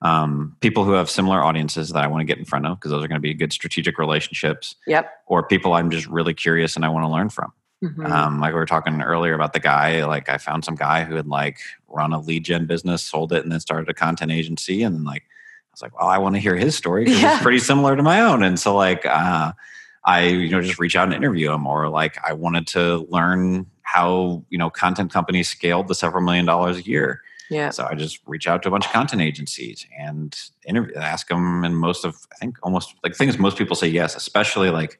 um, 0.03 0.57
people 0.61 0.83
who 0.83 0.93
have 0.93 1.11
similar 1.11 1.43
audiences 1.43 1.89
that 1.89 2.03
i 2.03 2.07
want 2.07 2.21
to 2.21 2.25
get 2.25 2.39
in 2.39 2.45
front 2.45 2.65
of 2.65 2.79
because 2.79 2.89
those 2.89 3.03
are 3.03 3.07
going 3.07 3.19
to 3.19 3.21
be 3.21 3.35
good 3.35 3.53
strategic 3.53 3.99
relationships 3.99 4.73
yep 4.87 5.11
or 5.27 5.45
people 5.45 5.73
i'm 5.73 5.91
just 5.91 6.07
really 6.07 6.33
curious 6.33 6.75
and 6.75 6.83
i 6.83 6.89
want 6.89 7.03
to 7.05 7.09
learn 7.09 7.29
from 7.29 7.53
mm-hmm. 7.83 8.07
um, 8.07 8.39
like 8.39 8.51
we 8.51 8.59
were 8.59 8.65
talking 8.65 8.99
earlier 9.03 9.35
about 9.35 9.53
the 9.53 9.59
guy 9.59 10.03
like 10.05 10.27
i 10.27 10.39
found 10.39 10.65
some 10.65 10.73
guy 10.73 11.03
who 11.03 11.13
had 11.13 11.27
like 11.27 11.59
run 11.87 12.13
a 12.13 12.19
lead 12.19 12.43
gen 12.43 12.65
business 12.65 13.03
sold 13.03 13.31
it 13.31 13.43
and 13.43 13.51
then 13.51 13.59
started 13.59 13.87
a 13.89 13.93
content 13.93 14.31
agency 14.31 14.81
and 14.81 15.03
like 15.03 15.21
i 15.21 15.71
was 15.71 15.83
like 15.83 15.95
well 15.99 16.09
i 16.09 16.17
want 16.17 16.33
to 16.33 16.41
hear 16.41 16.55
his 16.55 16.75
story 16.75 17.03
because 17.03 17.21
yeah. 17.21 17.33
it's 17.35 17.43
pretty 17.43 17.59
similar 17.59 17.95
to 17.95 18.01
my 18.01 18.21
own 18.21 18.41
and 18.41 18.59
so 18.59 18.75
like 18.75 19.05
uh 19.05 19.51
I, 20.03 20.23
you 20.25 20.49
know, 20.49 20.61
just 20.61 20.79
reach 20.79 20.95
out 20.95 21.05
and 21.05 21.13
interview 21.13 21.49
them 21.49 21.67
or 21.67 21.89
like 21.89 22.17
I 22.27 22.33
wanted 22.33 22.67
to 22.67 23.05
learn 23.09 23.67
how, 23.83 24.43
you 24.49 24.57
know, 24.57 24.69
content 24.69 25.11
companies 25.11 25.49
scaled 25.49 25.87
to 25.87 25.95
several 25.95 26.23
million 26.23 26.45
dollars 26.45 26.77
a 26.77 26.81
year. 26.81 27.21
Yeah. 27.49 27.69
So 27.69 27.85
I 27.85 27.95
just 27.95 28.19
reach 28.25 28.47
out 28.47 28.63
to 28.63 28.69
a 28.69 28.71
bunch 28.71 28.85
of 28.85 28.91
content 28.91 29.21
agencies 29.21 29.85
and 29.99 30.35
interview, 30.65 30.95
ask 30.95 31.27
them. 31.27 31.63
And 31.63 31.77
most 31.77 32.05
of, 32.05 32.15
I 32.31 32.35
think 32.37 32.57
almost 32.63 32.95
like 33.03 33.15
things 33.15 33.37
most 33.37 33.57
people 33.57 33.75
say 33.75 33.87
yes, 33.87 34.15
especially 34.15 34.69
like 34.69 34.99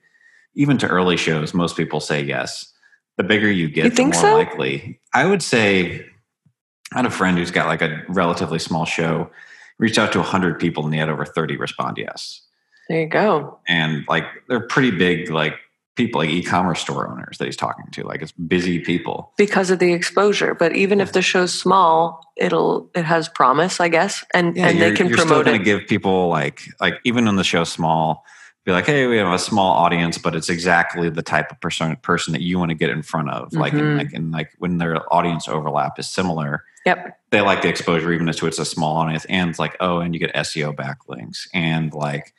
even 0.53 0.77
to 0.79 0.87
early 0.87 1.17
shows, 1.17 1.53
most 1.53 1.77
people 1.77 1.99
say 1.99 2.21
yes. 2.21 2.73
The 3.17 3.23
bigger 3.23 3.49
you 3.49 3.69
get, 3.69 3.85
you 3.85 3.89
the 3.91 4.03
more 4.03 4.13
so? 4.13 4.35
likely. 4.35 4.99
I 5.13 5.25
would 5.25 5.41
say 5.41 6.05
I 6.93 6.97
had 6.97 7.05
a 7.05 7.11
friend 7.11 7.37
who's 7.37 7.51
got 7.51 7.67
like 7.67 7.81
a 7.81 8.03
relatively 8.09 8.59
small 8.59 8.85
show, 8.85 9.31
reached 9.77 9.97
out 9.97 10.11
to 10.13 10.19
100 10.19 10.59
people 10.59 10.83
and 10.83 10.93
he 10.93 10.99
had 10.99 11.09
over 11.09 11.25
30 11.25 11.57
respond 11.57 11.97
yes. 11.97 12.41
There 12.91 12.99
you 12.99 13.07
go. 13.07 13.57
And 13.69 14.03
like 14.09 14.25
they're 14.49 14.67
pretty 14.67 14.91
big, 14.91 15.29
like 15.29 15.55
people 15.95 16.19
like 16.19 16.29
e-commerce 16.29 16.81
store 16.81 17.09
owners 17.09 17.37
that 17.37 17.45
he's 17.45 17.55
talking 17.55 17.85
to. 17.91 18.03
Like 18.03 18.21
it's 18.21 18.33
busy 18.33 18.79
people 18.79 19.31
because 19.37 19.71
of 19.71 19.79
the 19.79 19.93
exposure. 19.93 20.53
But 20.53 20.75
even 20.75 20.99
if 20.99 21.13
the 21.13 21.21
show's 21.21 21.57
small, 21.57 22.21
it'll 22.35 22.91
it 22.93 23.05
has 23.05 23.29
promise, 23.29 23.79
I 23.79 23.87
guess, 23.87 24.25
and 24.33 24.57
yeah, 24.57 24.67
and 24.67 24.81
they 24.81 24.91
can 24.91 25.07
you're 25.07 25.19
promote 25.19 25.45
still 25.45 25.55
it. 25.55 25.63
Give 25.63 25.87
people 25.87 26.27
like 26.27 26.63
like 26.81 26.95
even 27.05 27.25
when 27.25 27.37
the 27.37 27.45
show's 27.45 27.71
small, 27.71 28.25
be 28.65 28.73
like, 28.73 28.87
hey, 28.87 29.07
we 29.07 29.15
have 29.15 29.31
a 29.31 29.39
small 29.39 29.71
audience, 29.71 30.17
but 30.17 30.35
it's 30.35 30.49
exactly 30.49 31.09
the 31.09 31.23
type 31.23 31.49
of 31.49 31.61
person 31.61 31.95
person 31.95 32.33
that 32.33 32.41
you 32.41 32.59
want 32.59 32.71
to 32.71 32.75
get 32.75 32.89
in 32.89 33.03
front 33.03 33.29
of. 33.29 33.51
Mm-hmm. 33.51 33.59
Like 33.59 33.73
and 33.73 33.97
like 33.97 34.11
and 34.11 34.31
like 34.31 34.49
when 34.57 34.79
their 34.79 35.01
audience 35.13 35.47
overlap 35.47 35.97
is 35.97 36.09
similar. 36.09 36.65
Yep. 36.85 37.19
They 37.29 37.39
like 37.39 37.61
the 37.61 37.69
exposure 37.69 38.11
even 38.11 38.27
if 38.27 38.43
it's 38.43 38.59
a 38.59 38.65
small 38.65 38.97
audience, 38.97 39.23
and 39.29 39.49
it's 39.49 39.59
like 39.59 39.77
oh, 39.79 39.99
and 39.99 40.13
you 40.13 40.19
get 40.19 40.35
SEO 40.35 40.75
backlinks 40.75 41.47
and 41.53 41.93
like 41.93 42.33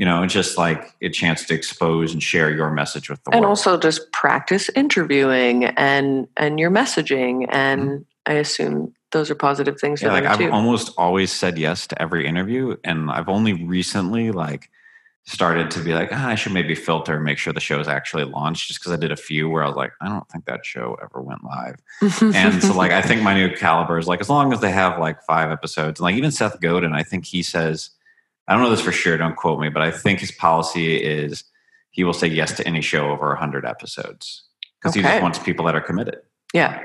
you 0.00 0.06
know, 0.06 0.24
just 0.24 0.56
like 0.56 0.94
a 1.02 1.10
chance 1.10 1.44
to 1.44 1.54
expose 1.54 2.14
and 2.14 2.22
share 2.22 2.50
your 2.50 2.70
message 2.70 3.10
with 3.10 3.22
the 3.24 3.32
and 3.32 3.42
world. 3.42 3.44
And 3.44 3.48
also 3.50 3.76
just 3.76 4.10
practice 4.12 4.70
interviewing 4.74 5.64
and 5.64 6.26
and 6.38 6.58
your 6.58 6.70
messaging. 6.70 7.46
And 7.50 7.82
mm-hmm. 7.82 8.02
I 8.24 8.32
assume 8.32 8.94
those 9.10 9.30
are 9.30 9.34
positive 9.34 9.78
things. 9.78 10.00
Yeah, 10.00 10.12
like 10.12 10.24
I've 10.24 10.38
too. 10.38 10.50
almost 10.50 10.94
always 10.96 11.30
said 11.30 11.58
yes 11.58 11.86
to 11.88 12.00
every 12.00 12.26
interview, 12.26 12.78
and 12.82 13.10
I've 13.10 13.28
only 13.28 13.52
recently 13.52 14.32
like 14.32 14.70
started 15.24 15.70
to 15.72 15.80
be 15.80 15.92
like, 15.92 16.08
ah, 16.12 16.28
I 16.28 16.34
should 16.34 16.52
maybe 16.52 16.74
filter 16.74 17.16
and 17.16 17.24
make 17.24 17.36
sure 17.36 17.52
the 17.52 17.60
show 17.60 17.78
is 17.78 17.86
actually 17.86 18.24
launched. 18.24 18.68
Just 18.68 18.80
because 18.80 18.92
I 18.92 18.96
did 18.96 19.12
a 19.12 19.16
few 19.16 19.50
where 19.50 19.62
I 19.62 19.66
was 19.66 19.76
like, 19.76 19.92
I 20.00 20.08
don't 20.08 20.26
think 20.30 20.46
that 20.46 20.64
show 20.64 20.96
ever 21.02 21.20
went 21.20 21.44
live. 21.44 21.76
and 22.22 22.62
so, 22.62 22.72
like, 22.74 22.92
I 22.92 23.02
think 23.02 23.20
my 23.20 23.34
new 23.34 23.54
caliber 23.54 23.98
is 23.98 24.08
like, 24.08 24.22
as 24.22 24.30
long 24.30 24.54
as 24.54 24.60
they 24.60 24.70
have 24.70 24.98
like 24.98 25.22
five 25.24 25.50
episodes, 25.50 26.00
and 26.00 26.04
like 26.04 26.14
even 26.14 26.30
Seth 26.30 26.58
Godin, 26.58 26.94
I 26.94 27.02
think 27.02 27.26
he 27.26 27.42
says, 27.42 27.90
I 28.50 28.54
don't 28.54 28.62
know 28.62 28.70
this 28.70 28.80
for 28.80 28.92
sure, 28.92 29.16
don't 29.16 29.36
quote 29.36 29.60
me, 29.60 29.68
but 29.68 29.80
I 29.80 29.90
think 29.90 30.18
his 30.20 30.32
policy 30.32 31.02
is 31.02 31.44
he 31.92 32.04
will 32.04 32.12
say 32.12 32.26
yes 32.26 32.52
to 32.56 32.66
any 32.66 32.82
show 32.82 33.10
over 33.10 33.28
100 33.28 33.64
episodes 33.64 34.42
because 34.78 34.92
okay. 34.92 35.00
he 35.00 35.08
just 35.08 35.22
wants 35.22 35.38
people 35.38 35.64
that 35.66 35.74
are 35.74 35.80
committed. 35.80 36.20
Yeah. 36.52 36.82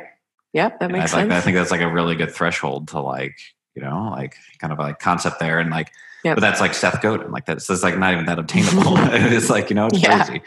Yeah, 0.54 0.70
that 0.80 0.90
makes 0.90 1.06
I, 1.14 1.18
sense. 1.18 1.30
Like, 1.30 1.38
I 1.38 1.42
think 1.42 1.58
that's 1.58 1.72
like 1.72 1.82
a 1.82 1.92
really 1.92 2.16
good 2.16 2.32
threshold 2.32 2.88
to 2.90 3.02
like, 3.02 3.38
you 3.74 3.82
know, 3.82 4.10
like 4.12 4.38
kind 4.60 4.72
of 4.72 4.80
like 4.80 5.00
concept 5.00 5.40
there. 5.40 5.60
And 5.60 5.70
like, 5.70 5.92
Yep. 6.26 6.38
But 6.38 6.42
that's 6.42 6.60
like 6.60 6.74
Seth 6.74 7.04
Godin. 7.04 7.32
Like 7.32 7.46
that's, 7.46 7.68
that's 7.68 7.84
like 7.84 8.00
not 8.00 8.12
even 8.12 8.26
that 8.26 8.40
obtainable. 8.40 8.82
it's 8.98 9.52
like, 9.52 9.70
you 9.70 9.76
know, 9.76 9.86
it's 9.86 10.02
yeah. 10.02 10.26
crazy. 10.26 10.42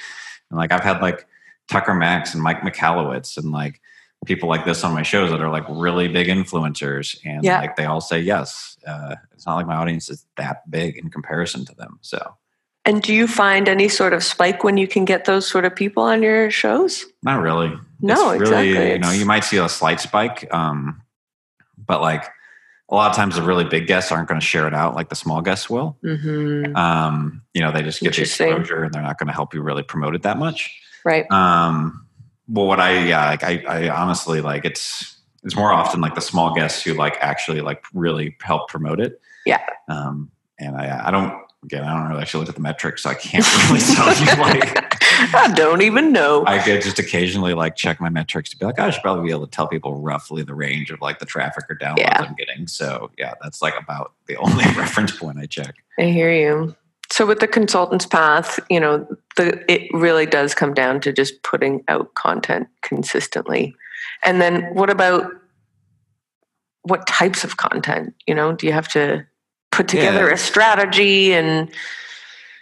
And 0.51 0.59
like 0.59 0.73
I've 0.73 0.83
had 0.83 1.01
like 1.01 1.25
Tucker 1.69 1.95
Max 1.95 2.35
and 2.35 2.43
Mike 2.43 2.62
Michalowicz 2.62 3.37
and 3.37 3.53
like 3.53 3.81
people 4.27 4.49
like 4.49 4.64
this 4.64 4.85
on 4.85 4.93
my 4.93 5.03
shows 5.03 5.31
that 5.31 5.41
are 5.41 5.51
like 5.51 5.64
really 5.69 6.09
big 6.09 6.29
influencers. 6.29 7.19
And 7.25 7.45
yeah. 7.45 7.61
like 7.61 7.77
they 7.77 7.85
all 7.85 8.01
say 8.01 8.21
yes. 8.21 8.77
Uh, 8.87 9.16
it's 9.33 9.47
not 9.47 9.57
like 9.57 9.66
my 9.66 9.77
audience 9.77 10.11
is 10.11 10.27
that 10.37 10.69
big 10.71 10.97
in 10.97 11.11
comparison 11.11 11.64
to 11.66 11.75
them. 11.75 11.99
So 12.03 12.37
and 12.89 13.03
do 13.03 13.12
you 13.12 13.27
find 13.27 13.69
any 13.69 13.87
sort 13.87 14.14
of 14.14 14.25
spike 14.25 14.64
when 14.64 14.79
you 14.79 14.89
can 14.89 15.05
get 15.05 15.27
those 15.27 15.47
sort 15.47 15.66
of 15.66 15.77
people 15.77 16.03
on 16.03 16.23
your 16.23 16.51
shows? 16.51 17.05
Not 17.23 17.43
really. 17.43 17.71
No, 18.01 18.31
it's 18.31 18.41
really, 18.41 18.71
exactly. 18.71 18.93
You 18.93 18.99
know, 18.99 19.11
you 19.11 19.27
might 19.27 19.45
see 19.45 19.59
a 19.59 19.69
slight 19.69 20.01
spike, 20.01 20.53
um, 20.55 21.03
but 21.77 22.01
like 22.01 22.25
a 22.89 22.95
lot 22.95 23.11
of 23.11 23.16
times 23.16 23.37
the 23.37 23.43
really 23.43 23.64
big 23.64 23.87
guests 23.87 24.11
aren't 24.11 24.27
going 24.27 24.41
to 24.41 24.47
share 24.47 24.66
it 24.66 24.73
out 24.73 24.95
like 24.95 25.11
the 25.11 25.16
small 25.16 25.43
guests 25.43 25.69
will. 25.69 25.99
Mm-hmm. 26.03 26.75
Um, 26.77 27.43
you 27.53 27.61
know, 27.61 27.73
they 27.73 27.83
just 27.83 28.01
get 28.01 28.14
the 28.14 28.23
exposure 28.23 28.85
and 28.85 28.95
they're 28.95 29.03
not 29.03 29.19
going 29.19 29.27
to 29.27 29.35
help 29.35 29.53
you 29.53 29.61
really 29.61 29.83
promote 29.83 30.14
it 30.14 30.23
that 30.23 30.39
much. 30.39 30.75
Right. 31.05 31.31
Um, 31.31 32.07
but 32.49 32.65
what 32.65 32.81
I, 32.81 33.05
yeah, 33.05 33.27
like 33.27 33.45
I, 33.45 33.63
I 33.69 33.89
honestly 33.89 34.41
like 34.41 34.65
it's, 34.65 35.17
it's 35.45 35.55
more 35.55 35.73
often 35.73 36.01
like 36.01 36.15
the 36.15 36.21
small 36.21 36.55
guests 36.55 36.83
who 36.83 36.95
like 36.95 37.17
actually 37.21 37.61
like 37.61 37.85
really 37.95 38.37
help 38.43 38.69
promote 38.69 39.01
it. 39.01 39.21
Yeah. 39.47 39.65
Um, 39.89 40.31
and 40.59 40.77
I, 40.77 41.07
I 41.07 41.11
don't, 41.11 41.33
again, 41.65 41.85
I 41.85 41.95
don't 41.95 42.09
really 42.09 42.23
actually 42.23 42.41
look 42.41 42.49
at 42.49 42.55
the 42.57 42.61
metrics, 42.61 43.03
so 43.03 43.11
I 43.11 43.15
can't 43.15 43.47
really 43.69 43.81
tell 43.81 44.15
you 44.15 44.43
like 44.43 44.89
I 45.35 45.53
don't 45.55 45.83
even 45.83 46.13
know. 46.13 46.45
I 46.47 46.59
could 46.61 46.81
just 46.81 46.99
occasionally 46.99 47.53
like 47.53 47.75
check 47.75 48.01
my 48.01 48.09
metrics 48.09 48.51
to 48.51 48.57
be 48.57 48.65
like, 48.65 48.79
I 48.79 48.91
should 48.91 49.03
probably 49.03 49.25
be 49.25 49.31
able 49.31 49.47
to 49.47 49.51
tell 49.51 49.67
people 49.67 50.01
roughly 50.01 50.45
the 50.45 50.55
range 50.55 50.91
of 50.91 51.01
like 51.01 51.19
the 51.19 51.27
traffic 51.27 51.65
or 51.69 51.77
downloads 51.77 51.99
yeah. 51.99 52.23
I'm 52.23 52.35
getting. 52.35 52.69
So 52.69 53.11
yeah, 53.19 53.35
that's 53.43 53.61
like 53.61 53.75
about 53.79 54.13
the 54.27 54.37
only 54.39 54.65
reference 54.77 55.17
point 55.17 55.39
I 55.39 55.47
check. 55.47 55.75
I 55.99 56.05
hear 56.05 56.33
you. 56.33 56.77
So 57.11 57.25
with 57.25 57.41
the 57.41 57.49
consultant's 57.49 58.07
path, 58.07 58.61
you 58.69 58.79
know, 58.79 59.07
the 59.37 59.65
it 59.73 59.91
really 59.93 60.27
does 60.27 60.55
come 60.55 60.75
down 60.75 61.01
to 61.01 61.13
just 61.13 61.43
putting 61.43 61.83
out 61.89 62.15
content 62.15 62.69
consistently. 62.83 63.75
And 64.25 64.41
then 64.41 64.75
what 64.75 64.91
about 64.91 65.31
what 66.83 67.07
types 67.07 67.45
of 67.45 67.57
content? 67.57 68.15
You 68.27 68.35
know, 68.35 68.53
do 68.53 68.67
you 68.67 68.73
have 68.73 68.89
to 68.89 69.27
put 69.71 69.89
together 69.89 70.27
yeah. 70.27 70.35
a 70.35 70.37
strategy 70.37 71.33
and 71.33 71.71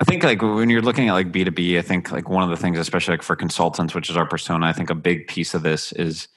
I 0.01 0.05
think 0.05 0.22
like 0.22 0.42
when 0.42 0.68
you're 0.68 0.82
looking 0.82 1.09
at 1.09 1.14
like 1.14 1.32
B2B, 1.32 1.78
I 1.78 1.82
think 1.82 2.12
like 2.12 2.28
one 2.28 2.42
of 2.42 2.51
the 2.51 2.57
things, 2.57 2.78
especially 2.78 3.12
like 3.12 3.22
for 3.22 3.34
consultants, 3.34 3.94
which 3.94 4.11
is 4.11 4.16
our 4.16 4.26
persona, 4.26 4.66
I 4.66 4.72
think 4.72 4.90
a 4.90 4.94
big 4.94 5.26
piece 5.26 5.55
of 5.55 5.62
this 5.62 5.92
is 5.92 6.28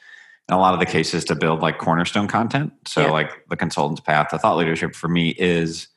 in 0.47 0.55
a 0.55 0.60
lot 0.60 0.74
of 0.74 0.80
the 0.80 0.86
cases 0.86 1.26
to 1.26 1.36
build 1.36 1.60
like 1.60 1.78
cornerstone 1.78 2.28
content. 2.28 2.72
So 2.88 3.01
yeah. 3.01 3.12
like 3.12 3.32
the 3.49 3.57
consultant's 3.57 3.99
path, 3.99 4.30
the 4.32 4.39
thought 4.39 4.55
leadership 4.55 4.95
for 4.95 5.10
me 5.10 5.36
is 5.38 5.89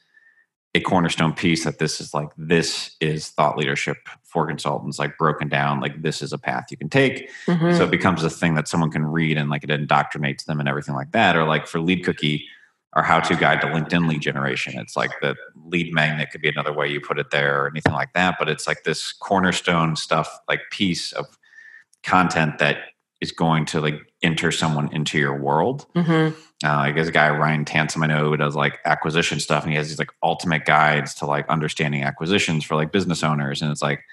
a 0.74 0.80
cornerstone 0.80 1.34
piece 1.34 1.64
that 1.64 1.78
this 1.78 2.00
is 2.00 2.14
like 2.14 2.28
this 2.36 2.96
is 3.00 3.28
thought 3.30 3.58
leadership 3.58 3.96
for 4.22 4.46
consultants 4.46 4.98
like 4.98 5.18
broken 5.18 5.48
down 5.48 5.80
like 5.80 6.00
this 6.00 6.22
is 6.22 6.32
a 6.32 6.38
path 6.38 6.64
you 6.70 6.76
can 6.76 6.88
take 6.88 7.30
mm-hmm. 7.46 7.76
so 7.76 7.84
it 7.84 7.90
becomes 7.90 8.24
a 8.24 8.30
thing 8.30 8.54
that 8.54 8.66
someone 8.66 8.90
can 8.90 9.04
read 9.04 9.36
and 9.36 9.50
like 9.50 9.64
it 9.64 9.70
indoctrinates 9.70 10.46
them 10.46 10.60
and 10.60 10.68
everything 10.68 10.94
like 10.94 11.12
that 11.12 11.36
or 11.36 11.44
like 11.44 11.66
for 11.66 11.80
Lead 11.80 12.04
Cookie 12.04 12.46
our 12.94 13.02
how-to 13.02 13.36
guide 13.36 13.60
to 13.62 13.66
LinkedIn 13.68 14.08
lead 14.08 14.20
generation. 14.20 14.78
It's 14.78 14.96
like 14.96 15.10
the 15.22 15.34
lead 15.64 15.94
magnet 15.94 16.30
could 16.30 16.42
be 16.42 16.48
another 16.48 16.72
way 16.72 16.88
you 16.88 17.00
put 17.00 17.18
it 17.18 17.30
there 17.30 17.64
or 17.64 17.68
anything 17.68 17.94
like 17.94 18.12
that. 18.12 18.36
But 18.38 18.48
it's 18.48 18.66
like 18.66 18.84
this 18.84 19.12
cornerstone 19.12 19.96
stuff, 19.96 20.28
like 20.48 20.60
piece 20.70 21.12
of 21.12 21.26
content 22.02 22.58
that 22.58 22.78
is 23.20 23.32
going 23.32 23.64
to 23.66 23.80
like 23.80 23.98
enter 24.22 24.52
someone 24.52 24.92
into 24.92 25.18
your 25.18 25.38
world. 25.38 25.86
Mm-hmm. 25.94 26.38
Uh, 26.64 26.76
like 26.76 26.94
there's 26.94 27.08
a 27.08 27.12
guy 27.12 27.28
Ryan 27.30 27.64
Tansom 27.64 28.04
I 28.04 28.06
know 28.06 28.30
who 28.30 28.36
does 28.36 28.54
like 28.54 28.78
acquisition 28.84 29.40
stuff, 29.40 29.64
and 29.64 29.72
he 29.72 29.76
has 29.76 29.88
these 29.88 29.98
like 29.98 30.10
ultimate 30.22 30.64
guides 30.64 31.14
to 31.16 31.26
like 31.26 31.48
understanding 31.48 32.04
acquisitions 32.04 32.64
for 32.64 32.76
like 32.76 32.92
business 32.92 33.22
owners, 33.22 33.62
and 33.62 33.70
it's 33.70 33.82
like 33.82 34.04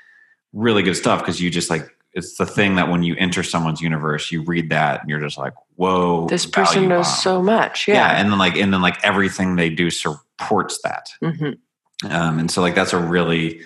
really 0.54 0.82
good 0.82 0.96
stuff 0.96 1.20
because 1.20 1.40
you 1.40 1.50
just 1.50 1.70
like 1.70 1.88
it's 2.14 2.38
the 2.38 2.46
thing 2.46 2.76
that 2.76 2.90
when 2.90 3.04
you 3.04 3.16
enter 3.18 3.44
someone's 3.44 3.82
universe, 3.82 4.32
you 4.32 4.42
read 4.42 4.70
that 4.70 5.02
and 5.02 5.10
you're 5.10 5.20
just 5.20 5.38
like, 5.38 5.54
whoa, 5.76 6.28
this 6.28 6.46
person 6.46 6.88
knows 6.88 7.06
bomb. 7.06 7.16
so 7.18 7.42
much. 7.42 7.88
Yeah. 7.88 7.96
yeah. 7.96 8.20
And 8.20 8.32
then 8.32 8.40
like, 8.40 8.56
and 8.56 8.74
then 8.74 8.82
like 8.82 9.04
everything 9.04 9.56
they 9.56 9.70
do 9.70 9.90
supports 9.92 10.80
that. 10.84 11.10
Mm-hmm. 11.24 12.12
Um, 12.12 12.40
and 12.40 12.50
so 12.50 12.62
like, 12.62 12.76
that's 12.76 12.94
a 12.94 13.00
really, 13.00 13.62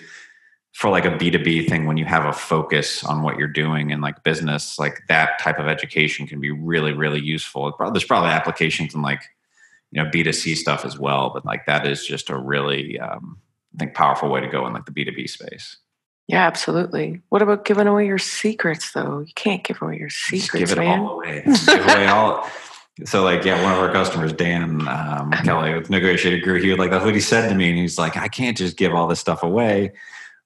for 0.74 0.90
like 0.90 1.04
a 1.04 1.10
B2B 1.10 1.68
thing, 1.68 1.86
when 1.86 1.96
you 1.96 2.04
have 2.04 2.24
a 2.24 2.32
focus 2.32 3.04
on 3.04 3.22
what 3.22 3.38
you're 3.38 3.46
doing 3.46 3.90
in 3.90 4.00
like 4.00 4.24
business, 4.24 4.76
like 4.76 5.02
that 5.08 5.38
type 5.38 5.60
of 5.60 5.68
education 5.68 6.26
can 6.26 6.40
be 6.40 6.50
really, 6.50 6.92
really 6.92 7.20
useful. 7.20 7.72
There's 7.92 8.04
probably 8.04 8.30
applications 8.30 8.92
in 8.92 9.00
like, 9.00 9.22
you 9.92 10.02
know, 10.02 10.10
B2C 10.10 10.56
stuff 10.56 10.84
as 10.84 10.98
well, 10.98 11.30
but 11.32 11.44
like 11.44 11.64
that 11.66 11.86
is 11.86 12.04
just 12.04 12.28
a 12.28 12.36
really, 12.36 12.98
um, 12.98 13.38
I 13.76 13.78
think 13.78 13.94
powerful 13.94 14.28
way 14.28 14.40
to 14.40 14.48
go 14.48 14.66
in 14.66 14.72
like 14.72 14.84
the 14.84 14.90
B2B 14.90 15.30
space. 15.30 15.76
Yeah, 16.26 16.44
absolutely. 16.44 17.20
What 17.28 17.42
about 17.42 17.64
giving 17.64 17.86
away 17.86 18.06
your 18.06 18.18
secrets, 18.18 18.92
though? 18.92 19.20
You 19.20 19.32
can't 19.34 19.62
give 19.62 19.80
away 19.80 19.98
your 19.98 20.10
secrets, 20.10 20.70
Just 20.70 20.70
give 20.70 20.72
it 20.72 20.80
man. 20.80 21.00
all 21.00 21.10
away. 21.10 21.42
give 21.44 21.84
away 21.86 22.06
all. 22.06 22.48
So, 23.06 23.24
like, 23.24 23.44
yeah, 23.44 23.60
one 23.60 23.72
of 23.72 23.80
our 23.80 23.90
customers, 23.90 24.32
Dan 24.32 24.86
um, 24.86 25.32
Kelly 25.44 25.74
with 25.74 25.90
Negotiated 25.90 26.44
Grew, 26.44 26.60
he 26.60 26.72
like 26.76 26.92
that's 26.92 27.04
what 27.04 27.12
he 27.12 27.20
said 27.20 27.48
to 27.48 27.54
me, 27.56 27.68
and 27.70 27.76
he's 27.76 27.98
like, 27.98 28.16
I 28.16 28.28
can't 28.28 28.56
just 28.56 28.76
give 28.76 28.94
all 28.94 29.08
this 29.08 29.18
stuff 29.18 29.42
away. 29.42 29.90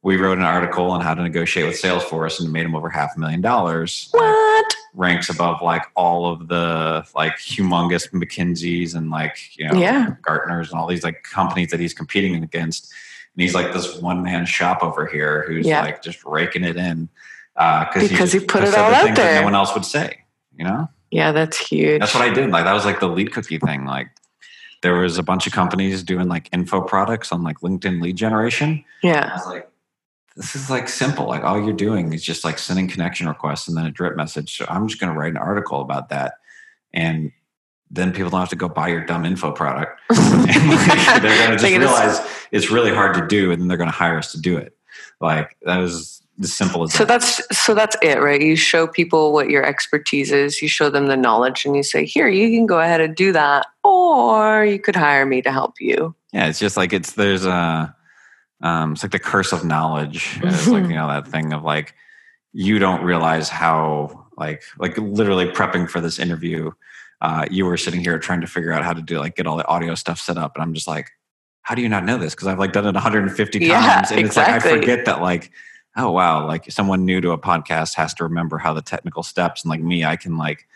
We 0.03 0.17
wrote 0.17 0.39
an 0.39 0.45
article 0.45 0.91
on 0.91 1.01
how 1.01 1.15
to 1.15 1.23
negotiate 1.23 1.67
with 1.67 1.81
Salesforce 1.81 2.41
and 2.41 2.53
made 2.53 2.65
him 2.65 2.75
over 2.75 2.89
half 2.89 3.17
a 3.17 3.21
million 3.21 3.41
dollars. 3.41 4.09
What 4.13 4.75
ranks 4.95 5.29
above 5.29 5.61
like 5.61 5.83
all 5.97 6.31
of 6.31 6.49
the 6.49 7.05
like 7.15 7.35
humongous 7.37 8.11
McKinseys 8.13 8.95
and 8.95 9.11
like 9.11 9.57
you 9.57 9.67
know 9.67 9.79
yeah. 9.79 10.15
Gartners 10.23 10.71
and 10.71 10.79
all 10.81 10.87
these 10.87 11.05
like 11.05 11.23
companies 11.25 11.71
that 11.71 11.81
he's 11.81 11.95
competing 11.95 12.43
against 12.43 12.93
and 13.39 13.43
he's 13.43 13.55
like 13.55 13.73
this 13.73 13.97
one 14.01 14.23
man 14.23 14.47
shop 14.47 14.83
over 14.83 15.07
here 15.07 15.45
who's 15.47 15.67
yeah. 15.67 15.83
like 15.83 16.03
just 16.03 16.25
raking 16.25 16.65
it 16.65 16.77
in 16.77 17.09
uh, 17.55 17.85
because 17.93 18.33
he, 18.33 18.39
he 18.39 18.45
put 18.45 18.65
it 18.65 18.75
all 18.75 18.93
out 18.93 19.15
there. 19.15 19.41
no 19.41 19.45
one 19.45 19.55
else 19.55 19.75
would 19.75 19.85
say, 19.85 20.25
you 20.57 20.65
know. 20.65 20.89
Yeah, 21.11 21.33
that's 21.33 21.59
huge. 21.59 22.01
That's 22.01 22.15
what 22.15 22.23
I 22.23 22.33
did. 22.33 22.51
Like 22.51 22.65
that 22.65 22.73
was 22.73 22.85
like 22.85 23.01
the 23.01 23.09
Lead 23.09 23.33
Cookie 23.33 23.59
thing. 23.59 23.85
Like 23.85 24.09
there 24.83 24.95
was 24.95 25.19
a 25.19 25.23
bunch 25.23 25.47
of 25.47 25.53
companies 25.53 26.03
doing 26.03 26.29
like 26.29 26.49
info 26.53 26.81
products 26.81 27.33
on 27.33 27.43
like 27.43 27.61
LinkedIn 27.61 28.03
lead 28.03 28.17
generation. 28.17 28.85
Yeah, 29.03 29.31
I 29.33 29.37
was 29.37 29.47
like, 29.47 29.71
this 30.39 30.55
is 30.55 30.71
like 30.71 30.89
simple. 30.89 31.27
Like 31.27 31.43
all 31.43 31.61
you're 31.61 31.73
doing 31.73 32.13
is 32.13 32.23
just 32.23 32.45
like 32.45 32.61
sending 32.61 32.87
connection 32.87 33.27
requests 33.27 33.67
and 33.67 33.77
then 33.77 33.87
a 33.87 33.91
drip 33.91 34.17
message. 34.17 34.57
So 34.57 34.67
I'm 34.69 34.87
just 34.87 35.01
going 35.01 35.13
to 35.13 35.19
write 35.19 35.33
an 35.33 35.37
article 35.37 35.81
about 35.81 36.11
that, 36.11 36.35
and 36.95 37.33
then 37.91 38.13
people 38.13 38.31
don't 38.31 38.39
have 38.39 38.49
to 38.51 38.57
go 38.57 38.69
buy 38.69 38.89
your 38.89 39.05
dumb 39.05 39.25
info 39.25 39.51
product. 39.51 40.01
they're 40.11 41.47
going 41.47 41.51
to 41.51 41.57
just 41.59 41.65
realize 41.65 42.21
it's 42.53 42.71
really 42.71 42.95
hard 42.95 43.15
to 43.17 43.27
do, 43.27 43.51
and 43.51 43.61
then 43.61 43.67
they're 43.67 43.77
going 43.77 43.91
to 43.91 43.97
hire 43.97 44.17
us 44.17 44.31
to 44.33 44.41
do 44.41 44.57
it. 44.57 44.77
Like 45.21 45.57
that 45.63 45.79
was 45.79 46.23
as 46.41 46.53
simple 46.53 46.85
as 46.85 46.93
so 46.93 47.05
that. 47.05 47.21
that's 47.21 47.59
so 47.59 47.75
that's 47.75 47.97
it 48.01 48.21
right 48.23 48.41
you 48.41 48.55
show 48.55 48.87
people 48.87 49.33
what 49.33 49.51
your 49.51 49.65
expertise 49.65 50.31
is 50.31 50.63
you 50.63 50.69
show 50.69 50.89
them 50.89 51.09
the 51.09 51.17
knowledge 51.17 51.67
and 51.67 51.75
you 51.75 51.83
say 51.83 52.05
here 52.05 52.29
you 52.29 52.49
can 52.57 52.65
go 52.65 52.79
ahead 52.79 53.01
and 53.01 53.17
do 53.17 53.33
that 53.33 53.67
or 53.83 54.65
you 54.65 54.79
could 54.79 54.95
hire 54.95 55.27
me 55.27 55.43
to 55.43 55.51
help 55.51 55.81
you 55.81 56.15
yeah 56.33 56.47
it's 56.47 56.61
just 56.61 56.77
like 56.77 56.93
it's 56.93 57.15
there's 57.15 57.45
a 57.45 57.93
um 58.63 58.93
it's 58.93 59.03
like 59.03 59.13
the 59.13 59.19
curse 59.19 59.53
of 59.53 59.65
knowledge 59.65 60.39
it's 60.43 60.67
like 60.67 60.85
you 60.85 60.95
know 60.95 61.09
that 61.09 61.29
thing 61.29 61.53
of 61.53 61.63
like 61.63 61.95
you 62.53 62.79
don't 62.79 63.03
realize 63.05 63.49
how 63.49 64.27
like 64.39 64.63
like 64.79 64.97
literally 64.97 65.47
prepping 65.47 65.89
for 65.89 66.01
this 66.01 66.19
interview. 66.19 66.71
Uh, 67.21 67.47
you 67.51 67.67
were 67.67 67.77
sitting 67.77 68.01
here 68.01 68.17
trying 68.19 68.41
to 68.41 68.47
figure 68.47 68.73
out 68.73 68.85
how 68.85 68.93
to 68.93 69.03
do 69.03 69.19
like 69.19 69.35
get 69.35 69.47
all 69.47 69.57
the 69.57 69.67
audio 69.67 69.95
stuff 69.97 70.21
set 70.21 70.39
up 70.39 70.55
and 70.55 70.63
i'm 70.63 70.73
just 70.73 70.87
like 70.87 71.11
how 71.63 71.75
do 71.75 71.83
you 71.83 71.89
not 71.89 72.05
know 72.05 72.17
this? 72.17 72.33
Because 72.33 72.47
i've 72.47 72.61
like 72.61 72.73
done 72.73 72.87
it 72.87 72.95
150 72.95 73.59
times 73.59 73.69
yeah, 73.69 74.07
and 74.13 74.27
it's 74.27 74.37
like 74.37 74.49
i 74.49 74.61
forget 74.61 75.05
that 75.07 75.21
like 75.21 75.51
oh 75.97 76.13
wow 76.13 76.47
like 76.47 76.71
someone 76.71 77.05
new 77.05 77.21
to 77.21 77.33
a 77.33 77.39
podcast 77.39 77.95
has 77.95 78.15
to 78.15 78.23
remember 78.23 78.57
how 78.57 78.73
the 78.73 78.83
technical 78.83 79.25
steps 79.25 79.65
and 79.65 79.71
like 79.71 79.81
me 79.81 80.05
i 80.05 80.15
can 80.15 80.37
like 80.37 80.69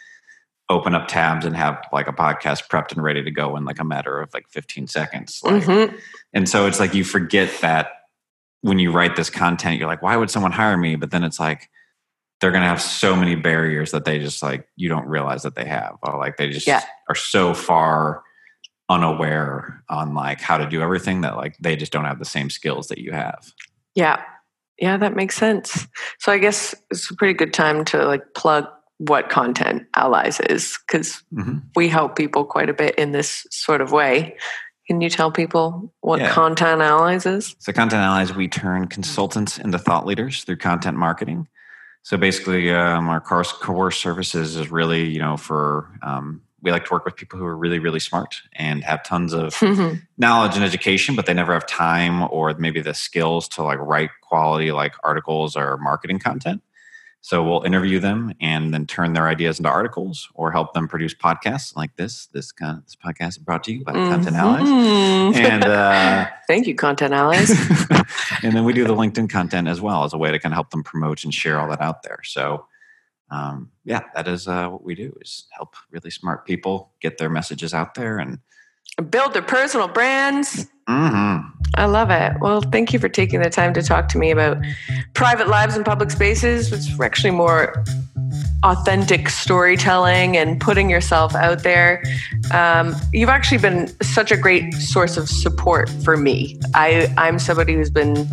open 0.69 0.95
up 0.95 1.09
tabs 1.09 1.45
and 1.45 1.57
have 1.57 1.83
like 1.93 2.09
a 2.09 2.13
podcast 2.13 2.69
prepped 2.69 2.93
and 2.93 3.03
ready 3.03 3.23
to 3.23 3.31
go 3.31 3.57
in 3.57 3.65
like 3.65 3.79
a 3.79 3.85
matter 3.85 4.21
of 4.21 4.33
like 4.33 4.49
15 4.49 4.87
seconds 4.87 5.41
like, 5.43 5.63
mm-hmm. 5.63 5.97
and 6.33 6.49
so 6.49 6.67
it's 6.67 6.81
like 6.81 6.95
you 6.95 7.05
forget 7.05 7.51
that 7.61 7.91
when 8.63 8.79
you 8.79 8.93
write 8.93 9.17
this 9.17 9.29
content 9.29 9.79
you're 9.79 9.89
like 9.89 10.03
why 10.03 10.17
would 10.17 10.31
someone 10.31 10.53
hire 10.53 10.77
me 10.77 10.97
but 10.97 11.11
then 11.11 11.25
it's 11.25 11.41
like 11.41 11.69
they're 12.41 12.51
going 12.51 12.63
to 12.63 12.69
have 12.69 12.81
so 12.83 13.15
many 13.15 13.37
barriers 13.37 13.91
that 13.93 14.05
they 14.05 14.19
just 14.19 14.43
like 14.43 14.67
you 14.77 14.89
don't 14.89 15.07
realize 15.07 15.43
that 15.43 15.55
they 15.55 15.65
have 15.65 15.97
or 16.03 16.19
like 16.19 16.37
they 16.37 16.49
just 16.49 16.67
yeah. 16.67 16.83
are 17.09 17.15
so 17.15 17.55
far 17.55 18.23
unaware 18.89 19.83
on 19.89 20.15
like 20.15 20.41
how 20.41 20.57
to 20.57 20.67
do 20.67 20.81
everything 20.81 21.21
that 21.21 21.37
like 21.37 21.57
they 21.59 21.77
just 21.77 21.93
don't 21.93 22.05
have 22.05 22.19
the 22.19 22.25
same 22.25 22.51
skills 22.51 22.89
that 22.89 22.99
you 22.99 23.13
have 23.13 23.53
Yeah. 23.95 24.23
Yeah, 24.79 24.97
that 24.97 25.15
makes 25.15 25.37
sense. 25.37 25.87
So 26.19 26.33
I 26.33 26.39
guess 26.39 26.75
it's 26.91 27.11
a 27.11 27.15
pretty 27.15 27.35
good 27.35 27.53
time 27.53 27.85
to 27.87 28.05
like 28.05 28.23
plug 28.35 28.67
what 29.09 29.29
Content 29.29 29.87
Allies 29.97 30.39
is 30.39 30.79
because 30.87 31.23
mm-hmm. 31.35 31.59
we 31.75 31.89
help 31.89 32.15
people 32.15 32.45
quite 32.45 32.71
a 32.71 32.75
bit 32.75 32.95
in 32.95 33.11
this 33.11 33.47
sort 33.51 33.81
of 33.81 33.91
way. 33.91 34.37
Can 34.87 35.01
you 35.01 35.11
tell 35.11 35.33
people 35.33 35.93
what 36.01 36.21
yeah. 36.21 36.31
Content 36.31 36.83
Allies 36.83 37.27
is? 37.27 37.57
So 37.59 37.73
Content 37.73 38.03
Allies, 38.03 38.33
we 38.33 38.47
turn 38.47 38.87
consultants 38.87 39.59
into 39.59 39.79
thought 39.79 40.07
leaders 40.07 40.45
through 40.45 40.57
content 40.57 40.97
marketing. 40.97 41.49
So 42.05 42.17
basically, 42.17 42.71
um, 42.73 43.09
our 43.09 43.21
core, 43.21 43.45
core 43.45 43.91
services 43.91 44.55
is 44.57 44.71
really, 44.71 45.09
you 45.09 45.19
know, 45.19 45.37
for 45.37 45.89
um, 46.03 46.43
we 46.61 46.71
like 46.71 46.85
to 46.85 46.93
work 46.93 47.05
with 47.05 47.17
people 47.17 47.41
who 47.41 47.45
are 47.45 47.57
really 47.57 47.81
really 47.81 47.99
smart 47.99 48.37
and 48.53 48.85
have 48.85 49.03
tons 49.03 49.33
of 49.33 49.55
mm-hmm. 49.57 49.97
knowledge 50.17 50.55
and 50.55 50.65
education 50.65 51.17
but 51.17 51.27
they 51.27 51.35
never 51.35 51.53
have 51.53 51.67
time 51.67 52.23
or 52.31 52.55
maybe 52.55 52.81
the 52.81 52.95
skills 52.95 53.49
to 53.49 53.65
like 53.65 53.81
write 53.81 54.11
quality 54.21 54.71
like 54.71 54.95
articles 55.03 55.57
or 55.57 55.77
marketing 55.79 56.21
content 56.21 56.63
so 57.25 57.45
we'll 57.45 57.63
interview 57.63 58.01
them 58.01 58.35
and 58.41 58.75
then 58.75 58.85
turn 58.85 59.13
their 59.13 59.29
ideas 59.29 59.61
into 59.61 59.71
articles 59.71 60.29
or 60.35 60.51
help 60.51 60.75
them 60.75 60.89
produce 60.89 61.15
podcasts 61.15 61.77
like 61.77 61.95
this. 61.95 62.27
This 62.27 62.51
kind 62.51 62.79
of, 62.79 62.85
this 62.85 62.97
podcast 62.97 63.29
is 63.29 63.39
brought 63.39 63.63
to 63.65 63.73
you 63.73 63.85
by 63.85 63.93
mm-hmm. 63.93 64.11
Content 64.11 64.37
Allies. 64.37 65.37
And 65.37 65.65
uh, 65.65 66.27
thank 66.49 66.67
you, 66.67 66.75
Content 66.75 67.15
Allies. 67.15 67.51
and 68.43 68.57
then 68.57 68.65
we 68.65 68.73
do 68.73 68.85
the 68.85 68.95
LinkedIn 68.95 69.31
content 69.31 69.69
as 69.69 69.81
well 69.81 70.03
as 70.03 70.13
a 70.13 70.19
way 70.19 70.33
to 70.33 70.39
kind 70.41 70.53
of 70.53 70.57
help 70.57 70.71
them 70.71 70.83
promote 70.83 71.23
and 71.23 71.33
share 71.33 71.61
all 71.61 71.71
that 71.71 71.81
out 71.81 72.03
there. 72.03 72.19
So 72.25 72.67
um, 73.31 73.71
yeah, 73.85 74.03
that 74.17 74.27
is 74.27 74.49
uh, 74.49 74.67
what 74.69 74.83
we 74.83 74.97
do 74.97 75.17
is 75.21 75.47
help 75.53 75.77
really 75.93 76.11
smart 76.11 76.45
people 76.45 76.91
get 77.01 77.19
their 77.19 77.31
messages 77.31 77.73
out 77.73 77.95
there 77.95 78.19
and 78.19 78.41
build 79.11 79.35
their 79.35 79.43
personal 79.43 79.89
brands. 79.89 80.67
Mm-hmm. 80.89 81.49
I 81.75 81.87
love 81.87 82.11
it. 82.11 82.35
Well, 82.41 82.61
thank 82.61 82.93
you 82.93 82.99
for 82.99 83.09
taking 83.09 83.41
the 83.41 83.49
time 83.49 83.73
to 83.75 83.83
talk 83.83 84.09
to 84.11 84.19
me 84.19 84.31
about 84.31 84.59
private 85.15 85.49
lives 85.49 85.77
and 85.77 85.85
public 85.85 86.11
spaces, 86.11 86.71
which 86.71 86.81
is 86.81 87.01
actually 87.01 87.31
more 87.31 87.83
authentic 88.63 89.29
storytelling 89.29 90.37
and 90.37 90.61
putting 90.61 90.91
yourself 90.91 91.35
out 91.35 91.63
there. 91.63 92.03
Um, 92.53 92.95
you've 93.13 93.29
actually 93.29 93.59
been 93.59 93.89
such 94.03 94.31
a 94.31 94.37
great 94.37 94.75
source 94.75 95.17
of 95.17 95.29
support 95.29 95.89
for 96.05 96.17
me. 96.17 96.61
I, 96.75 97.13
I'm 97.17 97.39
somebody 97.39 97.75
who's 97.75 97.91
been 97.91 98.29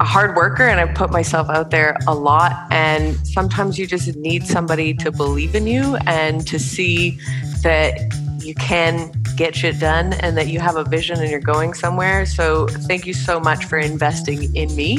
a 0.00 0.04
hard 0.04 0.36
worker 0.36 0.62
and 0.62 0.80
I 0.80 0.92
put 0.92 1.10
myself 1.10 1.48
out 1.50 1.70
there 1.70 1.96
a 2.06 2.14
lot. 2.14 2.52
And 2.70 3.16
sometimes 3.26 3.78
you 3.78 3.86
just 3.86 4.14
need 4.16 4.46
somebody 4.46 4.94
to 4.94 5.10
believe 5.10 5.54
in 5.54 5.66
you 5.66 5.96
and 6.06 6.46
to 6.46 6.58
see 6.58 7.18
that 7.62 7.98
you 8.44 8.54
can 8.54 9.10
get 9.36 9.56
shit 9.56 9.78
done 9.80 10.12
and 10.14 10.36
that 10.36 10.48
you 10.48 10.60
have 10.60 10.76
a 10.76 10.84
vision 10.84 11.20
and 11.20 11.30
you're 11.30 11.40
going 11.40 11.74
somewhere. 11.74 12.26
So 12.26 12.66
thank 12.66 13.06
you 13.06 13.14
so 13.14 13.40
much 13.40 13.64
for 13.64 13.78
investing 13.78 14.54
in 14.54 14.74
me. 14.76 14.98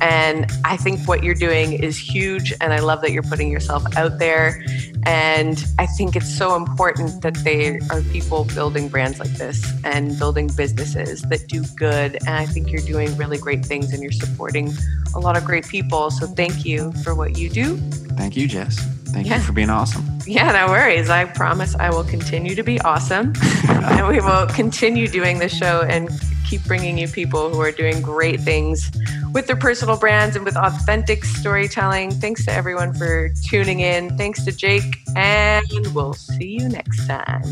And 0.00 0.50
I 0.64 0.76
think 0.76 1.06
what 1.06 1.22
you're 1.22 1.34
doing 1.34 1.72
is 1.72 1.96
huge. 1.96 2.52
And 2.60 2.72
I 2.72 2.80
love 2.80 3.00
that 3.02 3.12
you're 3.12 3.22
putting 3.22 3.50
yourself 3.50 3.84
out 3.96 4.18
there. 4.18 4.64
And 5.04 5.64
I 5.78 5.86
think 5.86 6.16
it's 6.16 6.36
so 6.36 6.54
important 6.54 7.22
that 7.22 7.34
there 7.44 7.80
are 7.90 8.02
people 8.02 8.44
building 8.44 8.88
brands 8.88 9.18
like 9.18 9.30
this 9.30 9.64
and 9.84 10.18
building 10.18 10.48
businesses 10.56 11.22
that 11.22 11.48
do 11.48 11.64
good. 11.76 12.16
And 12.26 12.30
I 12.30 12.46
think 12.46 12.70
you're 12.70 12.82
doing 12.82 13.16
really 13.16 13.38
great 13.38 13.64
things 13.64 13.92
and 13.92 14.02
you're 14.02 14.12
supporting 14.12 14.72
a 15.14 15.20
lot 15.20 15.36
of 15.36 15.44
great 15.44 15.66
people. 15.66 16.10
So 16.10 16.26
thank 16.26 16.64
you 16.64 16.92
for 17.04 17.14
what 17.14 17.38
you 17.38 17.48
do. 17.48 17.76
Thank 18.16 18.36
you, 18.36 18.46
Jess. 18.46 19.01
Thank 19.12 19.26
yeah. 19.26 19.36
you 19.36 19.42
for 19.42 19.52
being 19.52 19.70
awesome. 19.70 20.04
Yeah, 20.26 20.50
no 20.52 20.68
worries. 20.68 21.10
I 21.10 21.24
promise 21.26 21.74
I 21.76 21.90
will 21.90 22.04
continue 22.04 22.54
to 22.54 22.62
be 22.62 22.80
awesome. 22.80 23.34
and 23.68 24.08
we 24.08 24.20
will 24.20 24.46
continue 24.46 25.06
doing 25.06 25.38
this 25.38 25.56
show 25.56 25.82
and 25.82 26.08
keep 26.48 26.64
bringing 26.64 26.98
you 26.98 27.08
people 27.08 27.50
who 27.50 27.60
are 27.60 27.72
doing 27.72 28.00
great 28.02 28.40
things 28.40 28.90
with 29.32 29.46
their 29.46 29.56
personal 29.56 29.96
brands 29.96 30.36
and 30.36 30.44
with 30.44 30.56
authentic 30.56 31.24
storytelling. 31.24 32.10
Thanks 32.10 32.44
to 32.46 32.52
everyone 32.52 32.94
for 32.94 33.30
tuning 33.48 33.80
in. 33.80 34.16
Thanks 34.16 34.44
to 34.44 34.52
Jake, 34.52 34.96
and 35.16 35.66
we'll 35.94 36.14
see 36.14 36.58
you 36.58 36.68
next 36.68 37.06
time. 37.06 37.42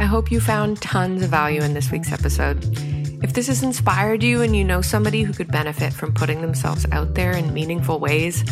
I 0.00 0.04
hope 0.04 0.30
you 0.30 0.40
found 0.40 0.80
tons 0.80 1.22
of 1.22 1.30
value 1.30 1.60
in 1.62 1.74
this 1.74 1.90
week's 1.90 2.12
episode. 2.12 2.64
If 3.22 3.32
this 3.32 3.48
has 3.48 3.64
inspired 3.64 4.22
you 4.22 4.42
and 4.42 4.54
you 4.54 4.62
know 4.62 4.80
somebody 4.80 5.22
who 5.22 5.32
could 5.32 5.50
benefit 5.50 5.92
from 5.92 6.14
putting 6.14 6.40
themselves 6.40 6.86
out 6.92 7.14
there 7.14 7.32
in 7.32 7.52
meaningful 7.52 7.98
ways, 7.98 8.44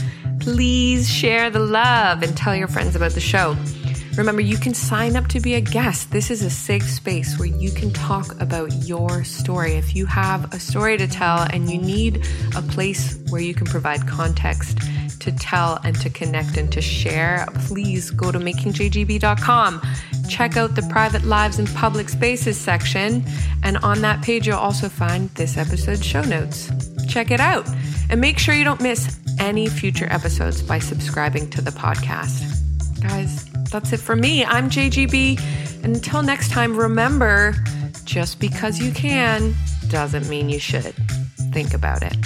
please 0.47 1.11
share 1.11 1.51
the 1.51 1.59
love 1.59 2.23
and 2.23 2.37
tell 2.37 2.55
your 2.55 2.69
friends 2.69 2.95
about 2.95 3.11
the 3.11 3.21
show. 3.21 3.57
Remember, 4.17 4.41
you 4.41 4.57
can 4.57 4.75
sign 4.75 5.17
up 5.17 5.27
to 5.27 5.41
be 5.41 5.55
a 5.55 5.61
guest. 5.61 6.13
This 6.13 6.31
is 6.31 6.41
a 6.41 6.51
safe 6.51 6.89
space 6.89 7.37
where 7.37 7.49
you 7.49 7.73
can 7.73 7.91
talk 7.93 8.41
about 8.41 8.73
your 8.87 9.25
story. 9.25 9.73
If 9.73 9.97
you 9.97 10.07
have 10.07 10.55
a 10.55 10.61
story 10.61 10.99
to 10.99 11.09
tell 11.09 11.41
and 11.41 11.69
you 11.69 11.79
need 11.79 12.25
a 12.55 12.63
place 12.63 13.19
where 13.29 13.41
you 13.41 13.55
can 13.55 13.67
provide 13.67 14.07
context 14.07 14.79
to 15.19 15.33
tell 15.33 15.81
and 15.83 16.01
to 16.01 16.11
connect 16.11 16.57
and 16.57 16.71
to 16.71 16.81
share, 16.81 17.49
please 17.67 18.13
go 18.13 18.31
to 18.31 18.39
makingjgb.com. 18.39 19.83
Check 20.29 20.57
out 20.57 20.77
the 20.77 20.83
private 20.83 21.25
lives 21.25 21.59
and 21.59 21.67
public 21.75 22.09
spaces 22.09 22.57
section. 22.57 23.25
And 23.65 23.79
on 23.79 24.01
that 24.03 24.23
page, 24.23 24.47
you'll 24.47 24.59
also 24.59 24.89
find 24.89 25.29
this 25.31 25.57
episode's 25.57 26.07
show 26.07 26.23
notes. 26.23 26.71
Check 27.09 27.33
it 27.33 27.41
out. 27.41 27.69
And 28.11 28.21
make 28.21 28.39
sure 28.39 28.55
you 28.55 28.63
don't 28.63 28.81
miss 28.81 29.19
any 29.39 29.69
future 29.69 30.07
episodes 30.11 30.63
by 30.63 30.79
subscribing 30.79 31.51
to 31.51 31.61
the 31.61 31.71
podcast. 31.71 32.43
Guys, 33.01 33.45
that's 33.71 33.93
it 33.93 34.01
for 34.01 34.17
me. 34.17 34.45
I'm 34.45 34.71
JGB. 34.71 35.85
Until 35.85 36.23
next 36.23 36.51
time, 36.51 36.77
remember 36.77 37.55
just 38.05 38.41
because 38.41 38.79
you 38.81 38.93
can 38.93 39.55
doesn't 39.89 40.29
mean 40.29 40.49
you 40.49 40.59
should. 40.59 40.95
Think 41.53 41.75
about 41.75 42.03
it. 42.03 42.17